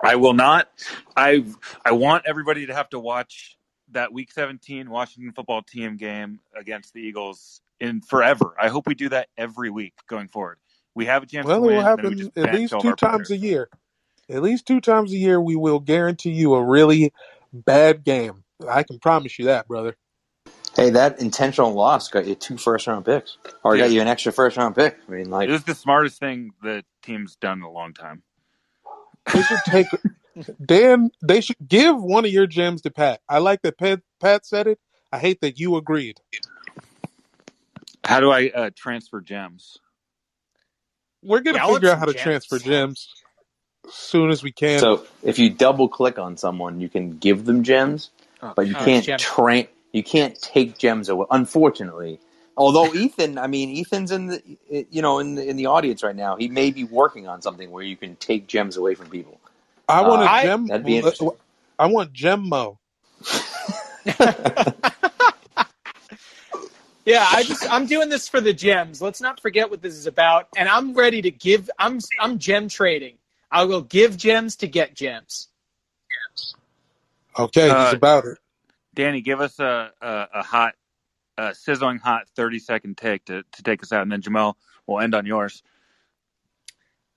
I 0.04 0.16
will 0.16 0.34
not. 0.34 0.70
I 1.16 1.46
I 1.86 1.92
want 1.94 2.26
everybody 2.28 2.68
to 2.68 2.74
have 2.76 2.90
to 2.92 3.00
watch 3.00 3.58
that 3.92 4.14
Week 4.14 4.32
17 4.32 4.90
Washington 4.90 5.34
football 5.34 5.62
team 5.64 5.98
game 5.98 6.40
against 6.56 6.94
the 6.94 7.02
Eagles 7.02 7.62
in 7.80 8.02
forever. 8.02 8.56
I 8.62 8.70
hope 8.70 8.88
we 8.88 8.96
do 8.96 9.10
that 9.10 9.30
every 9.38 9.70
week 9.70 9.94
going 10.08 10.28
forward. 10.30 10.60
We 10.96 11.06
have 11.06 11.24
a 11.24 11.26
chance 11.26 11.48
Well, 11.48 11.58
to 11.58 11.58
it 11.58 11.62
will 11.62 11.70
then 11.72 11.78
we 11.78 11.84
happen 11.84 12.32
at 12.38 12.54
least 12.54 12.80
two 12.80 12.94
times 12.94 13.30
players. 13.30 13.32
a 13.32 13.38
year. 13.38 13.70
At 14.30 14.42
least 14.44 14.66
two 14.68 14.82
times 14.82 15.14
a 15.14 15.18
year, 15.18 15.40
we 15.42 15.56
will 15.56 15.80
guarantee 15.80 16.32
you 16.32 16.56
a 16.56 16.64
really 16.64 17.14
bad 17.54 18.04
game. 18.04 18.44
I 18.68 18.84
can 18.84 19.00
promise 19.00 19.40
you 19.40 19.46
that, 19.46 19.68
brother. 19.68 19.96
Hey, 20.76 20.92
that 20.92 21.22
intentional 21.22 21.74
loss 21.74 22.10
got 22.10 22.28
you 22.28 22.36
two 22.36 22.58
first 22.58 22.88
round 22.88 23.06
picks, 23.06 23.38
or 23.64 23.76
Yeah. 23.76 23.86
got 23.86 23.92
you 23.92 24.02
an 24.02 24.08
extra 24.08 24.32
first 24.32 24.58
round 24.58 24.76
pick. 24.76 24.98
I 25.08 25.12
mean, 25.12 25.30
like 25.30 25.50
It 25.50 25.54
was 25.54 25.64
the 25.64 25.76
smartest 25.76 26.20
thing 26.20 26.52
the 26.62 26.84
team's 27.04 27.36
done 27.36 27.60
in 27.60 27.64
a 27.64 27.72
long 27.72 27.94
time. 27.94 28.24
They 29.34 29.44
should 29.44 29.64
take 29.66 29.88
Dan. 30.66 31.12
They 31.22 31.42
should 31.42 31.58
give 31.68 32.02
one 32.02 32.26
of 32.26 32.32
your 32.32 32.48
gems 32.48 32.82
to 32.84 32.92
Pat. 32.92 33.22
I 33.30 33.40
like 33.40 33.62
that 33.64 33.78
Pat, 33.80 34.02
Pat 34.22 34.46
said 34.46 34.68
it. 34.68 34.80
I 35.12 35.20
hate 35.20 35.42
that 35.42 35.60
you 35.60 35.78
agreed. 35.78 36.20
How 38.06 38.20
do 38.22 38.32
I 38.32 38.50
uh, 38.50 38.70
transfer 38.76 39.22
gems? 39.22 39.78
We're 41.24 41.42
gonna 41.42 41.60
Yeah, 41.60 41.66
I 41.66 41.68
figure 41.68 41.90
out 41.92 42.00
how 42.00 42.06
to 42.06 42.14
gems. 42.14 42.16
transfer 42.16 42.60
gems 42.60 43.10
as 43.88 43.94
soon 43.96 44.32
as 44.32 44.44
we 44.44 44.52
can. 44.54 44.92
so. 44.92 45.06
If 45.24 45.40
you 45.40 45.50
double 45.52 45.90
click 45.90 46.20
on 46.20 46.38
someone, 46.38 46.82
you 46.82 46.90
can 46.90 47.18
give 47.18 47.46
them 47.46 47.64
gems, 47.64 48.12
but 48.56 48.68
you 48.68 48.76
Oh, 48.76 48.78
can't 48.78 49.04
gem. 49.04 49.20
train. 49.20 49.68
You 49.94 50.04
can't 50.04 50.40
take 50.42 50.78
gems 50.78 51.10
away. 51.10 51.26
Unfortunately, 51.32 52.20
although 52.58 52.94
Ethan, 52.94 53.38
I 53.38 53.48
mean, 53.48 53.78
Ethan's 53.80 54.12
in 54.12 54.28
the 54.28 54.58
you 54.92 55.02
know 55.04 55.20
in 55.20 55.36
the 55.36 55.48
in 55.50 55.58
the 55.58 55.68
audience 55.68 56.04
right 56.04 56.16
now. 56.16 56.38
He 56.38 56.50
may 56.50 56.72
be 56.72 56.84
working 56.86 57.28
on 57.30 57.42
something 57.44 57.72
where 57.72 57.84
you 57.84 57.98
can 57.98 58.18
take 58.18 58.48
gems 58.48 58.78
away 58.78 58.96
from 58.96 59.10
people. 59.10 59.40
I 59.88 60.02
want 60.02 60.24
a 60.24 60.26
Uh, 60.26 60.32
I- 60.32 60.44
gem. 60.44 60.68
that'd 60.68 60.86
be 60.86 60.98
interesting. 60.98 61.32
I 61.80 61.88
want 61.88 62.14
Gemmo. 62.14 62.78
Yeah, 67.06 67.28
I 67.30 67.44
just 67.44 67.68
I'm 67.72 67.88
doing 67.88 68.10
this 68.10 68.30
for 68.30 68.42
the 68.42 68.54
gems. 68.54 69.02
Let's 69.02 69.22
not 69.22 69.42
forget 69.42 69.70
what 69.72 69.82
this 69.84 69.96
is 69.96 70.08
about. 70.08 70.50
And 70.56 70.70
I'm 70.70 70.94
ready 70.96 71.22
to 71.24 71.32
give. 71.32 71.70
I'm 71.80 72.00
I'm 72.20 72.40
gem 72.40 72.70
trading. 72.70 73.18
I 73.52 73.66
will 73.66 73.82
give 73.82 74.18
gems 74.18 74.58
to 74.58 74.70
get 74.70 74.96
gems. 74.96 75.50
Okay, 77.38 77.70
Uh, 77.70 77.76
he's 77.76 77.94
about 77.94 78.26
it. 78.26 78.38
Danny, 78.96 79.22
give 79.22 79.42
us 79.42 79.60
a 79.60 79.92
a, 80.02 80.28
a 80.36 80.44
hot, 80.44 80.76
uh, 81.38 81.54
sizzling 81.54 82.00
hot 82.00 82.28
thirty 82.36 82.60
second 82.60 82.98
take 82.98 83.26
to, 83.26 83.44
to 83.54 83.64
take 83.64 83.84
us 83.84 83.92
out, 83.92 84.02
and 84.02 84.12
then 84.12 84.22
Jamel 84.22 84.56
will 84.86 85.00
end 85.00 85.16
on 85.16 85.26
yours. 85.26 85.64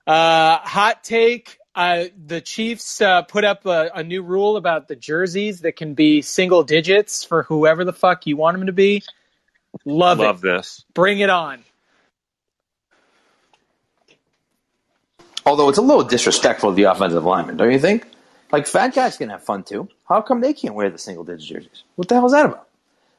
Uh, 0.07 0.59
hot 0.59 1.05
take. 1.05 1.59
Uh, 1.75 2.07
the 2.27 2.41
Chiefs 2.41 3.01
uh, 3.01 3.23
put 3.23 3.45
up 3.45 3.65
a, 3.65 3.91
a 3.95 4.03
new 4.03 4.23
rule 4.23 4.57
about 4.57 4.89
the 4.89 4.97
jerseys 4.97 5.61
that 5.61 5.77
can 5.77 5.95
be 5.95 6.21
single 6.21 6.65
digits 6.65 7.23
for 7.23 7.45
whoever 7.45 7.85
the 7.85 7.93
fuck 7.93 8.27
you 8.27 8.37
want 8.37 8.59
them 8.59 8.67
to 8.67 8.73
be. 8.73 9.03
Love, 9.85 10.19
Love 10.19 10.39
it. 10.39 10.43
this. 10.43 10.85
Bring 10.95 11.21
it 11.21 11.31
on. 11.31 11.63
Although 15.47 15.69
it's 15.69 15.79
a 15.79 15.83
little 15.83 16.03
disrespectful 16.05 16.71
to 16.71 16.77
the 16.77 16.85
offensive 16.85 17.25
lineman, 17.25 17.57
don't 17.57 17.71
you 17.71 17.79
think? 17.79 18.07
Like 18.53 18.67
fat 18.67 18.95
guys 18.95 19.17
can 19.17 19.31
have 19.31 19.45
fun 19.45 19.63
too. 19.63 19.89
How 20.09 20.23
come 20.23 20.41
they 20.41 20.53
can't 20.53 20.75
wear 20.75 20.91
the 20.91 20.99
single 20.99 21.25
digit 21.25 21.49
jerseys? 21.49 21.85
What 21.95 22.09
the 22.09 22.17
hell 22.17 22.27
is 22.27 22.33
that 22.33 22.47
about? 22.47 22.69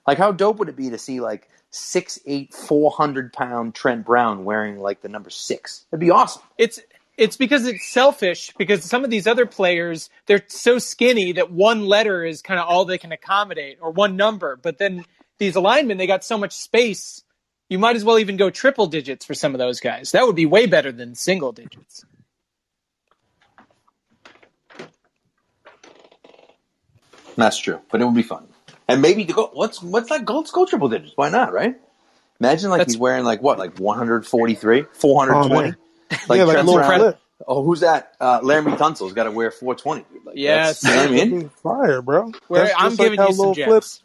Like 0.07 0.17
how 0.17 0.31
dope 0.31 0.57
would 0.57 0.69
it 0.69 0.75
be 0.75 0.89
to 0.89 0.97
see 0.97 1.19
like 1.19 1.49
six 1.69 2.19
eight, 2.25 2.53
four 2.53 2.91
hundred 2.91 3.33
pound 3.33 3.75
Trent 3.75 4.05
Brown 4.05 4.45
wearing 4.45 4.79
like 4.79 5.01
the 5.01 5.09
number 5.09 5.29
six? 5.29 5.85
That'd 5.91 6.01
be 6.01 6.11
awesome. 6.11 6.41
It's 6.57 6.79
it's 7.17 7.37
because 7.37 7.67
it's 7.67 7.87
selfish 7.87 8.51
because 8.57 8.83
some 8.83 9.03
of 9.03 9.09
these 9.09 9.27
other 9.27 9.45
players 9.45 10.09
they're 10.25 10.43
so 10.47 10.79
skinny 10.79 11.33
that 11.33 11.51
one 11.51 11.85
letter 11.85 12.25
is 12.25 12.41
kind 12.41 12.59
of 12.59 12.67
all 12.67 12.85
they 12.85 12.97
can 12.97 13.11
accommodate 13.11 13.77
or 13.81 13.91
one 13.91 14.15
number. 14.15 14.55
But 14.55 14.77
then 14.77 15.05
these 15.37 15.55
alignmen 15.55 15.97
they 15.97 16.07
got 16.07 16.23
so 16.23 16.37
much 16.37 16.53
space. 16.53 17.23
You 17.69 17.79
might 17.79 17.95
as 17.95 18.03
well 18.03 18.19
even 18.19 18.37
go 18.37 18.49
triple 18.49 18.87
digits 18.87 19.25
for 19.25 19.33
some 19.33 19.53
of 19.55 19.59
those 19.59 19.79
guys. 19.79 20.11
That 20.11 20.25
would 20.25 20.35
be 20.35 20.45
way 20.45 20.65
better 20.65 20.91
than 20.91 21.15
single 21.15 21.53
digits. 21.53 22.03
That's 27.37 27.57
true, 27.57 27.79
but 27.89 28.01
it 28.01 28.05
would 28.05 28.15
be 28.15 28.23
fun. 28.23 28.50
And 28.91 29.01
maybe 29.01 29.25
to 29.25 29.33
go. 29.33 29.49
What's 29.53 29.81
what's 29.81 30.09
that? 30.09 30.25
Go, 30.25 30.37
let's 30.39 30.51
go 30.51 30.65
triple 30.65 30.89
digits. 30.89 31.13
Why 31.15 31.29
not? 31.29 31.53
Right? 31.53 31.75
Imagine 32.39 32.69
like 32.69 32.79
That's- 32.79 32.93
he's 32.93 32.99
wearing 32.99 33.23
like 33.23 33.41
what, 33.41 33.59
like 33.59 33.77
one 33.79 33.97
hundred 33.97 34.25
forty 34.25 34.55
three, 34.55 34.85
four 34.93 35.25
hundred 35.25 35.47
twenty. 35.47 35.69
man. 35.69 35.77
yeah, 36.11 36.17
like 36.27 36.39
a 36.41 36.45
little 36.61 36.73
Brown- 36.75 36.99
flip. 36.99 37.19
Oh, 37.47 37.63
who's 37.63 37.79
that? 37.79 38.13
Uh, 38.19 38.39
Laremy 38.41 38.77
Tunsil's 38.77 39.13
got 39.13 39.23
to 39.23 39.31
wear 39.31 39.49
four 39.51 39.73
twenty. 39.75 40.05
Like, 40.25 40.35
Yes. 40.37 40.81
that's- 40.81 41.09
you 41.09 41.15
know 41.15 41.17
what 41.19 41.27
I 41.27 41.31
mean, 41.31 41.49
fire, 41.49 42.01
bro. 42.01 42.31
Where, 42.47 42.71
I'm 42.77 42.91
just 42.91 42.99
like 42.99 43.05
giving 43.07 43.19
how 43.19 43.27
you 43.29 43.33
some 43.33 43.45
Lil 43.45 43.53
gems. 43.55 44.03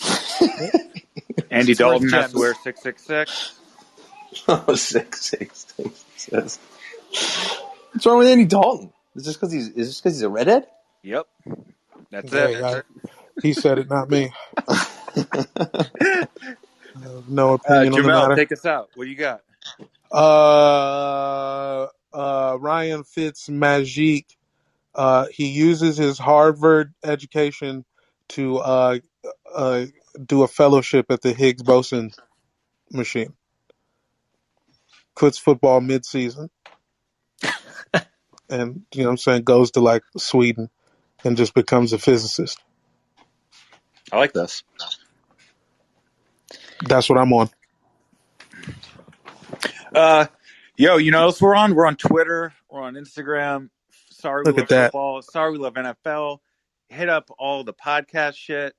Andy 1.50 1.72
It's 1.72 1.80
worth 1.80 1.90
Dalton 1.90 2.08
has 2.10 2.22
gems. 2.24 2.32
to 2.32 2.38
wear 2.38 2.54
six 2.62 2.82
six 2.82 3.04
six. 3.04 3.56
Oh, 4.46 4.74
six, 4.76 5.22
six, 5.26 5.66
six, 5.76 6.04
six. 6.16 6.58
What's 7.92 8.06
wrong 8.06 8.18
with 8.18 8.28
Andy 8.28 8.44
Dalton? 8.44 8.92
Is 9.16 9.24
this 9.24 9.34
because 9.34 9.50
he's 9.52 9.68
is 9.70 9.88
this 9.88 10.00
because 10.00 10.14
he's 10.16 10.22
a 10.22 10.28
redhead? 10.28 10.66
Yep, 11.02 11.26
that's 12.12 12.30
Hey, 12.32 12.54
it. 12.54 12.86
I- 13.40 13.44
he 13.48 13.54
said 13.54 13.78
it, 13.78 13.90
not 13.90 14.10
me. 14.10 14.32
I 14.68 14.76
have 17.02 17.28
no 17.28 17.54
Uh, 17.64 17.84
opinion 17.84 17.94
on 17.94 18.02
the 18.02 18.10
Jamel, 18.10 18.10
matter. 18.10 18.34
take 18.34 18.52
us 18.52 18.64
out. 18.66 18.90
What 18.94 19.04
do 19.04 19.10
you 19.10 19.16
got? 19.16 19.42
Uh, 20.12 21.88
uh, 22.12 22.56
Ryan 22.60 23.04
Fitzmagic. 23.04 24.26
Uh, 24.94 25.26
he 25.32 25.48
uses 25.48 25.96
his 25.98 26.18
Harvard 26.18 26.94
education 27.04 27.84
to 28.30 28.58
uh, 28.58 28.98
uh, 29.54 29.86
do 30.26 30.42
a 30.44 30.48
fellowship 30.48 31.06
at 31.10 31.22
the 31.22 31.34
Higgs 31.34 31.62
boson 31.62 32.12
machine. 32.92 33.34
Quits 35.16 35.38
football 35.38 35.80
mid-season, 35.82 36.50
and 38.50 38.82
you 38.94 39.02
know 39.02 39.08
what 39.08 39.12
I'm 39.12 39.18
saying 39.18 39.44
goes 39.44 39.72
to 39.72 39.80
like 39.80 40.02
Sweden 40.18 40.70
and 41.24 41.36
just 41.36 41.54
becomes 41.54 41.92
a 41.92 41.98
physicist. 41.98 42.58
I 44.12 44.18
like 44.18 44.32
this. 44.32 44.62
That's 46.86 47.08
what 47.08 47.18
I'm 47.18 47.32
on. 47.32 47.50
Uh, 49.94 50.26
yo, 50.76 50.96
you 50.96 51.10
know 51.10 51.18
what 51.20 51.24
else 51.26 51.42
we're 51.42 51.54
on? 51.54 51.74
We're 51.74 51.86
on 51.86 51.96
Twitter. 51.96 52.52
We're 52.70 52.82
on 52.82 52.94
Instagram. 52.94 53.70
Sorry 54.10 54.42
we 54.44 54.50
Look 54.50 54.56
love 54.56 54.62
at 54.64 54.68
that. 54.70 54.86
football. 54.86 55.22
Sorry 55.22 55.52
we 55.52 55.58
love 55.58 55.74
NFL. 55.74 56.38
Hit 56.88 57.08
up 57.08 57.30
all 57.38 57.64
the 57.64 57.74
podcast 57.74 58.34
shit. 58.36 58.74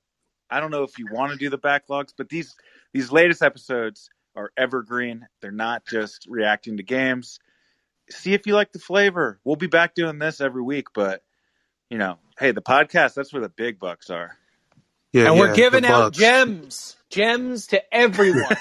I 0.50 0.60
don't 0.60 0.70
know 0.70 0.82
if 0.82 0.98
you 0.98 1.06
want 1.10 1.32
to 1.32 1.38
do 1.38 1.48
the 1.48 1.58
backlogs, 1.58 2.12
but 2.16 2.28
these 2.28 2.54
these 2.92 3.10
latest 3.10 3.42
episodes 3.42 4.10
are 4.36 4.50
evergreen. 4.56 5.26
They're 5.40 5.50
not 5.50 5.86
just 5.86 6.26
reacting 6.28 6.76
to 6.76 6.82
games. 6.82 7.38
See 8.10 8.34
if 8.34 8.46
you 8.46 8.54
like 8.54 8.72
the 8.72 8.78
flavor. 8.78 9.40
We'll 9.44 9.56
be 9.56 9.66
back 9.66 9.94
doing 9.94 10.18
this 10.18 10.40
every 10.40 10.62
week, 10.62 10.88
but 10.94 11.22
you 11.88 11.98
know, 11.98 12.18
hey, 12.38 12.52
the 12.52 12.62
podcast, 12.62 13.14
that's 13.14 13.32
where 13.32 13.42
the 13.42 13.48
big 13.48 13.78
bucks 13.78 14.10
are. 14.10 14.36
Yeah, 15.12 15.28
and 15.28 15.36
yeah, 15.36 15.40
we're 15.40 15.48
the 15.50 15.54
giving 15.54 15.84
out 15.84 16.12
gems. 16.12 16.96
Gems 17.10 17.68
to 17.68 17.82
everyone. 17.94 18.56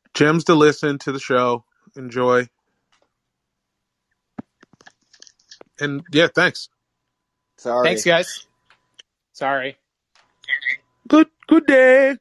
gems 0.14 0.44
to 0.44 0.54
listen 0.54 0.98
to 1.00 1.12
the 1.12 1.20
show. 1.20 1.64
Enjoy. 1.96 2.48
And 5.80 6.02
yeah, 6.12 6.28
thanks. 6.34 6.68
Sorry. 7.58 7.88
Thanks, 7.88 8.04
guys. 8.04 8.46
Sorry. 9.34 9.76
Good 11.08 11.28
good 11.48 11.66
day. 11.66 12.16